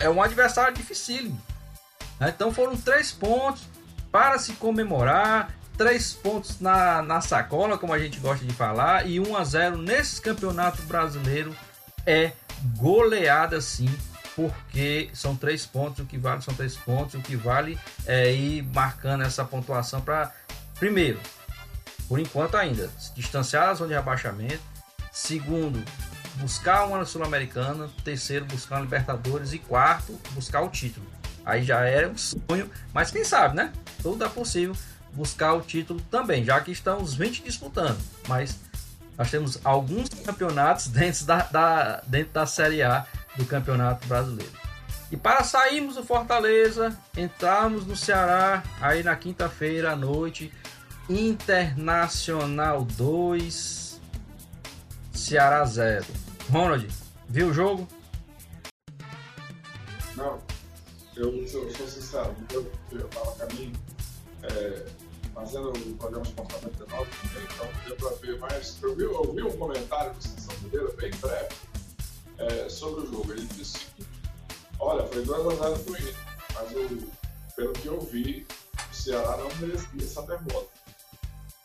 é 0.00 0.08
um 0.08 0.22
adversário 0.22 0.74
dificílimo. 0.74 1.38
Né? 2.18 2.32
Então 2.34 2.52
foram 2.52 2.76
três 2.76 3.12
pontos 3.12 3.62
para 4.10 4.38
se 4.38 4.54
comemorar, 4.54 5.52
três 5.76 6.14
pontos 6.14 6.58
na, 6.60 7.02
na 7.02 7.20
sacola, 7.20 7.78
como 7.78 7.92
a 7.92 7.98
gente 7.98 8.18
gosta 8.18 8.44
de 8.44 8.52
falar, 8.52 9.06
e 9.06 9.20
1 9.20 9.36
a 9.36 9.44
0 9.44 9.78
nesse 9.78 10.20
campeonato 10.20 10.82
brasileiro 10.82 11.54
é 12.06 12.32
goleada 12.76 13.60
sim, 13.60 13.90
porque 14.34 15.10
são 15.12 15.36
três 15.36 15.66
pontos, 15.66 16.00
o 16.00 16.06
que 16.06 16.18
vale 16.18 16.42
são 16.42 16.54
três 16.54 16.76
pontos, 16.76 17.14
o 17.14 17.20
que 17.20 17.36
vale 17.36 17.78
é 18.06 18.32
ir 18.32 18.62
marcando 18.74 19.22
essa 19.22 19.44
pontuação 19.44 20.00
para, 20.00 20.32
primeiro, 20.78 21.20
por 22.08 22.18
enquanto 22.18 22.56
ainda, 22.56 22.88
se 22.98 23.14
distanciar 23.14 23.66
da 23.66 23.74
zona 23.74 23.88
de 23.88 23.94
rebaixamento, 23.94 24.62
segundo, 25.12 25.82
buscar 26.36 26.84
uma 26.84 27.04
Sul-Americana, 27.04 27.90
terceiro, 28.04 28.44
buscar 28.46 28.76
uma 28.76 28.82
Libertadores 28.82 29.52
e 29.52 29.58
quarto, 29.58 30.18
buscar 30.32 30.60
o 30.60 30.68
título. 30.68 31.06
Aí 31.44 31.62
já 31.62 31.84
é 31.84 32.06
um 32.06 32.16
sonho, 32.16 32.70
mas 32.92 33.10
quem 33.10 33.24
sabe, 33.24 33.56
né? 33.56 33.72
Tudo 34.02 34.24
é 34.24 34.28
possível 34.28 34.74
buscar 35.16 35.54
o 35.54 35.62
título 35.62 36.00
também, 36.10 36.44
já 36.44 36.60
que 36.60 36.70
estão 36.70 37.00
os 37.00 37.14
20 37.14 37.42
disputando. 37.42 37.98
Mas 38.28 38.58
nós 39.16 39.30
temos 39.30 39.58
alguns 39.64 40.10
campeonatos 40.10 40.88
dentro 40.88 41.24
da, 41.24 41.38
da, 41.44 42.02
dentro 42.06 42.34
da 42.34 42.46
Série 42.46 42.82
A 42.82 43.06
do 43.36 43.46
Campeonato 43.46 44.06
Brasileiro. 44.06 44.52
E 45.10 45.16
para 45.16 45.42
sairmos 45.44 45.94
do 45.94 46.04
Fortaleza, 46.04 46.96
entrarmos 47.16 47.86
no 47.86 47.96
Ceará 47.96 48.62
aí 48.80 49.02
na 49.02 49.16
quinta-feira 49.16 49.92
à 49.92 49.96
noite, 49.96 50.52
Internacional 51.08 52.84
2, 52.84 54.00
Ceará 55.14 55.64
0. 55.64 56.04
Ronald, 56.50 56.88
viu 57.28 57.48
o 57.48 57.54
jogo? 57.54 57.88
Não, 60.16 60.40
eu, 61.14 61.46
sou 61.46 61.70
sincero, 61.70 62.34
eu, 62.52 62.70
eu 62.90 63.06
tava 63.08 63.32
caminho 63.36 63.72
é, 64.42 64.86
fazendo 65.36 65.68
o 65.68 65.96
programa 65.98 66.24
Esporte 66.24 66.54
99, 66.54 67.10
então 67.44 67.68
deu 67.84 67.96
para 67.96 68.16
ver 68.16 68.38
mais. 68.38 68.82
Eu 68.82 68.96
vi, 68.96 69.02
eu 69.02 69.32
vi 69.34 69.42
um 69.42 69.58
comentário 69.58 70.14
do 70.14 70.22
Sessão 70.22 70.56
Mineira, 70.62 70.90
bem 70.92 71.10
breve, 71.10 71.54
é, 72.38 72.68
sobre 72.70 73.02
o 73.02 73.12
jogo. 73.12 73.32
Ele 73.32 73.44
disse 73.48 73.78
seguinte: 73.78 74.08
olha, 74.80 75.06
foi 75.06 75.22
2x0 75.22 75.84
pro 75.84 75.94
Inter, 75.94 76.14
mas 76.54 76.72
eu, 76.72 77.08
pelo 77.54 77.72
que 77.74 77.86
eu 77.86 78.00
vi, 78.00 78.46
o 78.90 78.94
Ceará 78.94 79.36
não 79.36 79.54
merecia 79.56 80.02
essa 80.02 80.22
derrota. 80.22 80.70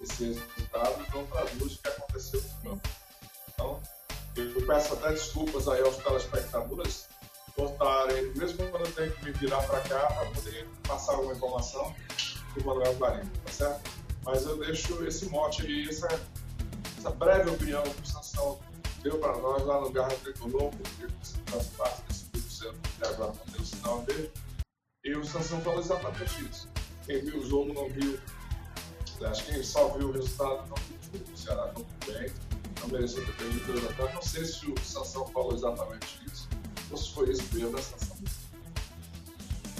Esse 0.01 0.25
resultado 0.25 1.05
não 1.13 1.25
traduz 1.27 1.75
o 1.75 1.81
que 1.81 1.87
aconteceu 1.87 2.41
no 2.41 2.71
campo. 2.71 2.89
Então, 3.53 3.81
eu 4.35 4.67
peço 4.67 4.93
até 4.95 5.11
desculpas 5.11 5.69
aí 5.69 5.81
aos 5.81 5.95
telespectadores 5.97 7.07
por 7.55 7.69
estarem, 7.69 8.33
mesmo 8.35 8.67
quando 8.69 8.85
eu 8.85 8.91
tenho 8.93 9.11
que 9.11 9.25
me 9.25 9.31
virar 9.31 9.61
para 9.63 9.79
cá 9.81 10.07
para 10.07 10.25
poder 10.31 10.67
passar 10.87 11.13
uma 11.19 11.33
informação 11.33 11.93
Manuel 12.59 12.95
tá 12.97 13.51
certo? 13.51 13.89
Mas 14.23 14.45
eu 14.45 14.57
deixo 14.57 15.03
esse 15.05 15.25
mote 15.29 15.63
aí, 15.63 15.87
essa, 15.87 16.07
essa 16.97 17.09
breve 17.11 17.49
opinião 17.49 17.81
que 17.81 18.01
o 18.01 18.05
Sansão 18.05 18.59
deu 19.01 19.17
para 19.17 19.37
nós 19.37 19.63
lá 19.63 19.81
no 19.81 19.89
Garra 19.89 20.15
Tricolor, 20.17 20.69
porque 20.69 21.07
você 21.21 21.37
faz 21.47 21.67
parte 21.69 22.01
desse 22.07 22.25
grupo 22.31 22.51
centro 22.51 22.79
que 22.81 23.05
agora 23.05 23.33
não 23.33 23.53
deu 23.53 23.61
o 23.61 23.65
sinal 23.65 24.01
dele. 24.03 24.31
E 25.03 25.15
o 25.15 25.25
Sansão 25.25 25.59
falou 25.61 25.79
exatamente 25.79 26.45
isso. 26.45 26.69
Quem 27.05 27.21
viu 27.21 27.39
o 27.39 27.49
jogo 27.49 27.73
não 27.73 27.89
viu, 27.89 28.19
acho 29.25 29.45
que 29.45 29.53
quem 29.53 29.63
só 29.63 29.87
viu 29.89 30.09
o 30.09 30.11
resultado 30.11 30.67
não 30.69 30.75
viu 30.75 31.21
o 31.33 31.37
Ceará 31.37 31.73
não 31.73 31.85
bem, 32.05 32.31
não 32.79 32.87
mereceu 32.89 33.25
ter 33.25 33.33
perdido 33.33 33.89
atrás. 33.89 34.13
Não 34.13 34.21
sei 34.21 34.45
se 34.45 34.67
o 34.67 34.79
Sansão 34.79 35.25
falou 35.27 35.53
exatamente 35.53 36.19
isso, 36.31 36.47
ou 36.91 36.97
se 36.97 37.11
foi 37.13 37.31
isso 37.31 37.43
mesmo, 37.53 37.71
né, 37.71 37.81
Sansão? 37.81 38.17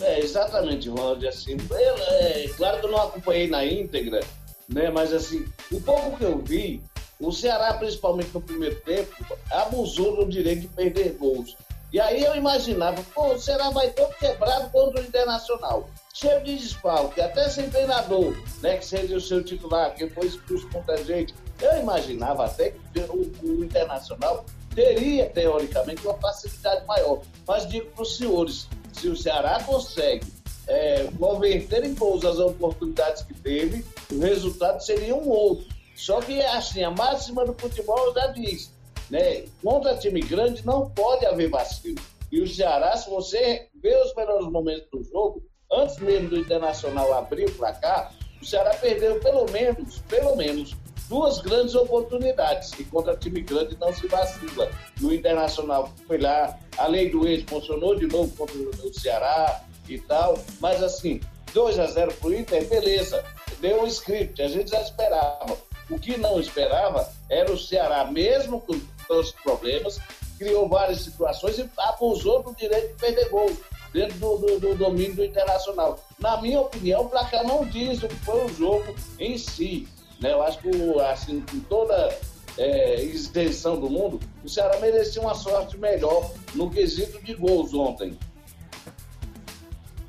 É, 0.01 0.19
exatamente, 0.19 0.89
Ronald. 0.89 1.25
Assim, 1.27 1.57
é, 1.71 2.47
claro 2.57 2.79
que 2.79 2.85
eu 2.85 2.91
não 2.91 3.01
acompanhei 3.01 3.47
na 3.47 3.65
íntegra, 3.65 4.19
né? 4.67 4.89
Mas 4.89 5.13
assim, 5.13 5.45
o 5.71 5.79
pouco 5.81 6.17
que 6.17 6.23
eu 6.23 6.37
vi, 6.39 6.81
o 7.19 7.31
Ceará, 7.31 7.73
principalmente 7.75 8.29
no 8.33 8.41
primeiro 8.41 8.79
tempo, 8.81 9.11
abusou 9.51 10.17
do 10.17 10.29
direito 10.29 10.61
de 10.61 10.67
perder 10.67 11.13
gols. 11.13 11.55
E 11.93 11.99
aí 11.99 12.23
eu 12.23 12.35
imaginava, 12.35 13.03
pô, 13.13 13.33
o 13.33 13.39
Ceará 13.39 13.69
vai 13.69 13.89
todo 13.89 14.15
quebrado 14.15 14.69
contra 14.69 15.01
o 15.01 15.05
Internacional. 15.05 15.89
Cheio 16.13 16.41
de 16.41 16.57
desfalque, 16.57 17.19
até 17.19 17.49
sem 17.49 17.69
treinador, 17.69 18.35
né? 18.61 18.77
Que 18.77 18.85
seria 18.85 19.17
o 19.17 19.21
seu 19.21 19.43
titular, 19.43 19.93
que 19.93 20.09
foi 20.09 20.27
expulso 20.27 20.67
contra 20.69 20.95
a 20.95 21.03
gente. 21.03 21.33
Eu 21.61 21.79
imaginava 21.79 22.45
até 22.45 22.73
que 22.93 22.99
o, 23.01 23.31
o 23.43 23.63
Internacional 23.65 24.45
teria, 24.73 25.29
teoricamente, 25.29 26.05
uma 26.07 26.17
facilidade 26.17 26.85
maior. 26.85 27.21
Mas 27.45 27.67
digo 27.67 27.87
para 27.91 28.03
os 28.03 28.17
senhores, 28.17 28.67
se 28.93 29.07
o 29.07 29.15
Ceará 29.15 29.63
consegue 29.63 30.25
é, 30.67 31.07
converter 31.19 31.83
em 31.83 31.93
gols 31.93 32.23
as 32.23 32.39
oportunidades 32.39 33.23
que 33.23 33.33
teve, 33.33 33.85
o 34.11 34.19
resultado 34.19 34.81
seria 34.83 35.15
um 35.15 35.27
outro. 35.29 35.65
Só 35.95 36.19
que, 36.21 36.41
assim, 36.41 36.83
a 36.83 36.91
máxima 36.91 37.45
do 37.45 37.53
futebol 37.53 38.13
já 38.13 38.27
diz, 38.27 38.71
né? 39.09 39.45
Contra 39.61 39.97
time 39.97 40.21
grande 40.21 40.65
não 40.65 40.89
pode 40.89 41.25
haver 41.25 41.49
vacilo. 41.49 42.01
E 42.31 42.41
o 42.41 42.47
Ceará, 42.47 42.95
se 42.95 43.09
você 43.09 43.67
vê 43.81 43.95
os 44.01 44.15
melhores 44.15 44.47
momentos 44.47 44.87
do 44.89 45.03
jogo, 45.03 45.43
antes 45.71 45.97
mesmo 45.99 46.29
do 46.29 46.37
Internacional 46.37 47.13
abrir 47.13 47.45
o 47.45 47.51
placar, 47.51 48.13
o 48.41 48.45
Ceará 48.45 48.73
perdeu 48.75 49.19
pelo 49.19 49.49
menos, 49.51 49.99
pelo 50.07 50.35
menos, 50.35 50.75
duas 51.12 51.39
grandes 51.39 51.76
oportunidades. 51.76 52.72
E 52.80 52.86
contra 52.86 53.18
time 53.18 53.41
grande 53.41 53.78
não 53.78 53.93
se 53.93 54.07
vacila. 54.07 54.72
No 55.01 55.14
Internacional 55.14 55.91
foi 56.07 56.18
lá, 56.18 56.57
a 56.78 56.88
lei 56.88 57.09
do 57.09 57.28
ex 57.28 57.43
funcionou 57.43 57.97
de 57.97 58.07
novo 58.07 58.34
contra 58.38 58.55
o 58.57 58.93
Ceará 58.93 59.62
e 59.89 59.99
tal. 59.99 60.39
Mas 60.62 60.82
assim, 60.82 61.20
2 61.53 61.80
a 61.80 61.88
0 61.88 62.14
pro 62.14 62.34
Inter, 62.34 62.66
beleza. 62.66 63.24
Deu 63.59 63.84
um 63.84 63.88
script, 63.88 64.41
a 64.41 64.47
gente 64.47 64.72
já 64.72 64.82
esperava. 64.82 65.57
O 65.89 65.99
que 65.99 66.16
não 66.18 66.39
esperava 66.39 67.12
era 67.30 67.51
o 67.51 67.59
Ceará, 67.59 68.05
mesmo 68.05 68.62
com 68.62 68.80
todos 69.05 69.28
os 69.28 69.36
problemas, 69.43 69.99
criou 70.39 70.70
várias 70.70 71.01
situações 71.01 71.59
e 71.59 71.70
abusou 71.78 72.41
do 72.41 72.55
direito 72.55 72.88
de 72.88 72.93
perder 72.93 73.28
gol 73.28 73.51
dentro 73.93 74.18
do, 74.18 74.38
do, 74.38 74.59
do, 74.59 74.76
domínio 74.76 75.16
do 75.16 75.26
Internacional. 75.26 75.99
Na 76.18 76.41
minha 76.41 76.62
opinião, 76.62 77.01
o 77.01 77.09
placar 77.09 77.45
não 77.45 77.66
diz 77.66 78.01
o 78.01 78.07
que 78.07 78.16
foi 78.16 78.45
o 78.45 78.49
jogo 78.55 78.95
em 79.20 79.38
si. 79.38 79.86
Né? 80.22 80.32
Eu 80.32 80.43
acho 80.43 80.59
que, 80.59 80.69
assim, 81.01 81.41
com 81.41 81.59
toda 81.61 82.17
é, 82.57 83.01
extensão 83.03 83.80
do 83.80 83.89
mundo, 83.89 84.19
o 84.43 84.49
Ceará 84.49 84.80
merecia 84.80 85.22
uma 85.22 85.34
sorte 85.34 85.78
melhor 85.78 86.32
no 86.53 86.69
quesito 86.69 87.22
de 87.24 87.34
gols 87.34 87.74
ontem. 87.74 88.17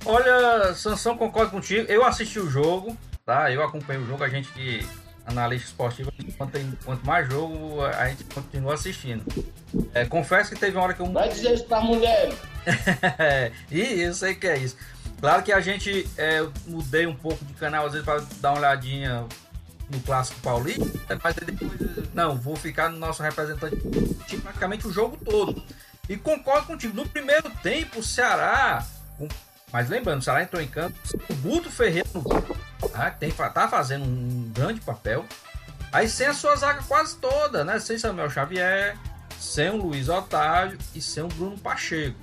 Olha, 0.05 0.75
Sansão, 0.75 1.17
concordo 1.17 1.53
contigo. 1.53 1.91
Eu 1.91 2.05
assisti 2.05 2.39
o 2.39 2.51
jogo, 2.51 2.97
tá? 3.25 3.51
Eu 3.51 3.63
acompanhei 3.63 4.03
o 4.03 4.07
jogo, 4.07 4.23
a 4.23 4.29
gente 4.29 4.49
que 4.53 4.85
analista 5.25 5.69
esportivo, 5.69 6.13
quanto, 6.37 6.59
quanto 6.85 7.07
mais 7.07 7.29
jogo, 7.29 7.81
a 7.83 8.09
gente 8.09 8.25
continua 8.25 8.75
assistindo. 8.75 9.25
É, 9.95 10.05
confesso 10.05 10.53
que 10.53 10.59
teve 10.59 10.77
uma 10.77 10.85
hora 10.85 10.95
que 10.95 11.01
eu. 11.01 11.07
Vai 11.07 11.29
dizer 11.29 11.55
isso 11.55 11.65
pra 11.65 11.81
mulher! 11.81 12.33
e 13.71 14.01
eu 14.01 14.13
sei 14.13 14.35
que 14.35 14.49
é 14.49 14.59
isso. 14.59 14.77
Claro 15.21 15.45
que 15.45 15.53
a 15.53 15.61
gente 15.61 16.09
é, 16.19 16.45
mudei 16.67 17.07
um 17.07 17.15
pouco 17.15 17.45
de 17.45 17.53
canal, 17.55 17.87
às 17.87 17.93
vezes, 17.93 18.05
para 18.05 18.25
dar 18.41 18.51
uma 18.51 18.59
olhadinha 18.59 19.25
no 19.93 20.01
clássico 20.01 20.41
paulista, 20.41 21.21
mas 21.23 21.37
depois, 21.37 21.71
não, 22.15 22.37
vou 22.37 22.57
ficar 22.57 22.89
no 22.89 22.99
nosso 22.99 23.23
representante 23.23 23.77
praticamente 24.43 24.87
o 24.87 24.93
jogo 24.93 25.19
todo. 25.23 25.63
E 26.09 26.17
concordo 26.17 26.67
contigo, 26.67 26.97
no 26.97 27.09
primeiro 27.09 27.51
tempo 27.63 28.01
o 28.01 28.03
Ceará, 28.03 28.85
mas 29.73 29.89
lembrando, 29.89 30.21
o 30.21 30.23
Ceará 30.23 30.43
entrou 30.43 30.61
em 30.61 30.67
campo, 30.67 30.99
o 31.31 31.35
Guto 31.37 31.71
Ferreira 31.71 32.09
no 32.15 32.23
tá, 32.89 33.11
tem, 33.11 33.31
tá 33.31 33.69
fazendo 33.69 34.05
um 34.05 34.51
grande 34.53 34.81
papel. 34.81 35.25
Aí 35.93 36.09
sem 36.09 36.27
a 36.27 36.35
sua 36.35 36.57
zaga 36.57 36.83
quase 36.83 37.17
toda, 37.17 37.65
né? 37.65 37.79
Sem 37.79 37.99
Samuel 37.99 38.31
Xavier, 38.31 38.97
sem 39.39 39.71
o 39.71 39.77
Luiz 39.77 40.09
Otávio 40.09 40.79
e 40.95 41.01
sem 41.01 41.23
o 41.23 41.29
Bruno 41.29 41.59
Pacheco. 41.59 42.19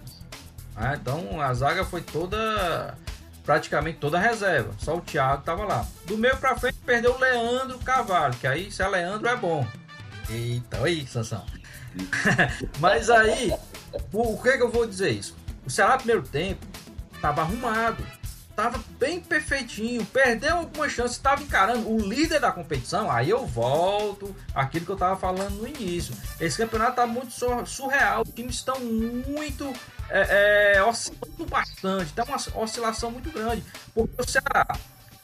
Ah, 0.75 0.95
então 0.95 1.39
a 1.39 1.53
zaga 1.53 1.83
foi 1.85 2.01
toda 2.01 2.97
praticamente 3.49 3.97
toda 3.97 4.19
a 4.19 4.21
reserva. 4.21 4.71
Só 4.77 4.97
o 4.97 5.01
Thiago 5.01 5.39
estava 5.39 5.65
lá. 5.65 5.83
Do 6.05 6.15
meio 6.15 6.37
para 6.37 6.55
frente 6.55 6.77
perdeu 6.85 7.15
o 7.15 7.17
Leandro 7.17 7.79
Carvalho, 7.79 8.35
que 8.35 8.45
aí 8.45 8.71
se 8.71 8.83
é 8.83 8.87
Leandro 8.87 9.27
é 9.27 9.35
bom. 9.35 9.65
Eita, 10.29 10.85
aí, 10.85 11.07
Sansão. 11.07 11.43
Mas 12.77 13.09
aí, 13.09 13.51
o, 14.13 14.37
que, 14.37 14.49
é 14.49 14.57
que 14.57 14.61
eu 14.61 14.69
vou 14.69 14.85
dizer 14.85 15.09
isso? 15.09 15.35
O 15.65 15.69
Ceará 15.71 15.97
primeiro 15.97 16.21
tempo 16.21 16.63
estava 17.11 17.41
arrumado, 17.41 18.05
estava 18.51 18.79
bem 18.99 19.19
perfeitinho, 19.19 20.05
perdeu 20.05 20.57
alguma 20.57 20.87
chance, 20.87 21.15
estava 21.15 21.41
encarando 21.41 21.89
o 21.89 21.97
líder 21.97 22.39
da 22.39 22.51
competição. 22.51 23.09
Aí 23.09 23.31
eu 23.31 23.47
volto 23.47 24.35
aquilo 24.53 24.85
que 24.85 24.91
eu 24.91 24.95
estava 24.95 25.15
falando 25.15 25.55
no 25.55 25.67
início. 25.67 26.13
Esse 26.39 26.55
campeonato 26.55 26.91
está 26.91 27.07
muito 27.07 27.33
surreal, 27.65 28.21
os 28.21 28.29
times 28.31 28.57
estão 28.57 28.79
muito 28.79 29.73
é, 30.09 30.75
é, 30.75 30.83
oscilando 30.83 31.45
bastante, 31.45 32.13
tá 32.13 32.23
uma 32.23 32.37
oscilação 32.61 33.11
muito 33.11 33.31
grande. 33.31 33.63
Porque 33.93 34.21
o 34.21 34.29
Ceará, 34.29 34.67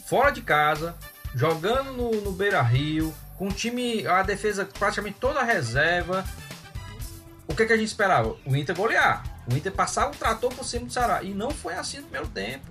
fora 0.05 0.31
de 0.31 0.41
casa, 0.41 0.95
jogando 1.33 1.91
no, 1.91 2.11
no 2.21 2.31
Beira 2.31 2.61
Rio, 2.61 3.13
com 3.37 3.47
o 3.47 3.51
time, 3.51 4.05
a 4.07 4.23
defesa 4.23 4.65
praticamente 4.65 5.17
toda 5.19 5.43
reserva. 5.43 6.25
O 7.47 7.55
que, 7.55 7.65
que 7.65 7.73
a 7.73 7.77
gente 7.77 7.87
esperava? 7.87 8.35
O 8.45 8.55
Inter 8.55 8.75
golear. 8.75 9.23
O 9.51 9.55
Inter 9.55 9.71
passar 9.71 10.07
o 10.09 10.11
trator 10.11 10.53
por 10.53 10.65
cima 10.65 10.85
do 10.85 10.93
Ceará. 10.93 11.21
E 11.21 11.33
não 11.33 11.51
foi 11.51 11.73
assim 11.73 11.97
no 11.97 12.03
primeiro 12.03 12.27
tempo. 12.29 12.65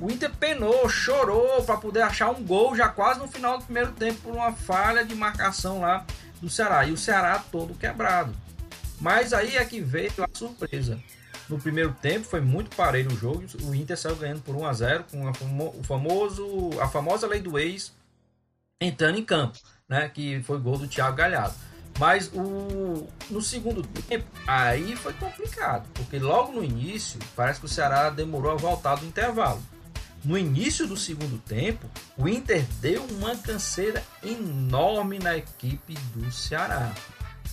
O 0.00 0.10
Inter 0.10 0.30
penou, 0.34 0.88
chorou 0.88 1.62
para 1.62 1.76
poder 1.76 2.02
achar 2.02 2.28
um 2.30 2.42
gol 2.42 2.74
já 2.74 2.88
quase 2.88 3.20
no 3.20 3.28
final 3.28 3.58
do 3.58 3.64
primeiro 3.64 3.92
tempo 3.92 4.20
por 4.22 4.34
uma 4.34 4.52
falha 4.52 5.04
de 5.04 5.14
marcação 5.14 5.80
lá 5.80 6.04
do 6.40 6.50
Ceará. 6.50 6.84
E 6.84 6.92
o 6.92 6.96
Ceará 6.96 7.42
todo 7.50 7.74
quebrado. 7.74 8.34
Mas 9.00 9.32
aí 9.32 9.56
é 9.56 9.64
que 9.64 9.80
veio 9.80 10.12
a 10.18 10.28
surpresa. 10.36 10.98
No 11.48 11.58
primeiro 11.58 11.92
tempo 12.00 12.26
foi 12.26 12.40
muito 12.40 12.74
parelho 12.74 13.12
o 13.12 13.16
jogo. 13.16 13.44
O 13.62 13.74
Inter 13.74 13.98
saiu 13.98 14.16
ganhando 14.16 14.42
por 14.42 14.56
1 14.56 14.66
a 14.66 14.72
0 14.72 15.04
com 15.10 15.28
a, 15.28 15.32
o 15.78 15.82
famoso, 15.82 16.70
a 16.80 16.88
famosa 16.88 17.26
lei 17.26 17.40
do 17.40 17.58
ex 17.58 17.92
entrando 18.80 19.18
em 19.18 19.24
campo, 19.24 19.58
né? 19.88 20.08
Que 20.08 20.42
foi 20.42 20.58
gol 20.58 20.78
do 20.78 20.88
Thiago 20.88 21.16
Galhardo. 21.16 21.54
Mas 21.98 22.30
o, 22.34 23.08
no 23.30 23.40
segundo 23.40 23.82
tempo, 23.82 24.26
aí 24.46 24.96
foi 24.96 25.12
complicado, 25.12 25.88
porque 25.94 26.18
logo 26.18 26.52
no 26.52 26.64
início 26.64 27.20
parece 27.36 27.60
que 27.60 27.66
o 27.66 27.68
Ceará 27.68 28.10
demorou 28.10 28.50
a 28.50 28.56
voltar 28.56 28.96
do 28.96 29.06
intervalo. 29.06 29.62
no 30.24 30.36
início 30.36 30.88
do 30.88 30.96
segundo 30.96 31.38
tempo, 31.38 31.88
o 32.16 32.26
Inter 32.26 32.64
deu 32.80 33.04
uma 33.04 33.36
canseira 33.36 34.02
enorme 34.22 35.18
na 35.18 35.36
equipe 35.36 35.94
do 36.14 36.32
Ceará. 36.32 36.92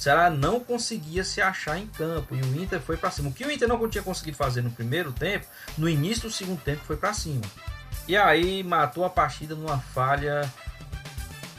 Ceará 0.02 0.32
não 0.32 0.60
conseguia 0.60 1.24
se 1.24 1.40
achar 1.40 1.78
em 1.78 1.86
campo 1.86 2.34
e 2.34 2.42
o 2.42 2.60
Inter 2.60 2.82
foi 2.82 2.98
para 2.98 3.12
cima. 3.12 3.30
O 3.30 3.32
que 3.32 3.46
o 3.46 3.52
Inter 3.52 3.68
não 3.68 3.88
tinha 3.88 4.04
conseguido 4.04 4.36
fazer 4.36 4.64
no 4.64 4.72
primeiro 4.72 5.12
tempo, 5.12 5.46
no 5.78 5.88
início 5.88 6.24
do 6.24 6.32
segundo 6.34 6.60
tempo 6.60 6.82
foi 6.84 6.98
para 6.98 7.14
cima. 7.14 7.44
E 8.08 8.18
aí 8.18 8.64
matou 8.64 9.06
a 9.06 9.12
partida 9.12 9.54
numa 9.54 9.78
falha, 9.78 10.52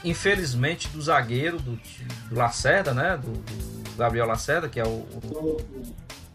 infelizmente, 0.03 0.89
do 0.89 1.01
zagueiro, 1.01 1.57
do, 1.57 1.79
do 2.27 2.35
Lacerda, 2.35 2.93
né? 2.93 3.15
Do, 3.15 3.31
do, 3.31 3.95
Gabriel 3.95 4.27
Lacerda, 4.27 4.67
que 4.67 4.77
é 4.77 4.83
o, 4.83 4.89
o, 4.89 5.61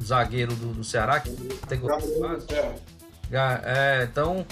o 0.01 0.03
zagueiro 0.03 0.55
do, 0.55 0.73
do, 0.73 0.85
Ceará, 0.85 1.21
que 1.21 1.29
tem 1.69 1.79
é, 3.63 4.09
então 4.11 4.47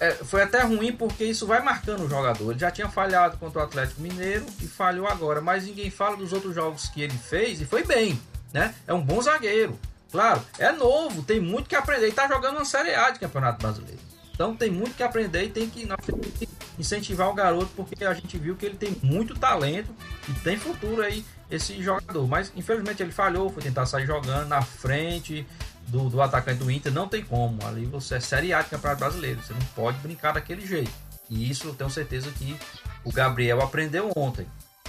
é, 0.00 0.12
foi 0.12 0.42
até 0.42 0.62
ruim 0.62 0.92
porque 0.92 1.24
isso 1.24 1.46
vai 1.46 1.60
marcando 1.62 2.04
o 2.04 2.08
jogador. 2.08 2.50
Ele 2.50 2.58
já 2.58 2.70
tinha 2.70 2.88
falhado 2.88 3.36
contra 3.36 3.60
o 3.60 3.62
Atlético 3.62 4.00
Mineiro 4.00 4.46
e 4.60 4.66
falhou 4.66 5.06
agora, 5.06 5.40
mas 5.40 5.64
ninguém 5.64 5.90
fala 5.90 6.16
dos 6.16 6.32
outros 6.32 6.54
jogos 6.54 6.88
que 6.88 7.02
ele 7.02 7.16
fez 7.18 7.60
e 7.60 7.64
foi 7.64 7.84
bem, 7.84 8.20
né? 8.52 8.74
É 8.86 8.94
um 8.94 9.00
bom 9.00 9.20
zagueiro. 9.20 9.78
Claro, 10.10 10.42
é 10.58 10.72
novo, 10.72 11.22
tem 11.22 11.40
muito 11.40 11.68
que 11.68 11.76
aprender. 11.76 12.08
E 12.08 12.12
tá 12.12 12.26
jogando 12.28 12.56
uma 12.56 12.64
Série 12.64 12.94
A 12.94 13.10
de 13.10 13.18
Campeonato 13.18 13.60
Brasileiro. 13.60 14.00
Então 14.32 14.54
tem 14.54 14.70
muito 14.70 14.94
que 14.94 15.02
aprender 15.02 15.42
e 15.42 15.50
tem 15.50 15.68
que, 15.68 15.84
nós 15.84 15.98
temos 16.06 16.26
que 16.38 16.48
incentivar 16.78 17.28
o 17.28 17.34
garoto, 17.34 17.70
porque 17.74 18.04
a 18.04 18.14
gente 18.14 18.38
viu 18.38 18.54
que 18.54 18.64
ele 18.64 18.76
tem 18.76 18.96
muito 19.02 19.34
talento 19.34 19.92
e 20.28 20.32
tem 20.44 20.56
futuro 20.56 21.02
aí, 21.02 21.24
esse 21.50 21.82
jogador. 21.82 22.26
Mas 22.28 22.52
infelizmente 22.54 23.02
ele 23.02 23.10
falhou, 23.10 23.50
foi 23.50 23.64
tentar 23.64 23.84
sair 23.84 24.06
jogando 24.06 24.46
na 24.46 24.62
frente 24.62 25.44
do, 25.88 26.08
do 26.08 26.22
atacante 26.22 26.62
do 26.62 26.70
Inter, 26.70 26.92
não 26.92 27.08
tem 27.08 27.24
como. 27.24 27.66
Ali 27.66 27.84
você 27.84 28.16
é 28.16 28.20
Série 28.20 28.48
de 28.48 28.64
Campeonato 28.70 29.00
Brasileiro, 29.00 29.42
você 29.42 29.52
não 29.52 29.60
pode 29.74 29.98
brincar 29.98 30.32
daquele 30.32 30.66
jeito. 30.66 30.92
E 31.28 31.50
isso 31.50 31.68
eu 31.68 31.74
tenho 31.74 31.90
certeza 31.90 32.30
que 32.30 32.56
o 33.04 33.12
Gabriel 33.12 33.60
aprendeu 33.60 34.10
ontem, 34.16 34.46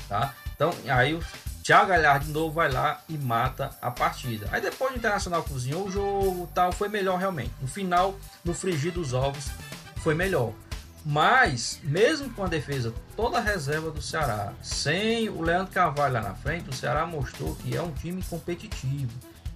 tá? 0.08 0.34
Então 0.56 0.74
aí 0.88 1.14
o 1.14 1.24
Thiago 1.64 1.90
Galhardo 1.90 2.26
de 2.26 2.32
novo 2.32 2.54
vai 2.54 2.72
lá 2.72 3.02
e 3.08 3.18
mata 3.18 3.70
a 3.82 3.92
partida. 3.92 4.48
Aí 4.52 4.62
depois 4.62 4.94
o 4.94 4.96
Internacional 4.96 5.44
cozinhou 5.44 5.88
o 5.88 5.92
jogo, 5.92 6.50
tal, 6.54 6.72
foi 6.72 6.90
melhor 6.90 7.18
realmente. 7.18 7.52
No 7.62 7.68
final, 7.68 8.18
no 8.44 8.54
frigir 8.54 8.92
dos 8.92 9.14
ovos, 9.14 9.50
foi 9.98 10.16
melhor. 10.16 10.54
Mas, 11.06 11.80
mesmo 11.84 12.30
com 12.32 12.44
a 12.44 12.48
defesa 12.48 12.94
toda 13.16 13.38
a 13.38 13.42
reserva 13.42 13.90
do 13.90 14.02
Ceará, 14.02 14.54
sem 14.62 15.30
o 15.30 15.42
Leandro 15.42 15.72
Carvalho 15.72 16.16
lá 16.16 16.22
na 16.22 16.36
frente, 16.36 16.70
o 16.70 16.74
Ceará 16.74 17.06
mostrou 17.06 17.56
que 17.56 17.76
é 17.76 17.82
um 17.82 17.92
time 17.92 18.22
competitivo. 18.24 19.12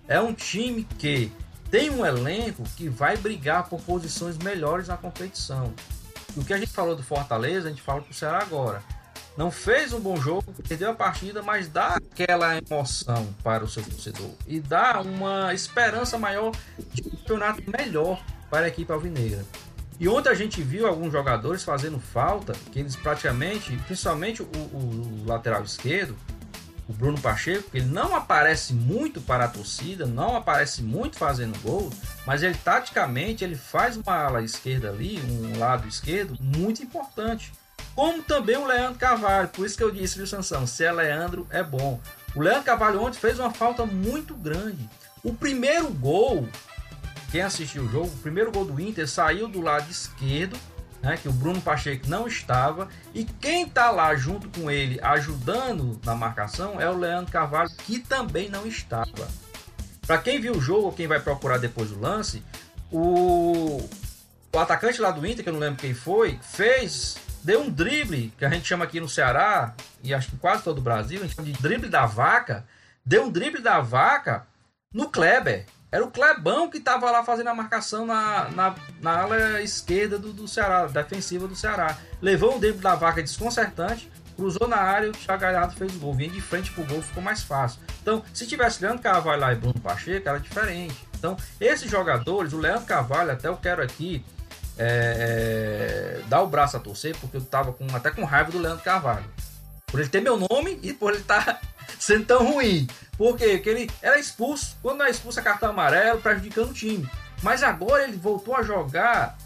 É 0.08 0.20
um 0.20 0.34
time 0.34 0.84
que 0.98 1.32
tem 1.72 1.90
um 1.90 2.06
elenco 2.06 2.64
que 2.76 2.90
vai 2.90 3.18
brigar 3.18 3.68
por 3.70 3.82
posições 3.82 4.38
melhores 4.38 4.88
na 4.88 4.98
competição. 4.98 5.74
E 6.36 6.40
o 6.40 6.46
que 6.46 6.54
a 6.54 6.58
gente 6.58 6.72
falou 6.72 6.96
do 6.96 7.04
Fortaleza, 7.04 7.68
a 7.68 7.72
gente 7.72 7.82
fala 7.82 8.02
para 8.02 8.12
o 8.12 8.14
Ceará 8.14 8.40
agora. 8.40 8.84
Não 9.36 9.50
fez 9.50 9.94
um 9.94 10.00
bom 10.00 10.16
jogo, 10.18 10.54
perdeu 10.68 10.92
a 10.92 10.94
partida, 10.94 11.42
mas 11.42 11.68
dá 11.68 11.96
aquela 11.96 12.56
emoção 12.58 13.34
para 13.44 13.64
o 13.64 13.68
seu 13.68 13.82
torcedor 13.82 14.30
e 14.46 14.60
dá 14.60 15.02
uma 15.02 15.54
esperança 15.54 16.18
maior 16.20 16.52
de 16.94 17.08
um 17.08 17.10
campeonato 17.10 17.64
melhor 17.66 18.24
para 18.50 18.66
a 18.66 18.68
equipe 18.68 18.92
alvinegra. 18.92 19.44
E 20.00 20.08
ontem 20.08 20.30
a 20.30 20.36
gente 20.36 20.62
viu 20.62 20.86
alguns 20.86 21.12
jogadores 21.12 21.64
fazendo 21.64 22.00
falta, 22.00 22.54
que 22.72 22.80
eles 22.80 22.96
praticamente, 22.96 23.76
principalmente 23.88 24.44
o, 24.44 24.46
o, 24.46 25.24
o 25.24 25.26
lateral 25.26 25.64
esquerdo, 25.64 26.16
o 26.88 26.94
Bruno 26.94 27.20
Pacheco, 27.20 27.70
ele 27.74 27.86
não 27.86 28.16
aparece 28.16 28.74
muito 28.74 29.22
para 29.22 29.46
a 29.46 29.48
torcida, 29.48 30.06
não 30.06 30.36
aparece 30.36 30.82
muito 30.82 31.18
fazendo 31.18 31.58
gol, 31.62 31.90
mas 32.26 32.44
ele 32.44 32.56
taticamente 32.56 33.44
ele 33.44 33.56
faz 33.56 33.96
uma 33.96 34.16
ala 34.16 34.42
esquerda 34.42 34.90
ali, 34.90 35.20
um 35.20 35.58
lado 35.58 35.88
esquerdo 35.88 36.38
muito 36.40 36.84
importante. 36.84 37.54
Como 37.96 38.24
também 38.24 38.58
o 38.58 38.66
Leandro 38.66 39.00
Carvalho, 39.00 39.50
por 39.50 39.66
isso 39.66 39.78
que 39.78 39.84
eu 39.84 39.92
disse, 39.92 40.18
viu, 40.18 40.28
Sansão, 40.28 40.66
se 40.66 40.84
é 40.84 40.92
Leandro 40.92 41.48
é 41.50 41.64
bom. 41.64 42.02
O 42.36 42.42
Leandro 42.42 42.64
Carvalho 42.64 43.02
ontem 43.02 43.20
fez 43.20 43.40
uma 43.40 43.52
falta 43.52 43.86
muito 43.86 44.34
grande. 44.34 44.90
O 45.24 45.34
primeiro 45.34 45.90
gol, 45.90 46.50
quem 47.32 47.42
assistiu 47.42 47.84
o 47.84 47.90
jogo, 47.90 48.08
o 48.08 48.22
primeiro 48.22 48.52
gol 48.52 48.66
do 48.66 48.80
Inter 48.80 49.08
saiu 49.08 49.48
do 49.48 49.62
lado 49.62 49.90
esquerdo 49.90 50.58
né, 51.04 51.18
que 51.18 51.28
o 51.28 51.34
Bruno 51.34 51.62
Pacheco 51.62 52.08
não 52.08 52.26
estava, 52.26 52.88
e 53.14 53.26
quem 53.26 53.68
está 53.68 53.92
lá 53.92 54.16
junto 54.16 54.48
com 54.58 54.72
ele 54.72 55.00
ajudando 55.02 56.00
na 56.06 56.16
marcação 56.16 56.80
é 56.80 56.90
o 56.90 56.98
Leandro 56.98 57.32
Carvalho, 57.32 57.70
que 57.86 58.00
também 58.00 58.50
não 58.50 58.66
estava. 58.66 59.28
Para 60.08 60.18
quem 60.18 60.40
viu 60.40 60.54
o 60.54 60.62
jogo, 60.62 60.94
quem 60.94 61.06
vai 61.06 61.20
procurar 61.20 61.58
depois 61.58 61.92
o 61.92 62.00
lance, 62.00 62.42
o, 62.90 63.86
o 64.54 64.60
atacante 64.60 65.02
lá 65.02 65.12
do 65.12 65.28
Inter, 65.28 65.44
que 65.44 65.50
eu 65.50 65.54
não 65.54 65.60
lembro 65.60 65.82
quem 65.82 65.94
foi, 65.94 66.40
fez, 66.42 67.18
deu 67.44 67.62
um 67.62 67.70
drible, 67.70 68.34
que 68.38 68.46
a 68.46 68.50
gente 68.50 68.66
chama 68.66 68.86
aqui 68.86 69.02
no 69.02 69.10
Ceará, 69.10 69.76
e 70.02 70.14
acho 70.14 70.30
que 70.30 70.38
quase 70.38 70.64
todo 70.64 70.78
o 70.78 70.82
Brasil, 70.82 71.20
a 71.20 71.24
gente 71.24 71.36
chama 71.36 71.50
de 71.50 71.62
drible 71.62 71.90
da 71.90 72.06
vaca, 72.06 72.66
deu 73.06 73.26
um 73.26 73.30
drible 73.30 73.62
da 73.62 73.82
vaca 73.82 74.48
no 74.94 75.10
Kleber. 75.10 75.66
Era 75.94 76.04
o 76.04 76.10
Clebão 76.10 76.72
que 76.72 76.80
estava 76.80 77.12
lá 77.12 77.24
fazendo 77.24 77.50
a 77.50 77.54
marcação 77.54 78.04
na, 78.04 78.50
na, 78.50 78.76
na 79.00 79.22
ala 79.22 79.62
esquerda 79.62 80.18
do, 80.18 80.34
do 80.34 80.48
Ceará, 80.48 80.88
defensiva 80.88 81.48
do 81.48 81.56
Ceará. 81.56 81.96
Levou 82.20 82.56
um 82.56 82.60
drible 82.60 82.82
da 82.82 82.96
vaca 82.96 83.22
desconcertante, 83.22 84.12
cruzou 84.36 84.68
na 84.68 84.78
área 84.78 85.10
o 85.10 85.12
Thiago 85.12 85.44
Galhardo 85.44 85.76
fez 85.76 85.96
o 85.96 86.00
gol. 86.00 86.16
Vinha 86.16 86.32
de 86.32 86.42
frente 86.42 86.72
pro 86.72 86.84
gol, 86.84 87.00
ficou 87.00 87.22
mais 87.22 87.44
fácil. 87.44 87.80
Então, 88.02 88.24
se 88.34 88.48
tivesse 88.48 88.82
Leandro 88.82 89.04
Carvalho 89.04 89.40
lá 89.40 89.54
e 89.54 89.56
Bruno 89.56 89.80
Pacheco, 89.80 90.28
era 90.28 90.40
diferente. 90.40 90.98
Então, 91.14 91.38
esses 91.62 91.92
jogadores, 91.92 92.54
o 92.54 92.58
Leandro 92.58 92.86
Carvalho, 92.86 93.32
até 93.32 93.48
eu 93.48 93.58
quero 93.58 93.84
aqui 93.84 94.26
é, 94.80 96.18
é, 96.18 96.28
dar 96.28 96.42
o 96.42 96.48
braço 96.48 96.76
a 96.76 96.80
torcer, 96.80 97.16
porque 97.22 97.38
eu 97.38 97.42
tava 97.46 97.72
com, 97.72 97.86
até 97.96 98.10
com 98.10 98.24
raiva 98.24 98.50
do 98.50 98.58
Leandro 98.58 98.84
Carvalho. 98.84 99.26
Por 99.94 100.00
ele 100.00 100.10
ter 100.10 100.22
meu 100.22 100.40
nome 100.40 100.80
e 100.82 100.92
por 100.92 101.12
ele 101.12 101.22
estar 101.22 101.46
tá 101.46 101.62
sendo 102.00 102.26
tão 102.26 102.52
ruim. 102.52 102.88
Por 103.16 103.38
quê? 103.38 103.58
Porque 103.58 103.70
ele 103.70 103.92
era 104.02 104.18
expulso. 104.18 104.76
Quando 104.82 104.98
não 104.98 105.06
é 105.06 105.12
expulso, 105.12 105.40
é 105.40 105.44
cartão 105.44 105.70
amarelo, 105.70 106.20
prejudicando 106.20 106.72
o 106.72 106.74
time. 106.74 107.08
Mas 107.44 107.62
agora 107.62 108.04
ele 108.04 108.18
voltou 108.18 108.56
a 108.56 108.64
jogar, 108.64 109.38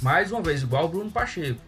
mais 0.00 0.32
uma 0.32 0.40
vez, 0.40 0.62
igual 0.62 0.86
o 0.86 0.88
Bruno 0.88 1.10
Pacheco. 1.10 1.60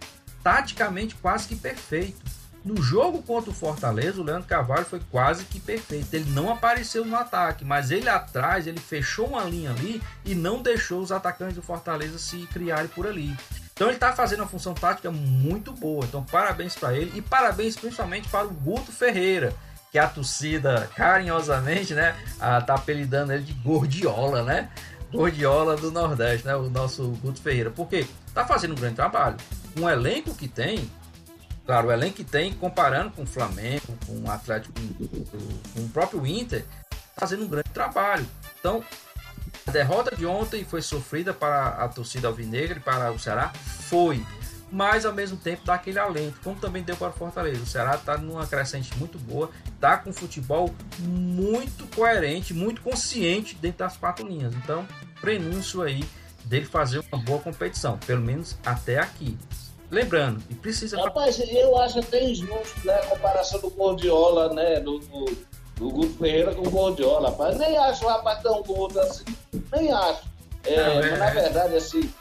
Taticamente 0.43 1.15
quase 1.17 1.47
que 1.47 1.55
perfeito. 1.55 2.23
No 2.65 2.83
jogo 2.83 3.23
contra 3.23 3.51
o 3.51 3.55
Fortaleza, 3.55 4.19
o 4.19 4.25
Leandro 4.25 4.49
Carvalho 4.49 4.87
foi 4.87 5.03
quase 5.11 5.45
que 5.45 5.61
perfeito. 5.61 6.15
Ele 6.15 6.31
não 6.31 6.51
apareceu 6.51 7.05
no 7.05 7.15
ataque, 7.15 7.67
mas 7.67 7.91
ele 7.91 8.09
atrás, 8.09 8.67
ele 8.67 8.81
fechou 8.81 9.27
uma 9.27 9.45
linha 9.45 9.73
ali 9.73 10.03
e 10.25 10.35
não 10.35 10.63
deixou 10.63 11.03
os 11.03 11.13
atacantes 11.13 11.57
do 11.57 11.63
Fortaleza 11.63 12.19
se 12.19 12.47
criarem 12.47 12.89
por 12.89 13.07
ali. 13.07 13.37
Então 13.75 13.89
ele 13.89 13.97
está 13.97 14.13
fazendo 14.13 14.41
uma 14.41 14.49
função 14.49 14.75
tática 14.75 15.11
muito 15.11 15.73
boa. 15.73 16.05
Então 16.05 16.23
parabéns 16.25 16.75
para 16.75 16.95
ele 16.95 17.13
e 17.15 17.23
parabéns 17.23 17.77
principalmente 17.77 18.29
para 18.29 18.47
o 18.47 18.51
Guto 18.51 18.93
Ferreira, 18.93 19.55
que 19.91 19.99
a 19.99 20.07
torcida 20.07 20.89
carinhosamente, 20.95 21.95
né, 21.95 22.17
tá 22.39 22.75
apelidando 22.75 23.33
ele 23.33 23.43
de 23.43 23.53
Gordiola, 23.55 24.43
né? 24.43 24.71
Gordiola 25.13 25.77
do 25.77 25.91
Nordeste, 25.91 26.47
né? 26.47 26.57
O 26.57 26.71
nosso 26.71 27.09
Guto 27.23 27.43
Ferreira. 27.43 27.71
Porque 27.71 28.07
tá 28.33 28.47
fazendo 28.47 28.73
um 28.73 28.77
grande 28.77 28.95
trabalho. 28.95 29.37
Um 29.79 29.87
elenco 29.89 30.35
que 30.35 30.49
tem, 30.49 30.91
claro, 31.67 31.89
o 31.89 31.93
elenco 31.93 32.17
que 32.17 32.25
tem, 32.25 32.55
comparando 32.55 33.11
com 33.11 33.25
o 33.25 33.27
Flamengo, 33.27 33.99
com 34.07 34.19
o 34.23 34.31
Atlético, 34.31 34.73
com 35.75 35.81
o 35.81 35.89
próprio 35.91 36.27
Inter, 36.27 36.65
tá 36.89 36.99
fazendo 37.19 37.45
um 37.45 37.49
grande 37.49 37.69
trabalho. 37.71 38.27
Então, 38.59 38.83
a 39.67 39.71
derrota 39.71 40.15
de 40.17 40.27
ontem 40.27 40.65
foi 40.65 40.83
sofrida 40.83 41.33
para 41.33 41.69
a 41.69 41.89
torcida 41.89 42.29
alvinegra 42.29 42.79
e 42.79 42.81
para 42.81 43.13
o 43.13 43.19
Ceará? 43.19 43.53
Foi 43.89 44.25
mas 44.73 45.05
ao 45.05 45.13
mesmo 45.13 45.37
tempo 45.37 45.61
dá 45.67 45.75
aquele 45.75 45.99
alento, 45.99 46.41
como 46.43 46.59
também 46.59 46.83
deu 46.83 46.97
para 46.97 47.11
o 47.11 47.13
Fortaleza. 47.13 47.63
O 47.63 47.67
Ceará 47.67 47.95
está 47.95 48.17
numa 48.17 48.47
crescente 48.47 48.97
muito 48.97 49.19
boa, 49.19 49.51
está 49.75 49.99
com 49.99 50.11
futebol 50.15 50.75
muito 50.99 51.87
coerente, 51.95 52.55
muito 52.55 52.81
consciente 52.81 53.55
dentro 53.55 53.81
das 53.81 53.99
quatro 53.99 54.27
linhas. 54.27 54.55
Então, 54.55 54.89
prenúncio 55.21 55.83
aí 55.83 56.03
dele 56.47 56.65
fazer 56.65 57.05
uma 57.13 57.23
boa 57.23 57.39
competição, 57.39 57.99
pelo 57.99 58.23
menos 58.23 58.57
até 58.65 58.99
aqui. 58.99 59.37
Lembrando, 59.91 60.43
e 60.49 60.55
precisa. 60.55 60.97
Rapaz, 60.97 61.39
eu 61.39 61.77
acho 61.77 61.99
até 61.99 62.25
injusto 62.25 62.87
né, 62.87 62.95
a 62.95 63.07
comparação 63.09 63.61
do 63.61 63.69
Gordiola, 63.69 64.55
né? 64.55 64.81
Do, 64.81 65.01
do, 65.01 65.37
do 65.77 65.91
Guto 65.91 66.19
Ferreira 66.19 66.55
com 66.55 66.67
o 66.67 66.71
Gordiola, 66.71 67.31
rapaz. 67.31 67.59
Nem 67.59 67.77
acho 67.77 68.05
o 68.05 68.09
rapaz 68.09 68.43
tão 68.43 68.63
gordo 68.63 69.01
assim. 69.01 69.25
Nem 69.73 69.93
acho. 69.93 70.23
É, 70.65 70.77
Não, 70.77 71.01
é... 71.03 71.17
Na 71.17 71.31
verdade, 71.31 71.77
assim, 71.77 72.13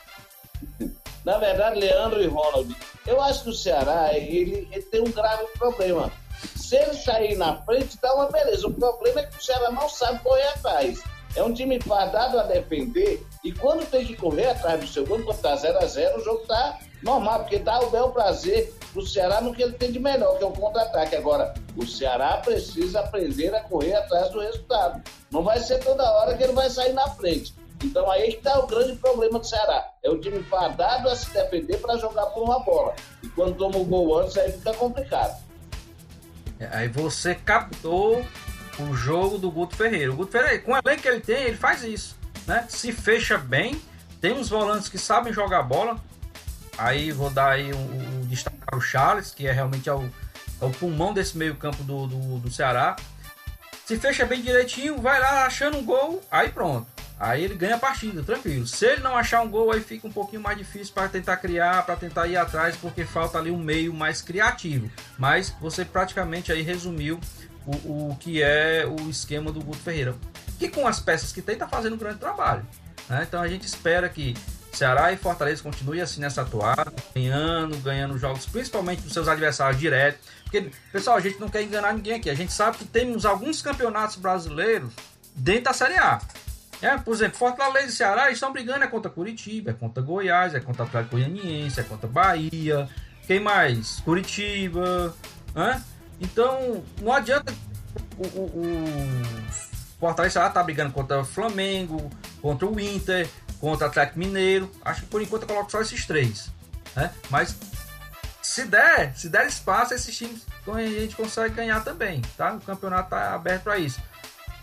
na 1.23 1.37
verdade, 1.37 1.79
Leandro 1.79 2.21
e 2.21 2.27
Ronald, 2.27 2.75
eu 3.05 3.21
acho 3.21 3.43
que 3.43 3.49
o 3.49 3.53
Ceará 3.53 4.13
ele, 4.13 4.67
ele 4.71 4.81
tem 4.83 5.01
um 5.01 5.11
grave 5.11 5.45
problema. 5.57 6.11
Se 6.55 6.75
ele 6.75 6.93
sair 6.95 7.35
na 7.35 7.57
frente, 7.61 7.99
dá 8.01 8.13
uma 8.15 8.31
beleza. 8.31 8.67
O 8.67 8.73
problema 8.73 9.19
é 9.19 9.25
que 9.25 9.37
o 9.37 9.43
Ceará 9.43 9.71
não 9.71 9.87
sabe 9.87 10.19
correr 10.19 10.47
atrás. 10.47 11.01
É 11.35 11.43
um 11.43 11.53
time 11.53 11.79
fardado 11.79 12.39
a 12.39 12.43
defender 12.43 13.25
e 13.43 13.51
quando 13.53 13.89
tem 13.89 14.05
que 14.05 14.17
correr 14.17 14.49
atrás 14.49 14.79
do 14.79 14.87
seu 14.87 15.05
gol, 15.05 15.21
quando 15.23 15.39
tá 15.39 15.55
0x0, 15.55 16.17
o 16.17 16.23
jogo 16.23 16.45
tá 16.45 16.79
normal, 17.01 17.39
porque 17.39 17.59
dá 17.59 17.79
o 17.79 17.89
bel 17.89 18.09
prazer 18.09 18.73
pro 18.93 19.05
Ceará 19.05 19.41
no 19.41 19.53
que 19.53 19.63
ele 19.63 19.73
tem 19.73 19.91
de 19.91 19.99
melhor, 19.99 20.37
que 20.37 20.43
é 20.43 20.47
o 20.47 20.51
contra-ataque. 20.51 21.15
Agora, 21.15 21.53
o 21.75 21.85
Ceará 21.85 22.37
precisa 22.37 22.99
aprender 22.99 23.53
a 23.55 23.61
correr 23.61 23.95
atrás 23.95 24.29
do 24.31 24.39
resultado. 24.39 25.01
Não 25.31 25.43
vai 25.43 25.59
ser 25.59 25.79
toda 25.79 26.03
hora 26.03 26.35
que 26.35 26.43
ele 26.43 26.53
vai 26.53 26.69
sair 26.69 26.93
na 26.93 27.07
frente. 27.09 27.53
Então 27.83 28.09
aí 28.11 28.31
que 28.31 28.37
está 28.37 28.59
o 28.59 28.67
grande 28.67 28.95
problema 28.97 29.39
do 29.39 29.45
Ceará. 29.45 29.91
É 30.03 30.09
o 30.09 30.19
time 30.19 30.43
fadado 30.43 31.09
a 31.09 31.15
se 31.15 31.31
defender 31.31 31.77
para 31.77 31.97
jogar 31.97 32.27
por 32.27 32.43
uma 32.43 32.59
bola. 32.59 32.93
E 33.23 33.27
quando 33.29 33.55
toma 33.55 33.77
o 33.77 33.85
gol 33.85 34.19
antes, 34.19 34.37
aí 34.37 34.51
fica 34.51 34.73
complicado. 34.73 35.41
É, 36.59 36.67
aí 36.71 36.87
você 36.87 37.33
captou 37.33 38.23
o 38.79 38.93
jogo 38.93 39.37
do 39.37 39.49
Guto 39.49 39.75
Ferreira. 39.75 40.11
O 40.11 40.15
Guto 40.15 40.31
Ferreira, 40.31 40.59
com 40.59 40.73
o 40.73 40.77
elenco 40.77 41.01
que 41.01 41.07
ele 41.07 41.21
tem, 41.21 41.43
ele 41.43 41.57
faz 41.57 41.83
isso. 41.83 42.17
Né? 42.45 42.65
Se 42.69 42.91
fecha 42.91 43.37
bem, 43.37 43.81
tem 44.19 44.31
uns 44.31 44.49
volantes 44.49 44.87
que 44.87 44.97
sabem 44.97 45.33
jogar 45.33 45.63
bola. 45.63 45.95
Aí 46.81 47.11
vou 47.11 47.29
dar 47.29 47.51
aí 47.51 47.71
um, 47.71 48.21
um 48.21 48.21
destaque 48.21 48.57
para 48.57 48.75
o 48.75 48.81
Charles, 48.81 49.31
que 49.31 49.45
é 49.45 49.51
realmente 49.51 49.87
é 49.87 49.93
o, 49.93 50.09
é 50.59 50.65
o 50.65 50.71
pulmão 50.71 51.13
desse 51.13 51.37
meio 51.37 51.55
campo 51.55 51.83
do, 51.83 52.07
do, 52.07 52.39
do 52.39 52.51
Ceará. 52.51 52.95
Se 53.85 53.99
fecha 53.99 54.25
bem 54.25 54.41
direitinho, 54.41 54.97
vai 54.99 55.19
lá 55.19 55.45
achando 55.45 55.77
um 55.77 55.85
gol, 55.85 56.23
aí 56.31 56.49
pronto. 56.49 56.87
Aí 57.19 57.43
ele 57.43 57.53
ganha 57.53 57.75
a 57.75 57.79
partida, 57.79 58.23
tranquilo. 58.23 58.65
Se 58.65 58.83
ele 58.83 59.01
não 59.01 59.15
achar 59.15 59.41
um 59.41 59.49
gol, 59.49 59.71
aí 59.71 59.79
fica 59.79 60.07
um 60.07 60.11
pouquinho 60.11 60.41
mais 60.41 60.57
difícil 60.57 60.91
para 60.91 61.07
tentar 61.07 61.37
criar, 61.37 61.85
para 61.85 61.95
tentar 61.95 62.25
ir 62.25 62.35
atrás, 62.35 62.75
porque 62.75 63.05
falta 63.05 63.37
ali 63.37 63.51
um 63.51 63.59
meio 63.59 63.93
mais 63.93 64.23
criativo. 64.23 64.89
Mas 65.19 65.53
você 65.61 65.85
praticamente 65.85 66.51
aí 66.51 66.63
resumiu 66.63 67.19
o, 67.63 68.09
o 68.09 68.17
que 68.19 68.41
é 68.41 68.87
o 68.87 69.07
esquema 69.07 69.51
do 69.51 69.61
Guto 69.61 69.77
Ferreira. 69.77 70.15
Que 70.57 70.67
com 70.67 70.87
as 70.87 70.99
peças 70.99 71.31
que 71.31 71.43
tem, 71.43 71.55
tá 71.55 71.67
fazendo 71.67 71.93
um 71.93 71.99
grande 71.99 72.17
trabalho. 72.17 72.65
Né? 73.07 73.23
Então 73.27 73.39
a 73.39 73.47
gente 73.47 73.67
espera 73.67 74.09
que 74.09 74.33
Ceará 74.71 75.11
e 75.11 75.17
Fortaleza 75.17 75.61
continuem 75.61 76.01
assim 76.01 76.21
nessa 76.21 76.41
atuada, 76.41 76.93
ganhando, 77.13 77.77
ganhando 77.77 78.17
jogos, 78.17 78.45
principalmente 78.45 79.01
dos 79.01 79.13
seus 79.13 79.27
adversários 79.27 79.79
diretos. 79.79 80.21
Porque, 80.43 80.71
pessoal, 80.91 81.17
a 81.17 81.19
gente 81.19 81.39
não 81.39 81.49
quer 81.49 81.61
enganar 81.61 81.93
ninguém 81.93 82.13
aqui. 82.13 82.29
A 82.29 82.35
gente 82.35 82.53
sabe 82.53 82.77
que 82.77 82.85
temos 82.85 83.25
alguns 83.25 83.61
campeonatos 83.61 84.15
brasileiros 84.15 84.91
dentro 85.35 85.65
da 85.65 85.73
Série 85.73 85.97
A. 85.97 86.21
É, 86.81 86.97
por 86.97 87.13
exemplo, 87.13 87.37
Fortaleza 87.37 87.87
e 87.87 87.91
Ceará 87.91 88.31
estão 88.31 88.51
brigando 88.51 88.83
é 88.83 88.87
contra 88.87 89.11
Curitiba, 89.11 89.69
é 89.69 89.73
contra 89.73 90.01
Goiás, 90.01 90.55
é 90.55 90.59
contra 90.59 90.83
Atlético 90.83 91.15
Goianiense, 91.15 91.79
é 91.79 91.83
contra 91.83 92.07
Bahia. 92.07 92.89
Quem 93.27 93.39
mais? 93.39 93.99
Curitiba. 93.99 95.15
Né? 95.53 95.83
Então, 96.19 96.83
não 96.99 97.13
adianta 97.13 97.53
o, 98.17 98.23
o, 98.23 98.61
o 98.61 99.99
Fortaleza 99.99 100.33
Ceará 100.33 100.49
tá 100.49 100.63
brigando 100.63 100.91
contra 100.91 101.21
o 101.21 101.25
Flamengo, 101.25 102.09
contra 102.41 102.67
o 102.67 102.79
Inter, 102.79 103.29
contra 103.61 103.87
Atlético 103.87 104.19
Mineiro. 104.19 104.69
Acho 104.83 105.01
que 105.01 105.07
por 105.07 105.21
enquanto 105.21 105.43
eu 105.43 105.47
coloco 105.47 105.71
só 105.71 105.79
esses 105.79 106.05
três. 106.05 106.51
Né? 106.95 107.11
Mas 107.29 107.55
se 108.41 108.65
der, 108.65 109.15
se 109.15 109.29
der 109.29 109.45
espaço, 109.47 109.93
esses 109.93 110.17
times 110.17 110.45
a 110.67 110.81
gente 110.81 111.15
consegue 111.15 111.53
ganhar 111.53 111.81
também. 111.83 112.21
Tá? 112.35 112.55
O 112.55 112.61
campeonato 112.61 113.03
está 113.03 113.33
aberto 113.33 113.63
para 113.63 113.77
isso. 113.77 114.01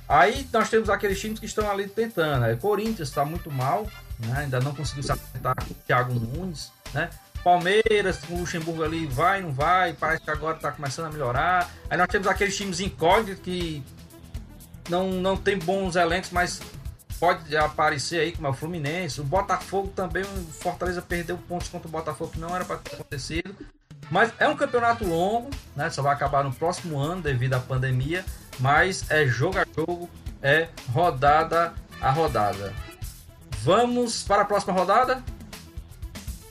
Aí 0.09 0.46
nós 0.53 0.68
temos 0.68 0.90
aqueles 0.90 1.20
times 1.20 1.38
que 1.38 1.46
estão 1.46 1.70
ali 1.70 1.88
tentando. 1.88 2.51
O 2.53 2.57
Corinthians 2.59 3.09
está 3.09 3.24
muito 3.24 3.51
mal, 3.51 3.86
né? 4.18 4.40
ainda 4.40 4.59
não 4.59 4.74
conseguiu 4.74 5.05
se 5.05 5.12
acertar 5.12 5.55
com 5.55 5.70
o 5.70 5.76
Thiago 5.86 6.14
Nunes. 6.14 6.72
Né? 6.92 7.09
Palmeiras, 7.44 8.20
o 8.28 8.38
Luxemburgo 8.38 8.82
ali 8.82 9.07
vai, 9.07 9.40
não 9.40 9.53
vai, 9.53 9.92
parece 9.92 10.22
que 10.22 10.30
agora 10.30 10.57
está 10.57 10.72
começando 10.72 11.07
a 11.07 11.11
melhorar. 11.11 11.70
Aí 11.88 11.96
nós 11.96 12.09
temos 12.09 12.26
aqueles 12.26 12.57
times 12.57 12.80
incógnitos 12.80 13.42
que 13.44 13.82
não, 14.88 15.11
não 15.12 15.36
tem 15.36 15.59
bons 15.59 15.94
elencos, 15.96 16.30
mas 16.30 16.61
pode 17.18 17.56
aparecer 17.56 18.20
aí, 18.20 18.32
como 18.32 18.46
é 18.46 18.50
o 18.50 18.54
Fluminense. 18.54 19.20
O 19.20 19.24
Botafogo 19.24 19.92
também, 19.94 20.22
o 20.22 20.52
Fortaleza 20.52 21.02
perdeu 21.02 21.36
pontos 21.36 21.68
contra 21.68 21.88
o 21.88 21.90
Botafogo 21.90 22.32
que 22.32 22.40
não 22.40 22.54
era 22.54 22.64
para 22.64 22.76
ter 22.78 22.94
acontecido. 22.94 23.54
Mas 24.10 24.32
é 24.38 24.48
um 24.48 24.56
campeonato 24.56 25.06
longo, 25.06 25.50
né? 25.76 25.90
Só 25.90 26.00
vai 26.00 26.14
acabar 26.14 26.42
no 26.42 26.52
próximo 26.52 26.98
ano 26.98 27.20
devido 27.20 27.54
à 27.54 27.60
pandemia 27.60 28.24
mas 28.58 29.08
é 29.10 29.26
jogo 29.26 29.58
a 29.58 29.66
jogo, 29.74 30.08
é 30.42 30.68
rodada 30.92 31.74
a 32.00 32.10
rodada. 32.10 32.74
Vamos 33.62 34.22
para 34.22 34.42
a 34.42 34.44
próxima 34.44 34.72
rodada? 34.72 35.22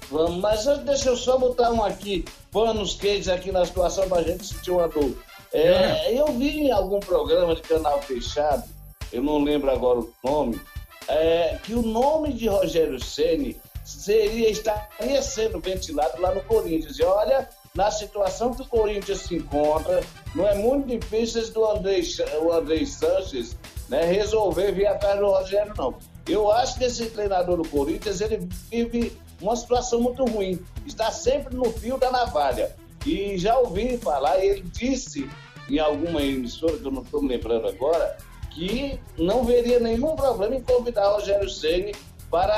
Vamos, 0.09 0.37
mas 0.37 0.65
deixa 0.85 1.09
eu 1.09 1.17
só 1.17 1.37
botar 1.37 1.71
um 1.71 1.83
aqui, 1.83 2.25
panos 2.51 2.95
quentes 2.95 3.27
aqui 3.27 3.51
na 3.51 3.65
situação 3.65 4.07
para 4.07 4.19
a 4.19 4.23
gente 4.23 4.45
sentir 4.45 4.71
uma 4.71 4.87
dor. 4.87 5.13
É, 5.53 6.11
é. 6.11 6.19
Eu 6.19 6.27
vi 6.27 6.59
em 6.59 6.71
algum 6.71 6.99
programa 6.99 7.55
de 7.55 7.61
canal 7.61 8.01
fechado, 8.01 8.63
eu 9.11 9.23
não 9.23 9.43
lembro 9.43 9.71
agora 9.71 9.99
o 9.99 10.13
nome, 10.23 10.59
é, 11.07 11.57
que 11.63 11.73
o 11.73 11.81
nome 11.81 12.33
de 12.33 12.47
Rogério 12.47 13.03
Ceni 13.03 13.59
seria 13.83 14.49
estaria 14.49 15.21
sendo 15.21 15.59
ventilado 15.59 16.21
lá 16.21 16.33
no 16.33 16.43
Corinthians. 16.43 16.99
E 16.99 17.03
olha, 17.03 17.47
na 17.73 17.89
situação 17.89 18.53
que 18.53 18.61
o 18.61 18.67
Corinthians 18.67 19.19
se 19.19 19.35
encontra, 19.35 20.03
não 20.35 20.47
é 20.47 20.55
muito 20.55 20.87
difícil 20.87 21.49
do 21.53 21.65
André, 21.65 22.01
o 22.41 22.51
André 22.51 22.85
Sanches 22.85 23.55
né, 23.87 24.03
resolver 24.03 24.73
vir 24.73 24.87
atrás 24.87 25.19
do 25.19 25.27
Rogério, 25.27 25.73
não. 25.77 25.95
Eu 26.27 26.51
acho 26.51 26.77
que 26.77 26.83
esse 26.83 27.05
treinador 27.11 27.57
do 27.57 27.69
Corinthians, 27.69 28.19
ele 28.19 28.47
vive 28.69 29.17
uma 29.41 29.55
situação 29.55 30.01
muito 30.01 30.25
ruim. 30.25 30.59
Está 30.85 31.11
sempre 31.11 31.55
no 31.55 31.71
fio 31.71 31.97
da 31.97 32.11
navalha. 32.11 32.75
E 33.05 33.37
já 33.37 33.57
ouvi 33.57 33.97
falar, 33.97 34.43
ele 34.43 34.61
disse 34.61 35.29
em 35.69 35.79
alguma 35.79 36.21
emissora, 36.21 36.77
que 36.77 36.85
eu 36.85 36.91
não 36.91 37.01
estou 37.01 37.21
me 37.21 37.29
lembrando 37.29 37.67
agora, 37.67 38.17
que 38.57 38.99
não 39.19 39.43
veria 39.43 39.79
nenhum 39.79 40.15
problema 40.15 40.55
em 40.55 40.63
convidar 40.63 41.09
Rogério 41.09 41.47
Ceni 41.47 41.93
para, 42.31 42.55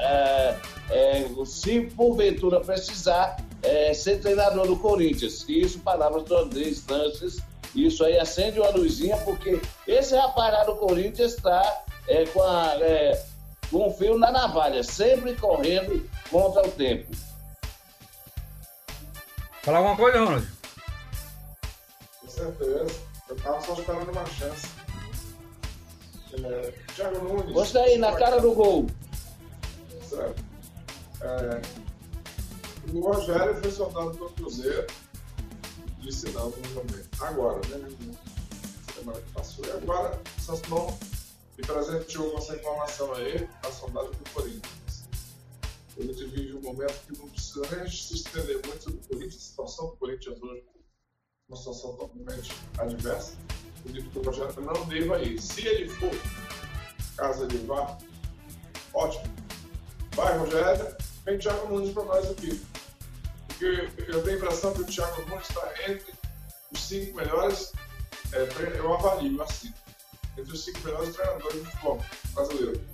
é, 0.00 0.58
é, 0.90 1.44
se 1.44 1.82
porventura 1.82 2.58
precisar, 2.60 3.36
é, 3.62 3.92
ser 3.92 4.18
treinador 4.20 4.66
do 4.66 4.78
Corinthians. 4.78 5.44
E 5.46 5.60
isso, 5.60 5.78
palavras 5.80 6.24
do 6.24 6.34
André 6.34 6.70
Instâncias, 6.70 7.36
isso 7.74 8.02
aí 8.02 8.18
acende 8.18 8.60
uma 8.60 8.70
luzinha, 8.70 9.18
porque 9.18 9.60
esse 9.86 10.16
rapaz 10.16 10.54
lá 10.54 10.64
do 10.64 10.74
Corinthians 10.76 11.34
está 11.34 11.84
é, 12.08 12.24
com, 12.24 12.42
a, 12.42 12.74
é, 12.80 13.22
com 13.70 13.88
um 13.88 13.90
fio 13.92 14.16
na 14.16 14.32
navalha, 14.32 14.82
sempre 14.82 15.36
correndo 15.36 16.08
contra 16.30 16.66
o 16.66 16.70
tempo. 16.70 17.14
Falar 19.62 19.78
alguma 19.78 19.96
coisa, 19.96 20.18
Ronald? 20.18 20.48
Com 22.22 22.28
certeza. 22.28 22.86
Eu 23.28 23.36
estava 23.36 23.60
só 23.60 23.74
esperando 23.74 24.10
uma 24.10 24.26
chance. 24.26 24.81
É, 26.34 26.72
Thiago 26.94 27.18
Nunes. 27.24 27.52
Gostei, 27.52 27.98
na 27.98 28.14
cara 28.14 28.40
do 28.40 28.52
gol. 28.52 28.86
Certo. 30.08 30.44
É, 31.20 31.62
o 32.92 33.00
Rogério 33.00 33.54
foi 33.56 33.70
soldado 33.70 34.12
pelo 34.12 34.30
Cruzeiro. 34.30 34.86
Disse 35.98 36.30
não 36.30 36.50
no 36.50 36.68
momento. 36.70 37.08
Agora, 37.20 37.60
né? 37.68 37.88
Semana 38.94 39.20
que 39.20 39.32
passou. 39.32 39.64
E 39.64 39.70
agora, 39.70 40.20
Sansão 40.40 40.98
me 41.56 41.64
presenteou 41.64 42.30
com 42.32 42.38
essa 42.38 42.56
informação 42.56 43.14
aí, 43.14 43.48
a 43.62 43.70
soldado 43.70 44.10
do 44.10 44.30
Corinthians. 44.30 45.04
O 45.92 45.96
Corinthians 45.96 46.30
vive 46.32 46.56
um 46.56 46.62
momento 46.62 46.94
que 47.06 47.18
não 47.18 47.28
precisa 47.28 47.62
nem 47.76 47.90
se 47.90 48.14
estender 48.14 48.60
muito 48.66 48.82
sobre 48.82 49.00
o 49.00 49.08
Corinthians, 49.08 49.36
a 49.36 49.40
situação 49.40 49.86
do 49.88 49.96
Corinthians 49.96 50.42
hoje 50.42 50.64
uma 51.52 51.56
situação 51.56 51.96
totalmente 51.96 52.50
adversa. 52.78 53.36
O 53.84 54.22
Rogério 54.22 54.60
não 54.60 54.84
deva 54.86 55.20
ir. 55.20 55.40
Se 55.40 55.66
ele 55.66 55.88
for, 55.88 56.10
caso 57.16 57.44
ele 57.44 57.58
vá, 57.66 57.98
ótimo. 58.94 59.24
Vai, 60.14 60.38
Rogério, 60.38 60.96
vem 61.24 61.38
Thiago 61.38 61.68
Nunes 61.68 61.92
para 61.92 62.04
nós 62.04 62.30
aqui 62.30 62.60
porque 63.62 63.88
eu 64.08 64.22
tenho 64.24 64.36
a 64.36 64.38
impressão 64.38 64.72
que 64.74 64.80
o 64.80 64.84
Thiago 64.84 65.22
Nunes 65.28 65.48
está 65.48 65.72
entre 65.88 66.12
os 66.72 66.80
cinco 66.80 67.16
melhores, 67.16 67.72
é, 68.32 68.78
eu 68.78 68.92
avalio 68.92 69.40
assim, 69.40 69.72
entre 70.36 70.52
os 70.52 70.64
cinco 70.64 70.80
melhores 70.80 71.14
treinadores 71.14 71.62
do 71.62 71.70
futebol 71.70 72.04
brasileiro. 72.34 72.84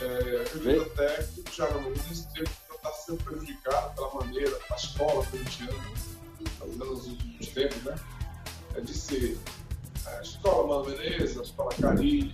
É, 0.00 0.44
digo 0.58 0.82
até 0.82 1.22
que 1.22 1.40
o 1.40 1.44
Thiago 1.44 1.80
Nunes 1.80 2.26
está 2.34 2.92
sendo 2.92 3.22
prejudicado 3.22 3.94
pela 3.94 4.14
maneira, 4.14 4.58
a 4.70 4.74
escola 4.74 5.24
corintiana, 5.26 5.72
nos 6.66 7.06
últimos 7.06 7.48
tempos, 7.48 7.82
né? 7.84 7.94
É 8.78 8.80
de 8.80 8.94
ser 8.94 9.36
a 10.06 10.22
escola 10.22 10.68
Mano 10.68 10.96
Menezes, 10.96 11.36
a 11.36 11.42
escola 11.42 11.74
Carilli. 11.74 12.32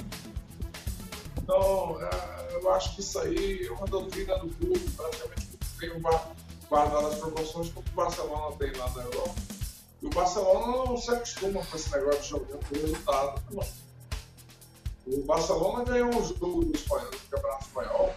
Então, 1.38 1.98
é, 2.02 2.48
eu 2.52 2.70
acho 2.74 2.94
que 2.94 3.00
isso 3.00 3.18
aí 3.18 3.66
é 3.66 3.70
uma 3.72 3.86
doutrina 3.86 4.36
do 4.40 4.48
clube, 4.50 4.90
praticamente 4.90 5.48
tem 5.80 5.90
guardado 6.68 7.06
as 7.06 7.14
promoções 7.14 7.70
como 7.70 7.86
o 7.88 7.92
Barcelona 7.92 8.56
tem 8.58 8.72
lá 8.76 8.90
na 8.90 9.02
Europa. 9.04 9.34
E 10.02 10.06
o 10.06 10.10
Barcelona 10.10 10.66
não 10.66 10.96
se 10.98 11.10
acostuma 11.12 11.64
com 11.64 11.76
esse 11.78 11.90
negócio 11.90 12.20
de 12.20 12.28
jogar 12.28 12.58
por 12.58 12.76
resultado. 12.76 13.42
Não. 13.50 13.66
O 15.06 15.22
Barcelona 15.22 15.84
ganhou 15.84 16.10
um 16.10 16.24
jogo 16.24 16.62
do, 16.62 16.76
espanhol, 16.76 17.10
do 17.10 17.18
Campeonato 17.30 17.64
Espanhol. 17.64 18.14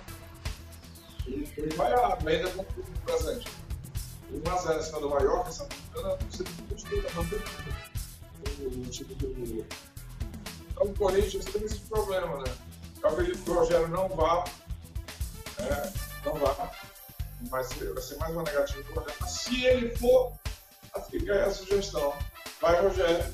E 1.27 1.75
vai 1.77 1.93
à 1.93 2.19
média 2.21 2.51
com 2.51 2.61
o 2.61 2.65
presente. 3.05 3.49
1x0 4.33 4.79
em 4.79 4.83
cima 4.83 4.99
do 4.99 5.09
Mallorca, 5.09 5.49
essa 5.49 5.67
não 5.95 6.17
você 6.29 6.43
disputa 6.75 7.13
manter 7.15 7.41
o 8.65 8.69
do. 8.69 9.65
Então 10.71 10.87
o 10.87 10.93
Corinthians 10.95 11.45
tem 11.45 11.63
esse 11.63 11.79
problema, 11.81 12.37
né? 12.37 12.53
Eu 13.01 13.09
acredito 13.09 13.43
que 13.43 13.49
o 13.49 13.53
Rogério 13.53 13.87
não 13.87 14.07
vá. 14.09 14.43
É, 15.59 15.91
não 16.25 16.35
vá 16.35 16.71
vai 17.41 17.63
ser, 17.63 17.93
mais 18.17 18.33
uma 18.33 18.43
negativa 18.43 18.81
do 18.83 18.99
Rogério. 18.99 19.27
se 19.27 19.65
ele 19.65 19.95
for, 19.97 20.33
fica 21.09 21.33
aí 21.33 21.41
a 21.41 21.51
sugestão. 21.51 22.13
Vai, 22.61 22.81
Rogério. 22.81 23.33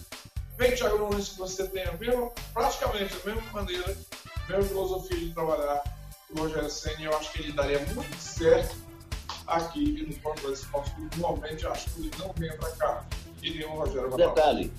Vem, 0.58 0.76
Thiago 0.76 0.98
Nunes, 0.98 1.30
que 1.30 1.38
você 1.40 1.68
tem 1.68 1.84
a 1.84 1.94
mesma, 1.94 2.30
praticamente 2.54 3.16
a 3.16 3.26
mesma 3.26 3.52
maneira 3.52 3.98
mesma 4.48 4.64
filosofia 4.64 5.18
de 5.18 5.34
trabalhar 5.34 5.82
o 6.30 6.40
Rogério 6.40 6.70
Senna, 6.70 7.02
eu 7.02 7.18
acho 7.18 7.32
que 7.32 7.40
ele 7.40 7.54
daria 7.54 7.80
muito 7.94 8.16
certo 8.18 8.76
aqui 9.48 10.06
no 10.08 10.14
Fortaleza 10.20 10.62
Esporte 10.62 10.92
Clube. 10.92 11.18
Normalmente, 11.18 11.66
acho 11.66 11.90
que 11.92 12.02
ele 12.02 12.12
não 12.20 12.34
vem 12.34 12.56
para 12.58 12.70
cá. 12.72 13.06
E 13.42 13.64
o 13.64 13.70
Rogério 13.70 14.10
vai 14.10 14.28
Detalhe. 14.28 14.74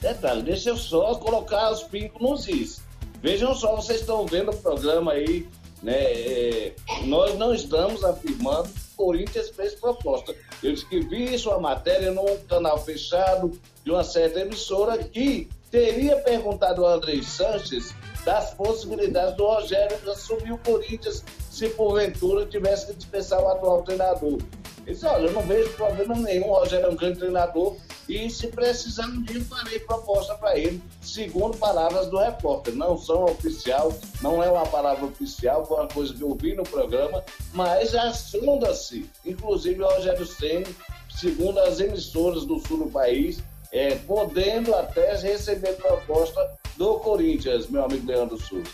Detalhe, 0.00 0.42
deixa 0.42 0.70
eu 0.70 0.76
só 0.76 1.14
colocar 1.16 1.72
os 1.72 1.82
pingos 1.82 2.20
nos 2.20 2.48
is. 2.48 2.80
Vejam 3.20 3.54
só, 3.54 3.74
vocês 3.74 4.00
estão 4.00 4.24
vendo 4.26 4.52
o 4.52 4.56
programa 4.56 5.12
aí, 5.12 5.48
né? 5.82 5.94
É, 5.94 6.74
nós 7.04 7.36
não 7.36 7.52
estamos 7.52 8.04
afirmando 8.04 8.68
que 8.68 8.78
o 8.78 8.96
Corinthians 8.96 9.50
fez 9.50 9.74
proposta. 9.74 10.34
Eu 10.62 10.72
escrevi 10.72 11.36
sua 11.36 11.58
matéria 11.58 12.12
num 12.12 12.36
canal 12.48 12.78
fechado 12.78 13.58
de 13.84 13.90
uma 13.90 14.04
certa 14.04 14.40
emissora 14.40 14.98
que 14.98 15.48
teria 15.70 16.16
perguntado 16.18 16.84
ao 16.86 16.94
André 16.94 17.20
Sanches 17.22 17.92
das 18.24 18.54
possibilidades 18.54 19.36
do 19.36 19.46
Rogério 19.46 19.98
assumir 20.10 20.52
o 20.52 20.58
Corinthians 20.58 21.24
se 21.50 21.68
porventura 21.70 22.46
tivesse 22.46 22.86
que 22.86 22.94
dispensar 22.94 23.42
o 23.42 23.48
atual 23.48 23.82
treinador. 23.82 24.38
Ele 24.86 24.94
disse, 24.94 25.06
olha, 25.06 25.26
eu 25.26 25.32
não 25.32 25.42
vejo 25.42 25.70
problema 25.72 26.14
nenhum, 26.14 26.48
o 26.48 26.54
Rogério 26.54 26.86
é 26.86 26.88
um 26.88 26.96
grande 26.96 27.18
treinador 27.18 27.76
e 28.08 28.30
se 28.30 28.46
precisar 28.48 29.06
um 29.06 29.22
dia 29.22 29.44
farei 29.44 29.78
proposta 29.80 30.34
para 30.34 30.56
ele, 30.58 30.82
segundo 31.02 31.58
palavras 31.58 32.08
do 32.08 32.18
repórter. 32.18 32.74
Não 32.74 32.96
são 32.96 33.24
oficial, 33.24 33.92
não 34.22 34.42
é 34.42 34.50
uma 34.50 34.66
palavra 34.66 35.04
oficial, 35.04 35.66
foi 35.66 35.76
uma 35.76 35.88
coisa 35.88 36.14
que 36.14 36.22
eu 36.22 36.34
vi 36.34 36.54
no 36.54 36.62
programa, 36.62 37.22
mas 37.52 37.90
já 37.90 38.12
sonda-se, 38.12 39.08
inclusive 39.26 39.82
o 39.82 39.88
Rogério 39.88 40.26
Senna, 40.26 40.66
segundo 41.14 41.60
as 41.60 41.80
emissoras 41.80 42.46
do 42.46 42.58
sul 42.66 42.78
do 42.78 42.90
país, 42.90 43.40
é, 43.70 43.96
podendo 43.96 44.74
até 44.74 45.14
receber 45.16 45.74
proposta 45.74 46.40
do 46.76 46.94
Corinthians, 47.00 47.68
meu 47.68 47.84
amigo 47.84 48.06
Leandro 48.06 48.38
Souza. 48.38 48.70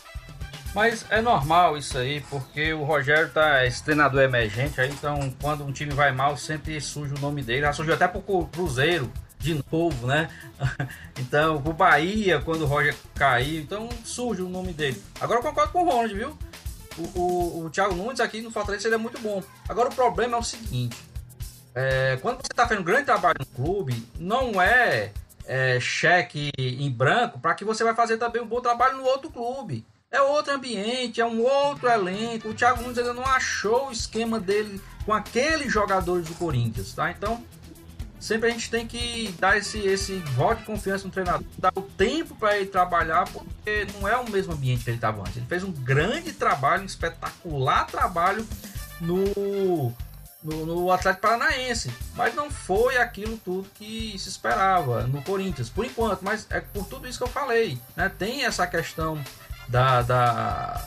Mas 0.75 1.07
é 1.09 1.23
normal 1.23 1.77
isso 1.79 1.97
aí, 1.97 2.21
porque 2.23 2.73
o 2.73 2.83
Rogério 2.83 3.31
tá 3.31 3.65
esse 3.65 3.83
treinador 3.83 4.23
emergente, 4.23 4.81
aí 4.81 4.91
então 4.91 5.33
quando 5.41 5.65
um 5.65 5.71
time 5.73 5.93
vai 5.93 6.11
mal, 6.11 6.37
sempre 6.37 6.81
surge 6.81 7.15
o 7.15 7.21
nome 7.21 7.43
dele. 7.43 7.61
Já 7.61 7.73
surgiu 7.73 7.95
até 7.95 8.09
pro 8.09 8.21
Cruzeiro 8.47 9.11
de 9.45 9.63
novo, 9.71 10.07
né? 10.07 10.31
então, 11.21 11.57
o 11.57 11.73
Bahia, 11.73 12.41
quando 12.41 12.63
o 12.63 12.67
Roger 12.67 12.97
caiu, 13.15 13.61
então 13.61 13.89
surge 14.03 14.41
o 14.41 14.49
nome 14.49 14.73
dele. 14.73 15.01
Agora 15.21 15.41
eu 15.41 15.43
concordo 15.43 15.73
com 15.73 15.83
o 15.83 15.85
Ronald, 15.85 16.15
viu? 16.15 16.39
O, 16.97 17.21
o, 17.21 17.65
o 17.67 17.71
Thiago 17.71 17.95
Nunes 17.95 18.21
aqui 18.21 18.41
no 18.41 18.51
Fortaleza 18.51 18.89
ele 18.89 18.95
é 18.95 18.99
muito 18.99 19.21
bom. 19.21 19.43
Agora 19.69 19.91
o 19.91 19.95
problema 19.95 20.37
é 20.37 20.41
o 20.41 20.43
seguinte: 20.43 20.97
é, 21.75 22.19
quando 22.23 22.37
você 22.37 22.53
está 22.53 22.63
fazendo 22.63 22.81
um 22.81 22.85
grande 22.85 23.05
trabalho 23.05 23.37
no 23.39 23.47
clube, 23.47 24.09
não 24.19 24.63
é, 24.63 25.13
é 25.45 25.79
cheque 25.79 26.51
em 26.57 26.91
branco 26.91 27.39
para 27.39 27.55
que 27.55 27.65
você 27.65 27.85
vai 27.85 27.95
fazer 27.95 28.17
também 28.17 28.41
um 28.41 28.47
bom 28.47 28.61
trabalho 28.61 28.97
no 28.97 29.05
outro 29.05 29.29
clube. 29.29 29.85
É 30.11 30.23
outro 30.23 30.55
ambiente, 30.55 31.21
é 31.21 31.27
um 31.27 31.43
outro 31.43 31.89
elenco. 31.89 32.49
O 32.49 32.55
Thiago 32.55 32.81
Nunes 32.81 32.97
ainda 32.97 33.13
não 33.13 33.27
achou 33.27 33.89
o 33.89 33.93
esquema 33.93 34.39
dele 34.39 34.81
com 35.05 35.13
aqueles 35.13 35.73
jogadores 35.73 36.29
do 36.29 36.35
Corinthians, 36.37 36.95
tá? 36.95 37.11
Então, 37.11 37.45
sempre 38.25 38.49
a 38.49 38.53
gente 38.53 38.71
tem 38.71 38.87
que 38.87 39.35
dar 39.39 39.59
esse, 39.59 39.79
esse 39.79 40.15
voto 40.35 40.61
de 40.61 40.65
confiança 40.65 41.05
no 41.05 41.11
treinador, 41.11 41.47
dar 41.59 41.73
o 41.77 41.83
tempo 41.83 42.35
para 42.35 42.57
ele 42.57 42.67
trabalhar, 42.67 43.29
porque 43.31 43.87
não 43.93 44.09
é 44.09 44.17
o 44.17 44.29
mesmo 44.31 44.55
ambiente 44.55 44.83
que 44.83 44.91
ele 44.91 44.97
estava 44.97 45.21
antes. 45.21 45.37
Ele 45.37 45.47
fez 45.47 45.63
um 45.63 45.71
grande 45.71 46.33
trabalho, 46.33 46.83
um 46.83 46.87
espetacular 46.87 47.87
trabalho 47.87 48.47
no 49.01 49.93
no, 50.43 50.67
no, 50.67 50.93
Atlético 50.93 51.23
Paranaense. 51.23 51.91
Mas 52.15 52.35
não 52.35 52.51
foi 52.51 52.99
aquilo 52.99 53.39
tudo 53.39 53.69
que 53.75 54.15
se 54.19 54.29
esperava 54.29 55.07
no 55.07 55.23
Corinthians, 55.23 55.71
por 55.71 55.87
enquanto. 55.87 56.23
Mas 56.23 56.47
é 56.51 56.61
por 56.61 56.87
tudo 56.87 57.09
isso 57.09 57.17
que 57.17 57.25
eu 57.25 57.29
falei. 57.29 57.79
Né? 57.97 58.11
Tem 58.11 58.45
essa 58.45 58.67
questão 58.67 59.19
da, 59.69 60.03
da, 60.03 60.87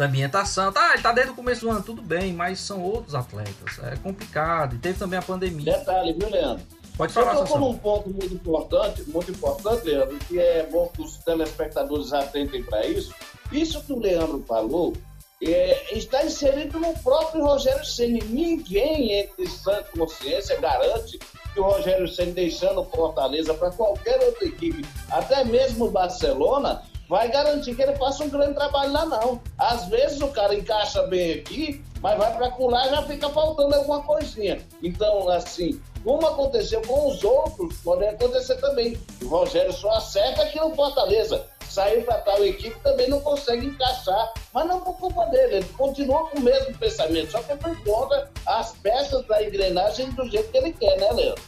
da 0.00 0.06
ambientação. 0.06 0.72
Tá, 0.72 0.94
ele 0.94 1.02
tá 1.02 1.12
desde 1.12 1.32
o 1.32 1.36
começo 1.36 1.60
do 1.60 1.70
ano, 1.70 1.82
tudo 1.82 2.00
bem, 2.00 2.32
mas 2.32 2.58
são 2.60 2.82
outros 2.82 3.14
atletas. 3.14 3.78
É 3.84 3.96
complicado. 3.96 4.76
E 4.76 4.78
teve 4.78 4.98
também 4.98 5.18
a 5.18 5.22
pandemia. 5.22 5.76
Detalhe, 5.76 6.14
viu, 6.14 6.30
Leandro? 6.30 6.64
Pode 6.96 7.12
falar, 7.12 7.34
Você 7.34 7.44
tocou 7.44 7.58
num 7.60 7.78
ponto 7.78 8.10
muito 8.10 8.34
importante, 8.34 9.02
muito 9.08 9.30
importante, 9.30 9.86
Leandro, 9.86 10.18
que 10.26 10.38
é 10.38 10.66
bom 10.70 10.88
que 10.88 11.02
os 11.02 11.18
telespectadores 11.18 12.12
atentem 12.12 12.62
para 12.62 12.86
isso. 12.86 13.14
Isso 13.52 13.82
que 13.82 13.92
o 13.92 13.98
Leandro 13.98 14.42
falou 14.46 14.94
é, 15.42 15.96
está 15.96 16.24
inserido 16.24 16.78
no 16.78 16.92
próprio 16.98 17.42
Rogério 17.42 17.84
Ceni. 17.84 18.22
Ninguém 18.24 19.12
entre 19.12 19.48
sã 19.48 19.82
consciência 19.96 20.60
garante 20.60 21.18
que 21.52 21.60
o 21.60 21.64
Rogério 21.64 22.08
Ceni 22.08 22.32
deixando 22.32 22.84
Fortaleza 22.84 23.54
para 23.54 23.70
qualquer 23.70 24.20
outra 24.22 24.46
equipe, 24.46 24.84
até 25.10 25.42
mesmo 25.44 25.86
o 25.86 25.90
Barcelona, 25.90 26.82
vai 27.10 27.28
garantir 27.28 27.74
que 27.74 27.82
ele 27.82 27.96
faça 27.96 28.22
um 28.22 28.30
grande 28.30 28.54
trabalho 28.54 28.92
lá 28.92 29.04
não. 29.04 29.40
Às 29.58 29.86
vezes 29.88 30.20
o 30.20 30.28
cara 30.28 30.54
encaixa 30.54 31.02
bem 31.08 31.32
aqui, 31.32 31.84
mas 32.00 32.16
vai 32.16 32.32
para 32.36 32.56
lá 32.56 32.88
já 32.88 33.02
fica 33.02 33.28
faltando 33.28 33.74
alguma 33.74 34.00
coisinha. 34.04 34.60
Então, 34.80 35.28
assim, 35.28 35.80
como 36.04 36.24
aconteceu 36.24 36.80
com 36.82 37.08
os 37.08 37.24
outros, 37.24 37.76
pode 37.78 38.06
acontecer 38.06 38.54
também. 38.60 38.96
O 39.24 39.26
Rogério 39.26 39.72
só 39.72 39.90
acerta 39.96 40.44
aqui 40.44 40.60
no 40.60 40.72
Fortaleza 40.76 41.44
saiu 41.68 42.02
para 42.02 42.18
tal 42.18 42.44
equipe 42.44 42.76
também 42.80 43.08
não 43.08 43.20
consegue 43.20 43.64
encaixar, 43.64 44.32
mas 44.52 44.66
não 44.66 44.80
por 44.80 44.96
culpa 44.96 45.24
dele, 45.26 45.58
ele 45.58 45.68
continua 45.78 46.26
com 46.28 46.38
o 46.38 46.42
mesmo 46.42 46.76
pensamento, 46.76 47.30
só 47.30 47.40
que 47.42 47.52
ele 47.52 47.74
encontra 47.74 48.28
as 48.44 48.72
peças 48.72 49.24
da 49.26 49.40
engrenagem 49.40 50.10
do 50.10 50.28
jeito 50.28 50.50
que 50.50 50.58
ele 50.58 50.72
quer, 50.72 50.98
né, 50.98 51.12
Leandro? 51.12 51.44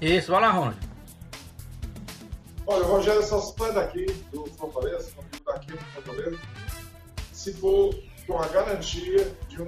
Isso, 0.00 0.30
vai 0.30 0.42
lá, 0.42 0.50
Ronald. 0.52 0.91
Olha, 2.66 2.84
o 2.84 2.88
Rogério 2.88 3.22
só 3.24 3.40
sai 3.40 3.72
daqui 3.72 4.06
do 4.30 4.46
Fortaleza, 4.46 5.10
daqui 5.44 5.72
do 5.72 5.78
Fortaleza, 5.78 6.38
se 7.32 7.52
for 7.54 7.92
com 8.26 8.38
a 8.38 8.46
garantia 8.48 9.36
de 9.48 9.62
um, 9.62 9.66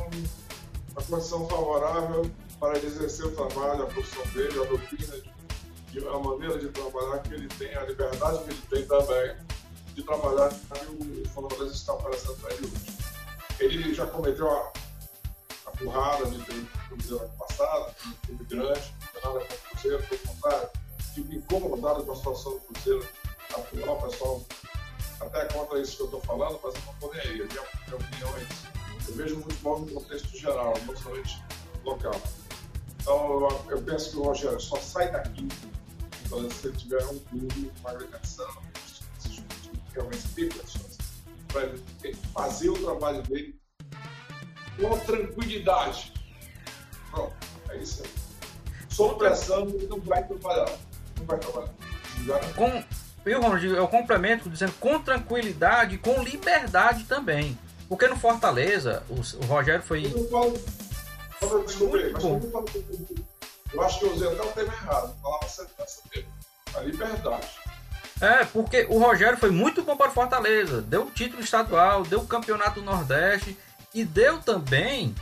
uma 0.93 1.03
condição 1.03 1.47
favorável 1.49 2.31
para 2.61 2.79
exercer 2.79 3.27
o 3.27 3.31
trabalho, 3.33 3.83
a 3.83 3.87
profissão 3.87 4.23
dele, 4.33 4.63
a 4.63 4.65
doutrina, 4.67 5.17
de, 5.17 6.01
de, 6.01 6.07
a 6.07 6.19
maneira 6.19 6.59
de 6.59 6.69
trabalhar 6.69 7.19
que 7.19 7.35
ele 7.35 7.49
tem, 7.49 7.75
a 7.75 7.83
liberdade 7.83 8.39
que 8.45 8.51
ele 8.51 8.63
tem 8.71 8.87
também 8.87 9.37
de 9.95 10.03
trabalhar 10.03 10.51
que 10.51 11.25
o 11.25 11.29
Fortaleza 11.31 11.75
está 11.75 11.95
oferecendo 11.95 12.37
para 12.37 12.55
ele 12.55 12.67
hoje. 12.67 12.99
Ele 13.59 13.95
já 13.95 14.07
cometeu 14.07 14.49
a, 14.49 14.73
a 15.67 15.71
burrada 15.73 16.27
de 16.27 16.39
ter 16.45 16.65
Cruzeiro 16.89 17.25
ano 17.25 17.33
passado, 17.39 17.95
um 18.07 18.13
time 18.27 18.45
grande, 18.45 18.95
nada 19.15 19.41
contra 19.41 19.57
o 19.57 19.71
Cruzeiro, 19.71 20.03
pelo 20.05 20.21
contrário, 20.21 20.69
fico 21.15 21.33
incomodado 21.33 22.05
com 22.05 22.13
a 22.13 22.17
situação 22.17 22.53
do 22.53 22.61
Cruzeiro 22.61 23.09
atual, 23.51 24.03
pessoal. 24.03 24.43
Até 25.21 25.45
contra 25.47 25.79
isso 25.81 25.97
que 25.97 26.03
eu 26.03 26.07
estou 26.07 26.21
falando, 26.21 26.61
mas 26.63 26.75
eu 26.75 26.81
não 26.83 26.93
estou 26.93 27.15
nem 27.15 27.21
aí. 27.21 27.39
Eu 27.39 27.49
tenho 27.49 27.97
opiniões. 27.97 28.49
Eu 29.09 29.15
vejo 29.15 29.37
muito 29.37 29.63
mal 29.63 29.81
no 29.81 29.87
contexto 29.87 30.37
geral, 30.37 30.75
não 30.87 30.97
somente 30.97 31.43
local. 31.85 32.21
Então, 33.01 33.49
eu 33.69 33.83
penso 33.83 34.11
que 34.11 34.17
o 34.17 34.23
Rogério 34.23 34.61
só 34.61 34.77
sai 34.77 35.13
daqui 35.13 35.47
então, 36.25 36.51
se 36.51 36.67
ele 36.67 36.77
tiver 36.77 37.05
um 37.07 37.19
clube, 37.19 37.71
uma 37.81 37.91
agremiação, 37.91 38.49
realmente 39.93 40.29
ter 40.35 40.53
condições 40.53 40.99
para 41.49 41.71
fazer 42.33 42.71
o 42.71 42.83
trabalho 42.83 43.23
dele 43.23 43.61
com 44.81 44.99
tranquilidade. 45.01 46.13
Pronto, 47.11 47.35
é 47.69 47.77
isso 47.77 48.03
aí. 48.03 48.11
Sob 48.89 49.19
pressão, 49.19 49.69
ele 49.69 49.87
não 49.87 50.01
vai 50.01 50.27
trabalhar. 50.27 50.77
Não 51.19 51.27
vai 51.27 51.39
trabalhar. 51.39 51.71
Com, 52.55 52.85
eu, 53.25 53.41
Ronald, 53.41 53.67
eu 53.67 53.89
complemento 53.89 54.49
dizendo 54.49 54.73
com 54.81 54.99
tranquilidade, 55.01 55.99
com 55.99 56.23
liberdade 56.23 57.05
também. 57.05 57.59
Porque 57.89 58.07
no 58.09 58.17
Fortaleza, 58.17 59.03
o, 59.09 59.15
o 59.15 59.47
Rogério 59.47 59.83
foi. 59.83 60.07
Eu, 60.07 60.29
falo, 60.31 60.55
eu, 61.43 61.63
mas 61.63 61.81
eu, 61.81 62.21
falo, 62.51 62.71
eu 63.73 63.83
acho 63.83 63.99
que 63.99 64.07
o 64.07 64.19
Zé 64.19 64.35
não 64.35 64.47
teve 64.53 64.71
errado. 64.71 65.15
Falava. 65.21 65.47
A 66.77 66.81
liberdade. 66.81 67.49
É, 68.21 68.45
porque 68.45 68.87
o 68.89 68.99
Rogério 68.99 69.39
foi 69.39 69.51
muito 69.51 69.83
bom 69.83 69.97
para 69.97 70.11
o 70.11 70.13
Fortaleza. 70.13 70.81
Deu 70.81 71.11
título 71.11 71.43
estadual, 71.43 72.05
deu 72.05 72.21
o 72.21 72.27
campeonato 72.27 72.81
do 72.81 72.87
Nordeste 72.87 73.57
e 73.93 74.05
deu 74.05 74.41
também 74.41 75.15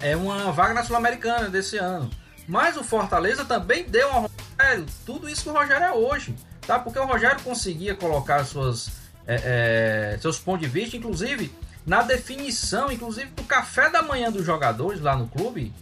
é, 0.00 0.16
uma 0.16 0.52
vaga 0.52 0.74
na 0.74 0.84
Sul-Americana 0.84 1.48
desse 1.48 1.76
ano. 1.76 2.10
Mas 2.46 2.76
o 2.76 2.84
Fortaleza 2.84 3.44
também 3.44 3.84
deu 3.84 4.10
ao 4.10 4.30
Rogério 4.60 4.86
tudo 5.06 5.28
isso 5.28 5.42
que 5.42 5.48
o 5.48 5.52
Rogério 5.52 5.84
é 5.84 5.92
hoje. 5.92 6.34
Tá? 6.66 6.78
Porque 6.78 6.98
o 6.98 7.06
Rogério 7.06 7.40
conseguia 7.42 7.94
colocar 7.94 8.44
suas, 8.44 8.90
é, 9.26 10.12
é, 10.14 10.18
seus 10.18 10.38
pontos 10.38 10.60
de 10.60 10.68
vista, 10.68 10.96
inclusive 10.96 11.52
na 11.86 12.02
definição, 12.02 12.92
inclusive 12.92 13.30
do 13.30 13.42
café 13.44 13.90
da 13.90 14.02
manhã 14.02 14.30
dos 14.30 14.44
jogadores 14.44 15.00
lá 15.00 15.16
no 15.16 15.26
clube. 15.28 15.72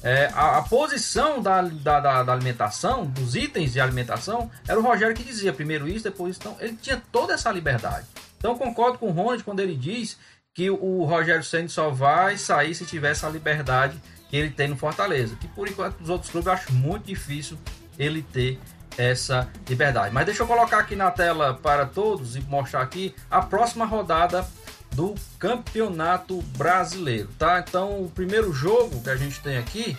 É, 0.00 0.30
a, 0.32 0.58
a, 0.58 0.62
posição 0.62 1.42
da, 1.42 1.60
da, 1.60 2.22
da, 2.22 2.32
alimentação, 2.32 3.04
dos 3.04 3.34
itens 3.34 3.72
de 3.72 3.80
alimentação, 3.80 4.48
era 4.66 4.78
o 4.78 4.82
Rogério 4.82 5.14
que 5.14 5.24
dizia 5.24 5.52
primeiro 5.52 5.88
isso, 5.88 6.04
depois 6.04 6.36
isso. 6.36 6.40
Então, 6.40 6.56
ele 6.60 6.78
tinha 6.80 7.02
toda 7.10 7.34
essa 7.34 7.50
liberdade. 7.50 8.06
Então, 8.38 8.56
concordo 8.56 8.96
com 8.98 9.08
o 9.08 9.10
Ronald 9.10 9.42
quando 9.42 9.58
ele 9.58 9.74
diz 9.74 10.16
que 10.54 10.70
o 10.70 11.04
Rogério 11.04 11.42
Senna 11.42 11.68
só 11.68 11.90
vai 11.90 12.38
sair 12.38 12.76
se 12.76 12.84
tiver 12.84 13.10
essa 13.10 13.28
liberdade 13.28 14.00
que 14.30 14.36
ele 14.36 14.50
tem 14.50 14.68
no 14.68 14.76
Fortaleza. 14.76 15.34
Que 15.36 15.48
por 15.48 15.66
enquanto, 15.68 16.00
os 16.00 16.08
outros 16.08 16.30
clubes 16.30 16.46
eu 16.46 16.52
acho 16.52 16.72
muito 16.72 17.04
difícil 17.04 17.58
ele 17.98 18.22
ter 18.22 18.58
essa 18.96 19.48
liberdade. 19.68 20.12
Mas 20.12 20.26
deixa 20.26 20.42
eu 20.42 20.46
colocar 20.46 20.78
aqui 20.78 20.96
na 20.96 21.10
tela 21.10 21.54
para 21.54 21.86
todos 21.86 22.36
e 22.36 22.40
mostrar 22.40 22.82
aqui 22.82 23.14
a 23.30 23.40
próxima 23.40 23.84
rodada 23.84 24.46
do 24.92 25.14
Campeonato 25.38 26.42
Brasileiro, 26.56 27.28
tá? 27.38 27.64
Então, 27.66 28.02
o 28.02 28.10
primeiro 28.10 28.52
jogo 28.52 29.00
que 29.02 29.10
a 29.10 29.16
gente 29.16 29.40
tem 29.40 29.56
aqui, 29.56 29.96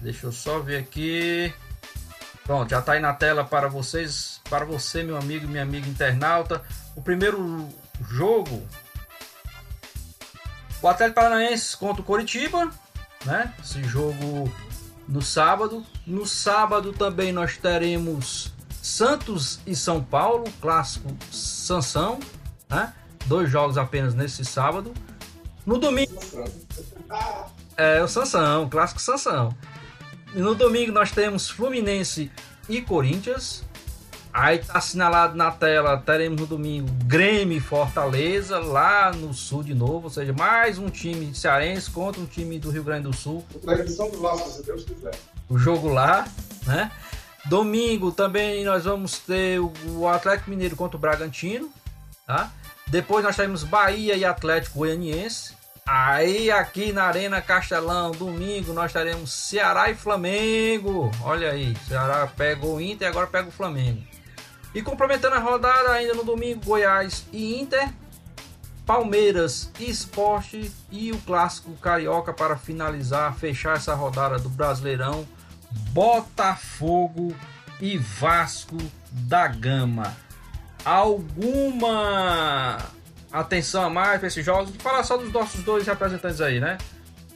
deixa 0.00 0.26
eu 0.26 0.32
só 0.32 0.58
ver 0.58 0.78
aqui. 0.78 1.52
Pronto, 2.44 2.68
já 2.68 2.80
está 2.80 2.92
aí 2.92 3.00
na 3.00 3.14
tela 3.14 3.44
para 3.44 3.68
vocês, 3.68 4.40
para 4.50 4.64
você, 4.64 5.02
meu 5.02 5.16
amigo 5.16 5.44
e 5.46 5.48
minha 5.48 5.62
amiga 5.62 5.88
internauta. 5.88 6.60
O 6.94 7.00
primeiro 7.00 7.68
jogo, 8.10 8.66
o 10.82 10.88
Atlético 10.88 11.20
Paranaense 11.20 11.76
contra 11.76 12.02
o 12.02 12.04
Coritiba, 12.04 12.68
né? 13.24 13.54
Esse 13.62 13.82
jogo 13.84 14.52
no 15.08 15.22
sábado. 15.22 15.84
No 16.06 16.26
sábado 16.26 16.92
também 16.92 17.32
nós 17.32 17.56
teremos 17.56 18.52
Santos 18.82 19.60
e 19.66 19.76
São 19.76 20.02
Paulo, 20.02 20.44
clássico 20.60 21.08
Sansão, 21.30 22.18
né? 22.68 22.92
Dois 23.26 23.50
jogos 23.50 23.78
apenas 23.78 24.14
nesse 24.14 24.44
sábado. 24.44 24.92
No 25.64 25.78
domingo. 25.78 26.12
É, 27.76 28.02
o 28.02 28.08
Sansão, 28.08 28.68
clássico 28.68 29.00
Sansão. 29.00 29.56
No 30.34 30.54
domingo 30.54 30.92
nós 30.92 31.12
temos 31.12 31.48
Fluminense 31.48 32.30
e 32.68 32.80
Corinthians. 32.80 33.64
Aí 34.32 34.60
tá 34.60 34.78
assinalado 34.78 35.36
na 35.36 35.50
tela, 35.50 35.98
teremos 35.98 36.40
no 36.40 36.46
domingo 36.46 36.88
Grêmio 37.04 37.58
e 37.58 37.60
Fortaleza, 37.60 38.58
lá 38.58 39.12
no 39.12 39.34
sul 39.34 39.62
de 39.62 39.74
novo, 39.74 40.04
ou 40.04 40.10
seja, 40.10 40.32
mais 40.32 40.78
um 40.78 40.88
time 40.88 41.34
cearense 41.34 41.90
contra 41.90 42.18
um 42.18 42.24
time 42.24 42.58
do 42.58 42.70
Rio 42.70 42.82
Grande 42.82 43.02
do 43.02 43.14
Sul. 43.14 43.44
Tradição 43.60 44.10
do 44.10 44.18
Vasco, 44.22 44.48
se 44.48 44.62
Deus 44.62 44.84
quiser. 44.84 45.14
O 45.50 45.58
jogo 45.58 45.88
lá, 45.88 46.26
né? 46.66 46.90
Domingo 47.44 48.10
também 48.10 48.64
nós 48.64 48.84
vamos 48.84 49.18
ter 49.18 49.60
o 49.60 50.08
Atlético 50.08 50.48
Mineiro 50.48 50.76
contra 50.76 50.96
o 50.96 51.00
Bragantino, 51.00 51.70
tá? 52.26 52.50
Depois 52.86 53.22
nós 53.22 53.36
teremos 53.36 53.64
Bahia 53.64 54.14
e 54.16 54.24
Atlético 54.24 54.78
Goianiense. 54.78 55.54
Aí 55.84 56.50
aqui 56.50 56.92
na 56.92 57.04
Arena 57.04 57.42
Castelão, 57.42 58.12
domingo, 58.12 58.72
nós 58.72 58.92
teremos 58.92 59.30
Ceará 59.30 59.90
e 59.90 59.94
Flamengo. 59.94 61.10
Olha 61.20 61.50
aí, 61.50 61.76
Ceará 61.86 62.26
pega 62.26 62.64
o 62.64 62.80
Inter 62.80 63.08
e 63.08 63.10
agora 63.10 63.26
pega 63.26 63.48
o 63.48 63.52
Flamengo. 63.52 64.11
E 64.74 64.80
complementando 64.80 65.36
a 65.36 65.38
rodada 65.38 65.90
ainda 65.90 66.14
no 66.14 66.24
domingo, 66.24 66.64
Goiás 66.64 67.26
e 67.32 67.60
Inter, 67.60 67.92
Palmeiras 68.86 69.70
Esporte 69.78 70.72
e 70.90 71.12
o 71.12 71.18
clássico 71.18 71.72
carioca 71.76 72.32
para 72.32 72.56
finalizar, 72.56 73.34
fechar 73.34 73.76
essa 73.76 73.94
rodada 73.94 74.38
do 74.38 74.48
Brasileirão, 74.48 75.26
Botafogo 75.90 77.34
e 77.80 77.98
Vasco 77.98 78.78
da 79.10 79.46
Gama. 79.46 80.16
Alguma 80.84 82.78
atenção 83.30 83.84
a 83.84 83.90
mais 83.90 84.18
para 84.18 84.28
esses 84.28 84.44
jogos? 84.44 84.70
Vou 84.70 84.80
falar 84.80 85.04
só 85.04 85.16
dos 85.16 85.32
nossos 85.32 85.62
dois 85.62 85.86
representantes 85.86 86.40
aí, 86.40 86.58
né? 86.60 86.78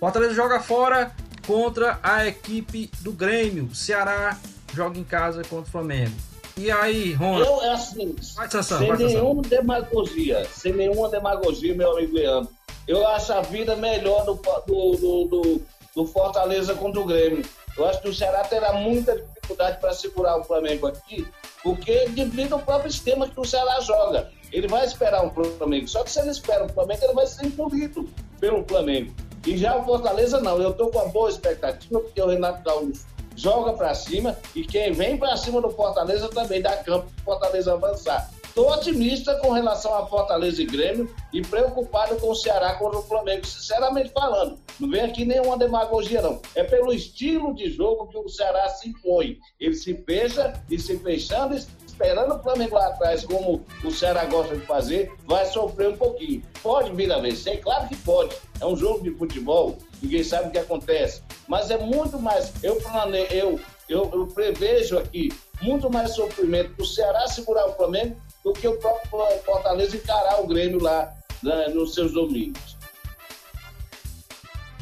Fortaleza 0.01 0.34
joga 0.34 0.61
fora 0.61 1.14
contra 1.47 1.99
a 2.03 2.26
equipe 2.26 2.91
do 3.01 3.12
Grêmio. 3.12 3.74
Ceará 3.74 4.37
joga 4.74 4.99
em 4.99 5.05
casa 5.05 5.43
contra 5.45 5.68
o 5.68 5.70
Flamengo. 5.70 6.16
E 6.59 6.70
aí, 6.70 7.12
Ronald? 7.12 7.46
Eu, 7.46 7.62
é 7.62 7.68
assim, 7.74 8.16
Vai, 8.34 8.48
sem 8.50 8.88
vai, 8.88 8.96
nenhuma 8.96 9.42
demagogia, 9.42 10.42
sem 10.46 10.72
nenhuma 10.72 11.07
demagogia, 11.11 11.74
meu 11.74 11.92
amigo 11.92 12.14
Leandro. 12.14 12.50
Eu 12.88 13.07
acho 13.09 13.30
a 13.34 13.42
vida 13.42 13.76
melhor 13.76 14.24
do, 14.24 14.34
do, 14.66 14.96
do, 14.96 15.24
do, 15.26 15.62
do 15.94 16.07
Fortaleza 16.07 16.74
contra 16.74 16.98
o 16.98 17.04
Grêmio. 17.04 17.44
Eu 17.76 17.84
acho 17.84 18.00
que 18.00 18.09
o 18.09 18.14
Ceará 18.14 18.42
terá 18.42 18.72
muita 18.72 19.18
dificuldade 19.18 19.78
para 19.80 19.92
segurar 19.92 20.38
o 20.38 20.44
Flamengo 20.44 20.86
aqui, 20.86 21.28
porque 21.62 22.09
devido 22.09 22.54
ao 22.54 22.61
próprio 22.61 22.88
esquema 22.88 23.28
que 23.28 23.38
o 23.38 23.44
Ceará 23.44 23.78
joga. 23.80 24.30
Ele 24.50 24.66
vai 24.66 24.86
esperar 24.86 25.26
o 25.26 25.30
Flamengo. 25.30 25.86
Só 25.86 26.04
que 26.04 26.11
se 26.11 26.20
ele 26.20 26.30
espera 26.30 26.64
o 26.64 26.68
Flamengo, 26.70 27.04
ele 27.04 27.12
vai 27.12 27.26
ser 27.26 27.44
engolido 27.44 28.09
pelo 28.40 28.64
Flamengo. 28.66 29.12
E 29.46 29.59
já 29.59 29.76
o 29.76 29.84
Fortaleza 29.84 30.40
não. 30.40 30.59
Eu 30.59 30.70
estou 30.70 30.88
com 30.88 31.00
uma 31.00 31.09
boa 31.09 31.28
expectativa, 31.28 32.00
porque 32.00 32.22
o 32.22 32.28
Renato 32.28 32.62
Gaúcho 32.62 33.04
joga 33.37 33.74
para 33.74 33.95
cima 33.95 34.37
e 34.55 34.64
quem 34.64 34.93
vem 34.93 35.16
para 35.16 35.37
cima 35.37 35.61
do 35.61 35.70
Fortaleza 35.70 36.28
também 36.28 36.61
dá 36.61 36.76
campo 36.78 37.07
para 37.07 37.20
o 37.20 37.24
Fortaleza 37.24 37.72
avançar. 37.72 38.30
Estou 38.57 38.72
otimista 38.72 39.34
com 39.34 39.53
relação 39.53 39.95
a 39.95 40.07
Fortaleza 40.07 40.62
e 40.62 40.64
Grêmio 40.64 41.14
e 41.30 41.43
preocupado 41.43 42.16
com 42.16 42.30
o 42.30 42.34
Ceará 42.34 42.72
contra 42.76 43.01
o 43.01 43.03
Flamengo, 43.03 43.47
sinceramente 43.47 44.09
falando. 44.09 44.59
Não 44.80 44.89
vem 44.89 45.03
aqui 45.03 45.26
nenhuma 45.26 45.59
demagogia, 45.59 46.22
não. 46.22 46.41
É 46.55 46.64
pelo 46.64 46.91
estilo 46.91 47.55
de 47.55 47.70
jogo 47.70 48.07
que 48.07 48.16
o 48.16 48.26
Ceará 48.30 48.66
se 48.70 48.89
impõe. 48.89 49.39
Ele 49.61 49.74
se 49.74 49.93
fecha 50.07 50.59
e 50.70 50.78
se 50.78 50.99
fechando, 50.99 51.55
esperando 51.55 52.34
o 52.34 52.43
Flamengo 52.43 52.76
lá 52.76 52.87
atrás, 52.87 53.26
como 53.26 53.62
o 53.84 53.91
Ceará 53.91 54.24
gosta 54.24 54.57
de 54.57 54.64
fazer, 54.64 55.12
vai 55.26 55.45
sofrer 55.45 55.91
um 55.91 55.97
pouquinho. 55.99 56.43
Pode 56.62 56.93
vir 56.93 57.12
a 57.12 57.18
vencer? 57.18 57.61
Claro 57.61 57.87
que 57.89 57.97
pode. 57.97 58.34
É 58.59 58.64
um 58.64 58.74
jogo 58.74 59.03
de 59.03 59.11
futebol, 59.11 59.76
ninguém 60.03 60.24
sabe 60.24 60.49
o 60.49 60.51
que 60.51 60.59
acontece. 60.59 61.20
Mas 61.49 61.70
é 61.70 61.78
muito 61.78 62.18
mais. 62.18 62.53
Eu 62.62 62.76
planejo, 62.76 63.32
eu, 63.32 63.61
eu, 63.88 64.11
eu 64.12 64.26
prevejo 64.26 64.99
aqui 64.99 65.32
muito 65.62 65.90
mais 65.90 66.14
sofrimento 66.14 66.74
para 66.74 66.82
o 66.82 66.86
Ceará 66.86 67.26
segurar 67.28 67.66
o 67.68 67.74
Flamengo 67.74 68.20
do 68.44 68.53
que 68.53 68.66
o 68.66 68.76
próprio 68.78 69.42
Fortaleza 69.44 69.97
encarar 69.97 70.40
o 70.40 70.47
Grêmio 70.47 70.82
lá 70.82 71.12
né, 71.42 71.68
nos 71.68 71.94
seus 71.94 72.12
domingos. 72.12 72.76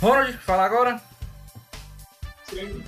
Ronald, 0.01 0.37
fala 0.39 0.65
agora. 0.65 1.03
Sim. 2.49 2.85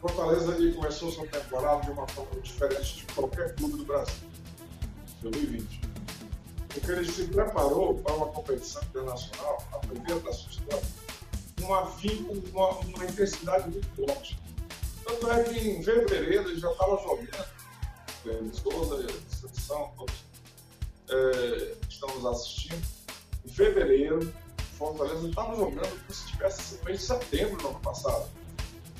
Fortaleza 0.00 0.54
ele 0.56 0.72
começou 0.74 1.10
sua 1.10 1.26
temporada 1.26 1.80
de 1.82 1.90
uma 1.90 2.06
forma 2.08 2.38
diferente 2.42 2.96
de 2.96 3.06
qualquer 3.14 3.54
clube 3.54 3.78
do 3.78 3.84
Brasil, 3.84 4.28
2020. 5.22 5.80
Porque 6.68 6.90
ele 6.90 7.10
se 7.10 7.24
preparou 7.28 7.94
para 7.94 8.14
uma 8.14 8.26
competição 8.26 8.82
internacional, 8.82 9.64
a 9.72 9.78
primeira 9.78 10.20
da 10.20 10.32
sua 10.32 10.50
história, 10.50 10.86
com 11.60 11.66
uma, 11.66 11.82
uma, 11.82 12.70
uma 12.80 13.04
intensidade 13.04 13.68
muito 13.70 13.88
forte. 13.94 14.38
Tanto 15.04 15.30
é 15.30 15.44
que 15.44 15.58
em 15.68 15.82
fevereiro 15.82 16.48
ele 16.50 16.60
já 16.60 16.70
estava 16.70 16.96
jogando, 17.02 17.46
Guilherme 18.22 18.54
Souza, 18.54 19.06
seleção, 19.28 19.92
todos 19.96 20.14
é, 21.10 21.74
estamos 21.88 22.24
assistindo. 22.24 22.82
Em 23.44 23.48
fevereiro, 23.48 24.32
Fortaleza 24.78 25.28
estava 25.28 25.54
jogando 25.54 25.88
como 25.88 26.12
se 26.12 26.26
tivesse 26.26 26.62
sido 26.62 26.84
mês 26.84 27.00
de 27.00 27.06
setembro 27.06 27.56
do 27.58 27.68
ano 27.68 27.80
passado. 27.80 28.28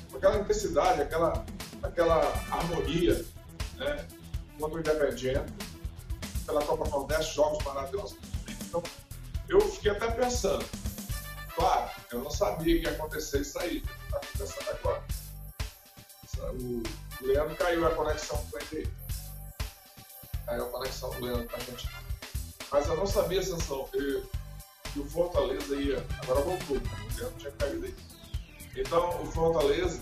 Com 0.09 0.17
aquela 0.17 0.37
intensidade, 0.37 1.01
aquela, 1.01 1.45
aquela 1.83 2.19
harmonia, 2.51 3.25
né? 3.75 4.07
Contra 4.59 4.77
o 4.77 4.79
Independiente, 4.79 5.53
pela 6.45 6.63
Copa 6.63 6.89
Nordeste, 6.89 7.35
jogos 7.35 7.63
maravilhosos. 7.65 8.17
Então, 8.67 8.81
eu 9.49 9.59
fiquei 9.59 9.91
até 9.91 10.09
pensando, 10.11 10.65
claro, 11.55 11.89
eu 12.11 12.19
não 12.19 12.29
sabia 12.29 12.79
que 12.79 12.85
ia 12.85 12.91
acontecer 12.91 13.41
isso 13.41 13.57
aí, 13.59 13.77
está 13.77 14.17
acontecendo 14.17 14.69
agora. 14.69 15.03
O 16.51 16.83
Leandro 17.21 17.55
caiu 17.55 17.87
a 17.87 17.91
conexão 17.91 18.37
com 18.51 18.57
ele. 18.57 18.89
Caiu 20.45 20.65
a 20.65 20.69
conexão 20.69 21.09
do 21.11 21.25
Leandro 21.25 21.47
com 21.47 21.55
a 21.55 21.59
gente. 21.59 21.89
Mas 22.71 22.87
eu 22.87 22.97
não 22.97 23.07
sabia, 23.07 23.41
Sansão, 23.41 23.87
que, 23.91 24.23
que 24.91 24.99
o 24.99 25.09
Fortaleza 25.09 25.75
ia. 25.75 26.05
Agora 26.23 26.41
voltou, 26.41 26.77
o 26.77 27.17
Leandro 27.17 27.39
tinha 27.39 27.51
caído 27.53 27.85
aí. 27.85 27.95
Então, 28.75 29.21
o 29.21 29.25
Fortaleza, 29.27 30.01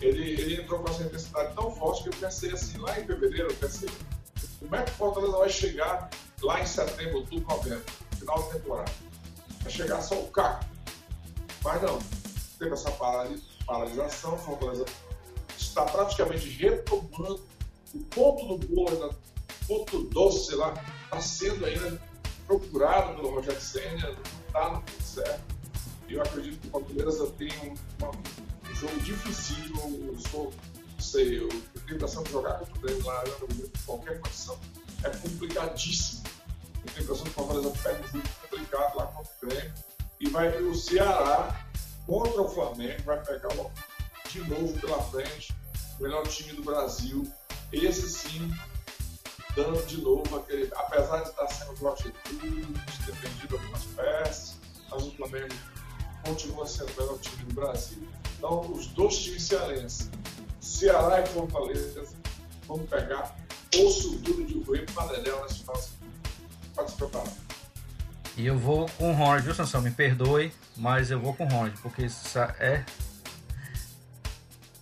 ele, 0.00 0.32
ele 0.32 0.62
entrou 0.62 0.80
com 0.80 0.90
essa 0.90 1.04
intensidade 1.04 1.54
tão 1.54 1.70
forte 1.76 2.02
que 2.02 2.08
eu 2.08 2.14
pensei 2.14 2.50
assim, 2.50 2.78
lá 2.78 2.98
em 2.98 3.06
fevereiro, 3.06 3.50
eu 3.50 3.56
pensei, 3.56 3.88
como 4.58 4.74
é 4.74 4.82
que 4.82 4.90
o 4.90 4.94
Fortaleza 4.94 5.36
vai 5.36 5.48
chegar 5.48 6.10
lá 6.42 6.60
em 6.60 6.66
setembro, 6.66 7.18
outubro, 7.18 7.48
novembro, 7.48 7.84
final 8.18 8.42
da 8.42 8.52
temporada? 8.54 8.92
Vai 9.62 9.72
chegar 9.72 10.02
só 10.02 10.16
o 10.16 10.28
caco. 10.28 10.71
Mas 11.64 11.80
não, 11.82 11.98
teve 12.58 12.72
essa 12.72 12.90
paralisação, 12.90 14.36
Fortaleza 14.38 14.84
está 15.56 15.84
praticamente 15.84 16.48
retomando 16.48 17.40
o 17.94 17.98
ponto 18.04 18.58
do 18.58 18.68
bolo, 18.68 19.14
o 19.62 19.66
ponto 19.66 20.02
doce, 20.04 20.54
lá, 20.56 20.74
está 21.04 21.20
sendo 21.20 21.64
ainda 21.64 22.00
procurado 22.46 23.14
pelo 23.14 23.30
Rogério 23.30 23.60
Senna, 23.60 24.10
não 24.10 24.46
está 24.46 24.70
no 24.70 24.82
tudo 24.82 25.02
certo. 25.02 25.54
Eu 26.08 26.20
acredito 26.20 26.60
que 26.60 26.66
o 26.66 26.70
Fortaleza 26.70 27.26
tem 27.38 27.50
um, 27.62 28.70
um 28.70 28.74
jogo 28.74 29.00
difícil, 29.00 29.56
eu 29.76 30.18
sou, 30.30 30.52
não 30.94 31.00
sei, 31.00 31.38
eu, 31.38 31.48
eu 31.48 31.80
tenho 31.86 31.98
de 31.98 32.30
jogar 32.30 32.58
contra 32.58 32.76
o 32.76 32.80
Grêmio 32.80 33.06
lá, 33.06 33.24
em 33.24 33.84
qualquer 33.86 34.20
condição, 34.20 34.58
é 35.04 35.10
complicadíssimo. 35.10 36.22
Eu 36.84 36.92
tenho 36.92 36.98
a 36.98 37.02
impressão 37.02 37.24
que 37.24 37.30
o 37.30 37.34
Fortaleza 37.34 37.72
pega 37.82 38.02
um 38.02 38.08
jogo 38.08 38.28
complicado 38.42 38.96
lá 38.96 39.06
contra 39.06 39.32
o 39.42 39.48
Grêmio 39.48 39.91
e 40.22 40.28
vai 40.28 40.56
o 40.62 40.74
Ceará 40.74 41.66
contra 42.06 42.42
o 42.42 42.48
Flamengo, 42.48 43.02
vai 43.04 43.20
pegar 43.24 43.48
de 44.30 44.40
novo 44.48 44.80
pela 44.80 45.02
frente, 45.02 45.52
o 45.98 46.02
melhor 46.04 46.26
time 46.28 46.52
do 46.52 46.62
Brasil. 46.62 47.26
Esse 47.72 48.08
sim, 48.08 48.54
dando 49.56 49.84
de 49.84 50.00
novo 50.00 50.36
aquele. 50.36 50.70
Apesar 50.76 51.22
de 51.22 51.30
estar 51.30 51.48
sendo 51.48 51.74
do 51.74 51.88
altitude, 51.88 52.66
ter 53.04 53.16
perdido 53.20 53.56
algumas 53.56 53.84
peças, 53.84 54.56
mas 54.90 55.02
o 55.02 55.10
Flamengo 55.10 55.54
continua 56.24 56.66
sendo 56.66 56.92
o 56.92 57.02
melhor 57.02 57.18
time 57.18 57.44
do 57.44 57.54
Brasil. 57.54 58.08
Então, 58.38 58.60
os 58.72 58.86
dois 58.88 59.18
times 59.18 59.42
cearenses, 59.42 60.08
Ceará 60.60 61.20
e 61.20 61.26
Fortaleza 61.26 62.06
vamos 62.68 62.88
pegar 62.88 63.36
osso 63.76 64.16
duro 64.18 64.44
de 64.44 64.62
roer 64.62 64.86
paneléu 64.92 65.42
nesse 65.42 65.60
final 65.60 65.82
Pode 66.74 66.90
se 66.90 66.96
preparar. 66.96 67.51
E 68.36 68.46
eu 68.46 68.58
vou 68.58 68.88
com 68.96 69.10
o 69.10 69.14
Ronald, 69.14 69.42
viu, 69.42 69.54
Sansão? 69.54 69.82
Me 69.82 69.90
perdoe, 69.90 70.52
mas 70.76 71.10
eu 71.10 71.20
vou 71.20 71.34
com 71.34 71.44
o 71.44 71.48
Ronald, 71.48 71.76
porque 71.82 72.04
essa 72.04 72.54
é. 72.58 72.84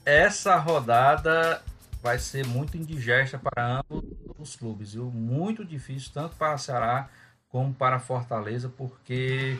Essa 0.04 0.56
rodada 0.56 1.62
vai 2.02 2.18
ser 2.18 2.46
muito 2.46 2.76
indigesta 2.76 3.38
para 3.38 3.82
ambos 3.90 4.04
os 4.38 4.56
clubes, 4.56 4.94
viu? 4.94 5.10
Muito 5.10 5.64
difícil, 5.64 6.10
tanto 6.12 6.36
para 6.36 6.56
Ceará 6.56 7.08
como 7.48 7.74
para 7.74 7.98
Fortaleza, 7.98 8.68
porque 8.68 9.58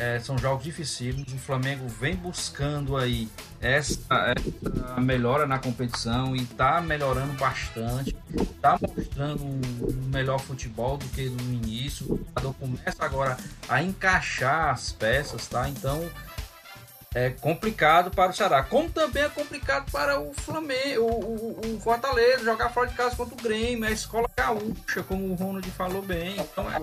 é, 0.00 0.18
são 0.18 0.38
jogos 0.38 0.64
dificílimos. 0.64 1.30
O 1.30 1.38
Flamengo 1.38 1.86
vem 1.86 2.16
buscando 2.16 2.96
aí 2.96 3.28
essa, 3.60 4.32
essa 4.34 4.98
melhora 4.98 5.46
na 5.46 5.58
competição 5.58 6.34
e 6.34 6.40
está 6.40 6.80
melhorando 6.80 7.34
bastante. 7.34 8.16
Está 8.34 8.78
mostrando 8.80 9.44
um 9.44 9.60
melhor 10.10 10.40
futebol 10.40 10.96
do 10.96 11.04
que 11.08 11.28
no 11.28 11.42
início. 11.52 12.18
Começa 12.58 13.04
agora 13.04 13.36
a 13.68 13.82
encaixar 13.82 14.70
as 14.70 14.90
peças, 14.90 15.46
tá? 15.46 15.68
Então 15.68 16.08
é 17.14 17.28
complicado 17.28 18.10
para 18.10 18.30
o 18.30 18.34
Ceará. 18.34 18.62
Como 18.62 18.88
também 18.88 19.24
é 19.24 19.28
complicado 19.28 19.90
para 19.90 20.18
o 20.18 20.32
Flamengo, 20.32 21.02
o, 21.02 21.60
o, 21.66 21.76
o 21.76 21.80
Fortaleza, 21.80 22.44
jogar 22.44 22.70
fora 22.70 22.88
de 22.88 22.94
casa 22.94 23.16
contra 23.16 23.34
o 23.34 23.42
Grêmio, 23.42 23.86
a 23.86 23.90
escola 23.90 24.30
gaúcha, 24.34 25.02
como 25.02 25.26
o 25.26 25.34
Ronald 25.34 25.70
falou 25.72 26.00
bem. 26.00 26.36
Então 26.40 26.66
é 26.72 26.80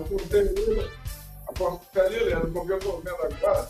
a 1.66 1.70
porcaria, 1.70 2.24
Leandro, 2.24 2.50
porque 2.52 2.72
eu 2.72 2.78
tô 2.78 2.98
vendo 2.98 3.16
agora, 3.16 3.68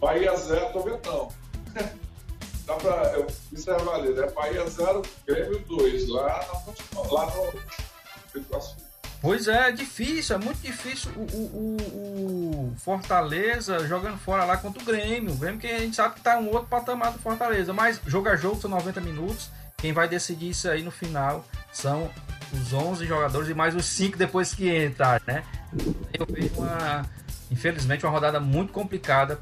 Bahia 0.00 0.36
0, 0.36 0.72
tô 0.72 0.80
vendo 0.80 1.00
não. 1.06 1.28
Dá 2.66 2.74
pra, 2.74 3.12
eu, 3.14 3.26
isso 3.52 3.70
é 3.70 3.78
válido, 3.78 4.22
é 4.22 4.30
Bahia 4.30 4.68
0, 4.68 5.02
Grêmio 5.26 5.58
2, 5.60 6.08
lá, 6.08 6.46
na, 6.94 7.00
lá 7.10 7.26
no 7.26 7.62
Pois 9.22 9.46
é, 9.46 9.68
é 9.68 9.72
difícil, 9.72 10.34
é 10.34 10.38
muito 10.38 10.58
difícil 10.60 11.12
o, 11.14 11.20
o, 11.20 11.76
o, 11.76 12.76
Fortaleza 12.78 13.86
jogando 13.86 14.18
fora 14.18 14.44
lá 14.44 14.56
contra 14.56 14.82
o 14.82 14.84
Grêmio. 14.84 15.32
O 15.32 15.36
Grêmio 15.36 15.60
que 15.60 15.68
a 15.68 15.78
gente 15.78 15.94
sabe 15.94 16.16
que 16.16 16.22
tá 16.22 16.36
um 16.38 16.48
outro 16.50 16.66
patamar 16.66 17.12
do 17.12 17.20
Fortaleza, 17.20 17.72
mas 17.72 18.00
jogo 18.04 18.28
a 18.28 18.34
jogo 18.34 18.60
são 18.60 18.68
90 18.68 19.00
minutos. 19.00 19.48
Quem 19.76 19.92
vai 19.92 20.08
decidir 20.08 20.50
isso 20.50 20.68
aí 20.68 20.82
no 20.82 20.90
final 20.90 21.44
são 21.72 22.10
os 22.52 22.72
11 22.72 23.06
jogadores 23.06 23.48
e 23.48 23.54
mais 23.54 23.76
os 23.76 23.86
5 23.86 24.18
depois 24.18 24.54
que 24.54 24.68
entrar, 24.68 25.22
né? 25.24 25.44
Eu 26.12 26.26
vejo 26.26 26.54
uma, 26.56 27.08
infelizmente, 27.52 28.04
uma 28.04 28.10
rodada 28.10 28.40
muito 28.40 28.72
complicada 28.72 29.38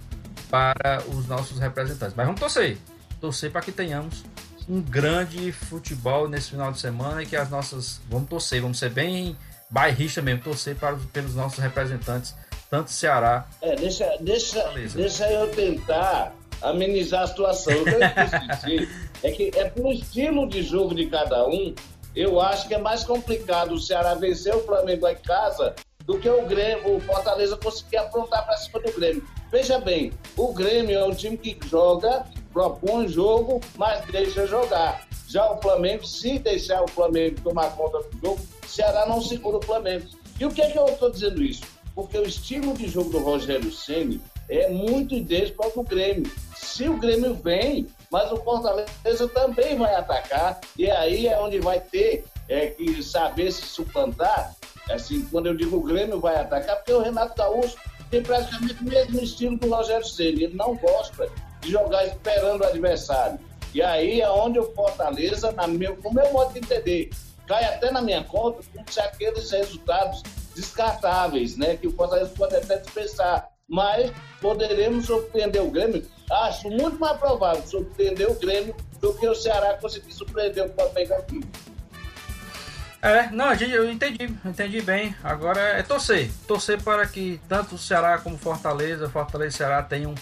para 0.50 1.02
os 1.06 1.26
nossos 1.28 1.58
representantes. 1.58 2.14
Mas 2.16 2.26
vamos 2.26 2.40
torcer, 2.40 2.76
torcer 3.20 3.52
para 3.52 3.60
que 3.60 3.70
tenhamos 3.70 4.24
um 4.68 4.80
grande 4.82 5.52
futebol 5.52 6.28
nesse 6.28 6.50
final 6.50 6.72
de 6.72 6.80
semana 6.80 7.22
e 7.22 7.26
que 7.26 7.36
as 7.36 7.48
nossas, 7.48 8.00
vamos 8.10 8.28
torcer, 8.28 8.60
vamos 8.60 8.78
ser 8.78 8.90
bem 8.90 9.36
bairrista 9.70 10.20
mesmo, 10.20 10.42
torcer 10.42 10.74
para, 10.74 10.96
pelos 11.12 11.36
nossos 11.36 11.60
representantes, 11.60 12.34
tanto 12.68 12.90
Ceará. 12.90 13.46
É, 13.62 13.76
deixa, 13.76 14.16
deixa, 14.20 14.68
deixa 14.94 15.30
eu 15.30 15.48
tentar 15.52 16.34
amenizar 16.60 17.22
a 17.22 17.26
situação. 17.28 17.74
O 17.74 17.84
que 17.84 17.90
eu 17.90 18.00
dizer 18.48 18.88
é 19.22 19.30
que 19.30 19.50
é 19.54 19.70
pelo 19.70 19.92
estilo 19.92 20.48
de 20.48 20.62
jogo 20.62 20.94
de 20.94 21.06
cada 21.06 21.46
um, 21.46 21.74
eu 22.14 22.40
acho 22.40 22.66
que 22.66 22.74
é 22.74 22.78
mais 22.78 23.04
complicado 23.04 23.72
o 23.72 23.80
Ceará 23.80 24.14
vencer 24.14 24.54
o 24.54 24.64
Flamengo 24.64 25.06
em 25.06 25.16
casa 25.16 25.74
do 26.10 26.18
que 26.18 26.28
o 26.28 26.44
Grêmio, 26.44 26.96
o 26.96 27.00
Fortaleza 27.00 27.56
conseguir 27.56 27.98
aprontar 27.98 28.44
para 28.44 28.56
cima 28.56 28.80
do 28.80 28.90
Grêmio. 28.90 29.24
Veja 29.48 29.78
bem, 29.78 30.12
o 30.36 30.52
Grêmio 30.52 30.98
é 30.98 31.04
um 31.04 31.14
time 31.14 31.36
que 31.36 31.56
joga, 31.68 32.26
propõe 32.52 33.06
jogo, 33.06 33.60
mas 33.76 34.04
deixa 34.06 34.44
jogar. 34.44 35.06
Já 35.28 35.48
o 35.52 35.62
Flamengo, 35.62 36.04
se 36.04 36.40
deixar 36.40 36.82
o 36.82 36.88
Flamengo 36.88 37.40
tomar 37.42 37.76
conta 37.76 38.00
do 38.00 38.18
jogo, 38.26 38.40
o 38.64 38.68
Ceará 38.68 39.06
não 39.06 39.22
segura 39.22 39.58
o 39.58 39.62
Flamengo. 39.62 40.04
E 40.40 40.44
o 40.44 40.50
que 40.50 40.60
é 40.60 40.70
que 40.72 40.78
eu 40.80 40.86
estou 40.86 41.12
dizendo 41.12 41.44
isso? 41.44 41.62
Porque 41.94 42.18
o 42.18 42.26
estilo 42.26 42.74
de 42.74 42.88
jogo 42.88 43.10
do 43.10 43.20
Rogério 43.20 43.70
Ceni 43.70 44.20
é 44.48 44.68
muito 44.68 45.14
idêntico 45.14 45.62
ao 45.62 45.70
do 45.70 45.84
Grêmio. 45.84 46.28
Se 46.56 46.88
o 46.88 46.96
Grêmio 46.96 47.34
vem, 47.34 47.86
mas 48.10 48.32
o 48.32 48.36
Fortaleza 48.38 49.28
também 49.32 49.76
vai 49.76 49.94
atacar, 49.94 50.60
e 50.76 50.90
aí 50.90 51.28
é 51.28 51.40
onde 51.40 51.60
vai 51.60 51.78
ter 51.78 52.24
é, 52.48 52.66
que 52.66 53.00
saber 53.00 53.52
se 53.52 53.62
suplantar. 53.62 54.56
Assim, 54.92 55.22
quando 55.30 55.46
eu 55.46 55.54
digo 55.54 55.76
o 55.76 55.82
Grêmio 55.82 56.20
vai 56.20 56.36
atacar, 56.36 56.76
porque 56.76 56.92
o 56.92 57.00
Renato 57.00 57.34
Gaúcho 57.36 57.76
tem 58.10 58.22
praticamente 58.22 58.82
o 58.82 58.84
mesmo 58.84 59.20
estilo 59.20 59.56
do 59.56 59.70
Rogério 59.70 60.06
Ceni. 60.06 60.44
Ele 60.44 60.56
não 60.56 60.74
gosta 60.76 61.28
de 61.60 61.70
jogar 61.70 62.06
esperando 62.06 62.62
o 62.62 62.66
adversário. 62.66 63.38
E 63.72 63.80
aí 63.80 64.20
é 64.20 64.28
onde 64.28 64.58
o 64.58 64.72
Fortaleza, 64.72 65.52
na 65.52 65.66
meu, 65.66 65.96
no 66.02 66.12
meu 66.12 66.32
modo 66.32 66.52
de 66.52 66.58
entender, 66.58 67.10
cai 67.46 67.64
até 67.64 67.90
na 67.90 68.02
minha 68.02 68.24
conta 68.24 68.62
com 68.74 69.00
aqueles 69.00 69.50
resultados 69.50 70.22
descartáveis, 70.56 71.56
né? 71.56 71.76
Que 71.76 71.86
o 71.86 71.92
Fortaleza 71.92 72.32
pode 72.36 72.56
até 72.56 72.78
dispensar. 72.78 73.48
Mas 73.68 74.12
poderemos 74.40 75.06
surpreender 75.06 75.62
o 75.62 75.70
Grêmio. 75.70 76.04
Acho 76.28 76.68
muito 76.68 76.98
mais 76.98 77.16
provável 77.18 77.62
surpreender 77.64 78.28
o 78.28 78.34
Grêmio 78.34 78.74
do 79.00 79.14
que 79.14 79.26
o 79.28 79.34
Ceará 79.34 79.74
conseguir 79.74 80.12
surpreender 80.12 80.66
o 80.66 80.74
Flamengo 80.74 81.14
aqui. 81.14 81.40
É, 83.02 83.30
não, 83.30 83.52
eu 83.54 83.90
entendi, 83.90 84.24
entendi 84.44 84.82
bem. 84.82 85.14
Agora 85.24 85.60
é 85.60 85.82
torcer. 85.82 86.30
Torcer 86.46 86.82
para 86.82 87.06
que 87.06 87.40
tanto 87.48 87.76
o 87.76 87.78
Ceará 87.78 88.18
como 88.18 88.36
Fortaleza, 88.36 89.08
Fortaleza 89.08 89.54
e 89.54 89.58
Ceará 89.58 89.82
tenham 89.82 90.14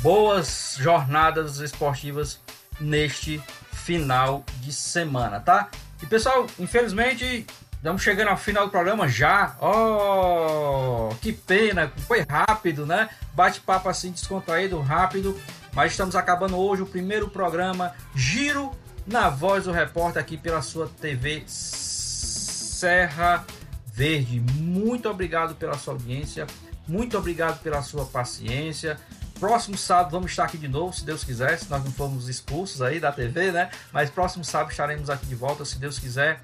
boas 0.00 0.76
jornadas 0.78 1.58
esportivas 1.58 2.40
neste 2.80 3.40
final 3.72 4.44
de 4.60 4.72
semana, 4.72 5.38
tá? 5.38 5.68
E 6.02 6.06
pessoal, 6.06 6.46
infelizmente 6.58 7.46
estamos 7.76 8.02
chegando 8.02 8.28
ao 8.28 8.36
final 8.36 8.66
do 8.66 8.70
programa 8.70 9.06
já. 9.06 9.56
Oh, 9.60 11.14
que 11.20 11.32
pena, 11.32 11.92
foi 12.08 12.24
rápido, 12.28 12.84
né? 12.84 13.08
Bate-papo 13.34 13.88
assim 13.88 14.10
descontraído, 14.10 14.80
rápido. 14.80 15.38
Mas 15.72 15.92
estamos 15.92 16.16
acabando 16.16 16.56
hoje 16.56 16.82
o 16.82 16.86
primeiro 16.86 17.28
programa 17.28 17.92
Giro 18.14 18.72
na 19.06 19.28
Voz 19.28 19.64
do 19.64 19.72
Repórter 19.72 20.22
aqui 20.22 20.36
pela 20.36 20.62
sua 20.62 20.88
TV 20.88 21.44
Serra 21.46 23.44
Verde. 23.86 24.40
Muito 24.40 25.08
obrigado 25.08 25.54
pela 25.54 25.78
sua 25.78 25.94
audiência, 25.94 26.46
muito 26.86 27.16
obrigado 27.16 27.62
pela 27.62 27.82
sua 27.82 28.04
paciência. 28.06 28.98
Próximo 29.38 29.76
sábado 29.76 30.12
vamos 30.12 30.30
estar 30.30 30.44
aqui 30.44 30.56
de 30.56 30.68
novo, 30.68 30.92
se 30.92 31.04
Deus 31.04 31.24
quiser, 31.24 31.58
se 31.58 31.68
nós 31.68 31.84
não 31.84 31.92
formos 31.92 32.28
expulsos 32.28 32.80
aí 32.80 33.00
da 33.00 33.12
TV, 33.12 33.52
né? 33.52 33.70
Mas 33.92 34.08
próximo 34.10 34.44
sábado 34.44 34.70
estaremos 34.70 35.10
aqui 35.10 35.26
de 35.26 35.34
volta, 35.34 35.64
se 35.64 35.78
Deus 35.78 35.98
quiser. 35.98 36.42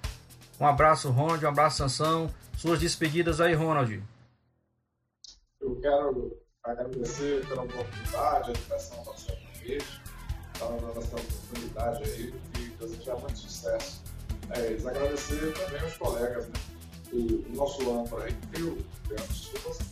Um 0.59 0.67
abraço, 0.67 1.11
Ronald, 1.11 1.45
um 1.45 1.49
abraço, 1.49 1.79
Sansão. 1.79 2.29
Suas 2.57 2.79
despedidas 2.79 3.41
aí, 3.41 3.55
Ronald. 3.55 4.03
Eu 5.61 5.77
quero 5.81 6.37
agradecer 6.63 7.47
pela 7.47 7.63
oportunidade, 7.63 8.51
a 8.51 8.53
educação 8.53 9.05
da 9.05 9.15
sua 9.15 9.37
vez, 9.63 9.85
pela 10.67 10.91
essa 10.99 11.17
oportunidade 11.17 12.05
aí 12.05 12.35
e 12.59 12.69
desejar 12.79 13.17
muito 13.17 13.39
sucesso. 13.39 14.03
É, 14.51 14.89
agradecer 14.89 15.55
também 15.55 15.81
aos 15.81 15.97
colegas, 15.97 16.47
né? 16.49 16.61
o, 17.13 17.55
nosso 17.55 17.91
âncora 17.91 18.25
aí, 18.25 18.63
o 18.63 18.79
Leandro 19.09 19.35
Souza, 19.35 19.85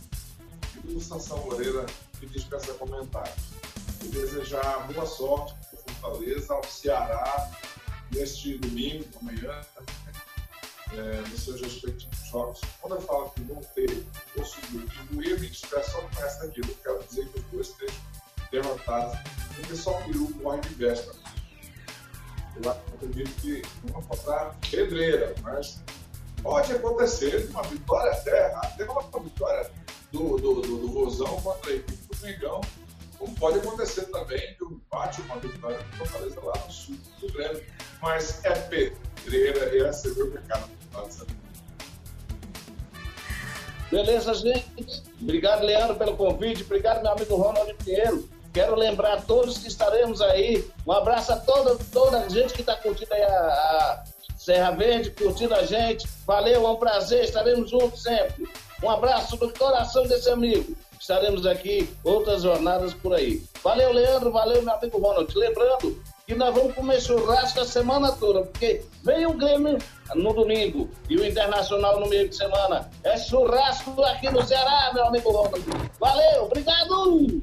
e 0.85 0.95
o 0.95 1.01
Sansão 1.01 1.39
Moreira, 1.45 1.87
que 2.19 2.27
dispensa 2.27 2.75
comentários. 2.75 3.49
E 4.03 4.09
desejar 4.09 4.87
boa 4.93 5.07
sorte 5.07 5.55
para 5.55 5.79
o 5.79 5.95
Fortaleza, 5.95 6.55
ao 6.55 6.65
Ceará, 6.65 7.51
neste 8.13 8.59
domingo, 8.59 9.05
amanhã, 9.21 9.61
é, 10.93 11.21
nos 11.29 11.45
seus 11.45 11.61
respectivos 11.61 12.29
jogos. 12.31 12.61
Quando 12.81 12.97
eu 12.97 13.01
falo 13.03 13.31
que 13.31 13.43
vão 13.43 13.61
ter 13.75 14.05
o 14.37 14.45
segundo 14.45 14.91
o 15.15 15.23
eu 15.23 15.39
me 15.39 15.47
expresso 15.49 15.91
só 15.91 16.01
com 16.01 16.25
essa 16.25 16.45
aqui. 16.45 16.61
Eu 16.61 16.77
quero 16.83 17.05
dizer 17.09 17.29
que 17.29 17.39
os 17.39 17.45
dois 17.47 17.69
estejam 17.69 17.97
derrotados, 18.51 19.19
porque 19.57 19.77
só 19.77 19.99
o 19.99 20.05
peru 20.05 20.31
morre 20.43 20.61
de 20.61 20.75
véspera. 20.75 21.17
Eu 22.63 22.71
acredito 22.71 23.31
que 23.41 23.63
não 23.85 24.01
encontrar 24.01 24.57
pedreira, 24.71 25.35
mas 25.43 25.81
pode 26.43 26.73
acontecer 26.73 27.49
uma 27.51 27.63
vitória 27.63 28.13
até, 28.13 28.55
até 28.55 28.85
uma 28.85 29.03
vitória 29.21 29.71
do, 30.13 30.37
do, 30.37 30.63
do, 30.63 30.79
do 30.79 30.87
Rosão 30.89 31.41
contra 31.41 31.71
a 31.71 31.75
equipe 31.75 32.15
do 32.15 32.27
Mengão. 32.27 32.61
Como 33.19 33.35
pode 33.35 33.59
acontecer 33.59 34.03
também 34.07 34.55
que 34.55 34.65
o 34.65 34.73
empate, 34.73 35.21
uma 35.23 35.39
vitória 35.39 35.79
do 35.79 35.97
Fortaleza 35.97 36.41
lá 36.41 36.55
no 36.65 36.73
sul 36.73 36.97
do 37.21 37.33
Grêmio. 37.33 37.65
Mas 38.01 38.45
é 38.45 38.53
pedreira 38.55 39.75
e 39.75 39.83
essa 39.83 40.09
é 40.09 40.13
o 40.13 40.31
pecado. 40.31 40.79
Beleza, 43.91 44.35
gente? 44.35 45.03
Obrigado, 45.21 45.65
Leandro, 45.65 45.97
pelo 45.97 46.17
convite. 46.17 46.63
Obrigado, 46.63 47.03
meu 47.03 47.13
amigo 47.13 47.37
Ronald 47.37 47.75
Pinheiro. 47.75 48.29
Quero 48.59 48.75
lembrar 48.75 49.13
a 49.13 49.21
todos 49.21 49.59
que 49.59 49.69
estaremos 49.69 50.21
aí. 50.21 50.69
Um 50.85 50.91
abraço 50.91 51.33
a 51.33 51.37
toda, 51.37 51.79
toda 51.93 52.23
a 52.23 52.29
gente 52.29 52.53
que 52.53 52.63
está 52.63 52.75
curtindo 52.75 53.15
aí 53.15 53.23
a, 53.23 53.29
a, 53.29 54.05
Serra 54.37 54.73
Verde, 54.73 55.13
curtindo 55.13 55.55
a 55.55 55.63
gente. 55.65 56.09
Valeu, 56.27 56.67
é 56.67 56.69
um 56.69 56.75
prazer. 56.75 57.23
Estaremos 57.23 57.71
juntos 57.71 58.03
sempre. 58.03 58.49
Um 58.83 58.91
abraço 58.91 59.37
do 59.37 59.57
coração 59.57 60.09
desse 60.09 60.29
amigo. 60.29 60.77
Estaremos 60.99 61.47
aqui 61.47 61.89
outras 62.03 62.43
jornadas 62.43 62.93
por 62.95 63.15
aí. 63.15 63.41
Valeu, 63.63 63.93
Leandro. 63.93 64.33
Valeu, 64.33 64.61
meu 64.61 64.75
amigo 64.75 64.99
Ronald. 64.99 65.33
Lembrando 65.39 66.03
que 66.27 66.35
nós 66.35 66.53
vamos 66.53 66.75
comer 66.75 67.01
churrasco 67.01 67.61
a 67.61 67.65
semana 67.65 68.11
toda, 68.11 68.43
porque 68.43 68.83
vem 69.05 69.25
o 69.25 69.35
Grêmio 69.35 69.79
no 70.17 70.33
domingo 70.33 70.91
e 71.09 71.17
o 71.17 71.25
Internacional 71.25 72.01
no 72.01 72.09
meio 72.09 72.29
de 72.29 72.35
semana. 72.35 72.91
É 73.05 73.17
churrasco 73.17 74.03
aqui 74.03 74.29
no 74.31 74.45
Ceará, 74.45 74.91
meu 74.93 75.07
amigo 75.07 75.31
Ronald. 75.31 75.65
Valeu, 76.01 76.43
obrigado! 76.43 77.41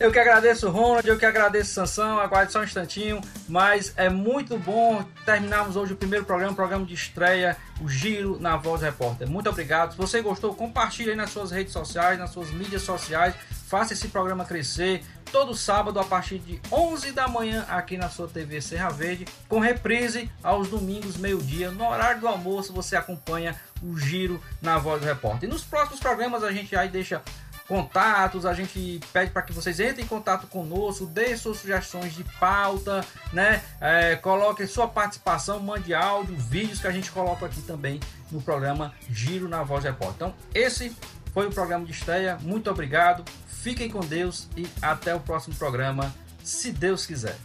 Eu 0.00 0.12
que 0.12 0.18
agradeço, 0.20 0.70
Ronald, 0.70 1.08
eu 1.08 1.18
que 1.18 1.26
agradeço, 1.26 1.72
Sansão. 1.74 2.20
Aguarde 2.20 2.52
só 2.52 2.60
um 2.60 2.64
instantinho, 2.64 3.20
mas 3.48 3.92
é 3.96 4.08
muito 4.08 4.56
bom 4.56 5.04
terminarmos 5.24 5.74
hoje 5.74 5.92
o 5.92 5.96
primeiro 5.96 6.24
programa, 6.24 6.52
o 6.52 6.54
programa 6.54 6.86
de 6.86 6.94
estreia, 6.94 7.56
o 7.80 7.88
Giro 7.88 8.38
na 8.38 8.56
Voz 8.56 8.80
Repórter. 8.80 9.28
Muito 9.28 9.50
obrigado. 9.50 9.90
Se 9.92 9.98
você 9.98 10.22
gostou, 10.22 10.54
compartilhe 10.54 11.10
aí 11.10 11.16
nas 11.16 11.30
suas 11.30 11.50
redes 11.50 11.72
sociais, 11.72 12.16
nas 12.16 12.30
suas 12.30 12.48
mídias 12.52 12.82
sociais. 12.82 13.34
Faça 13.66 13.92
esse 13.92 14.06
programa 14.06 14.44
crescer 14.44 15.02
todo 15.32 15.52
sábado 15.52 15.98
a 15.98 16.04
partir 16.04 16.38
de 16.38 16.60
11 16.70 17.10
da 17.10 17.26
manhã 17.26 17.66
aqui 17.68 17.96
na 17.96 18.08
sua 18.08 18.28
TV 18.28 18.60
Serra 18.60 18.90
Verde, 18.90 19.26
com 19.48 19.58
reprise 19.58 20.30
aos 20.44 20.68
domingos 20.68 21.16
meio-dia. 21.16 21.72
No 21.72 21.86
horário 21.86 22.20
do 22.20 22.28
almoço 22.28 22.72
você 22.72 22.94
acompanha 22.94 23.56
o 23.82 23.98
Giro 23.98 24.40
na 24.62 24.78
Voz 24.78 25.00
do 25.00 25.06
Repórter. 25.06 25.48
E 25.48 25.52
nos 25.52 25.64
próximos 25.64 26.00
programas 26.00 26.42
a 26.44 26.52
gente 26.52 26.74
aí 26.76 26.88
deixa 26.88 27.20
contatos, 27.68 28.46
a 28.46 28.54
gente 28.54 28.98
pede 29.12 29.30
para 29.30 29.42
que 29.42 29.52
vocês 29.52 29.78
entrem 29.78 30.04
em 30.04 30.08
contato 30.08 30.46
conosco, 30.46 31.04
deem 31.04 31.36
suas 31.36 31.58
sugestões 31.58 32.14
de 32.14 32.24
pauta, 32.40 33.04
né? 33.32 33.62
É, 33.78 34.16
coloquem 34.16 34.66
sua 34.66 34.88
participação, 34.88 35.60
mande 35.60 35.94
áudio, 35.94 36.34
vídeos 36.34 36.80
que 36.80 36.86
a 36.86 36.90
gente 36.90 37.10
coloca 37.12 37.44
aqui 37.44 37.60
também 37.60 38.00
no 38.32 38.40
programa 38.40 38.94
Giro 39.10 39.48
na 39.48 39.62
Voz 39.62 39.84
Repórter. 39.84 40.16
Então, 40.16 40.34
esse 40.54 40.96
foi 41.34 41.46
o 41.46 41.50
programa 41.50 41.84
de 41.84 41.92
estreia. 41.92 42.38
Muito 42.40 42.70
obrigado, 42.70 43.22
fiquem 43.46 43.90
com 43.90 44.00
Deus 44.00 44.48
e 44.56 44.66
até 44.80 45.14
o 45.14 45.20
próximo 45.20 45.54
programa, 45.54 46.12
se 46.42 46.72
Deus 46.72 47.04
quiser. 47.04 47.36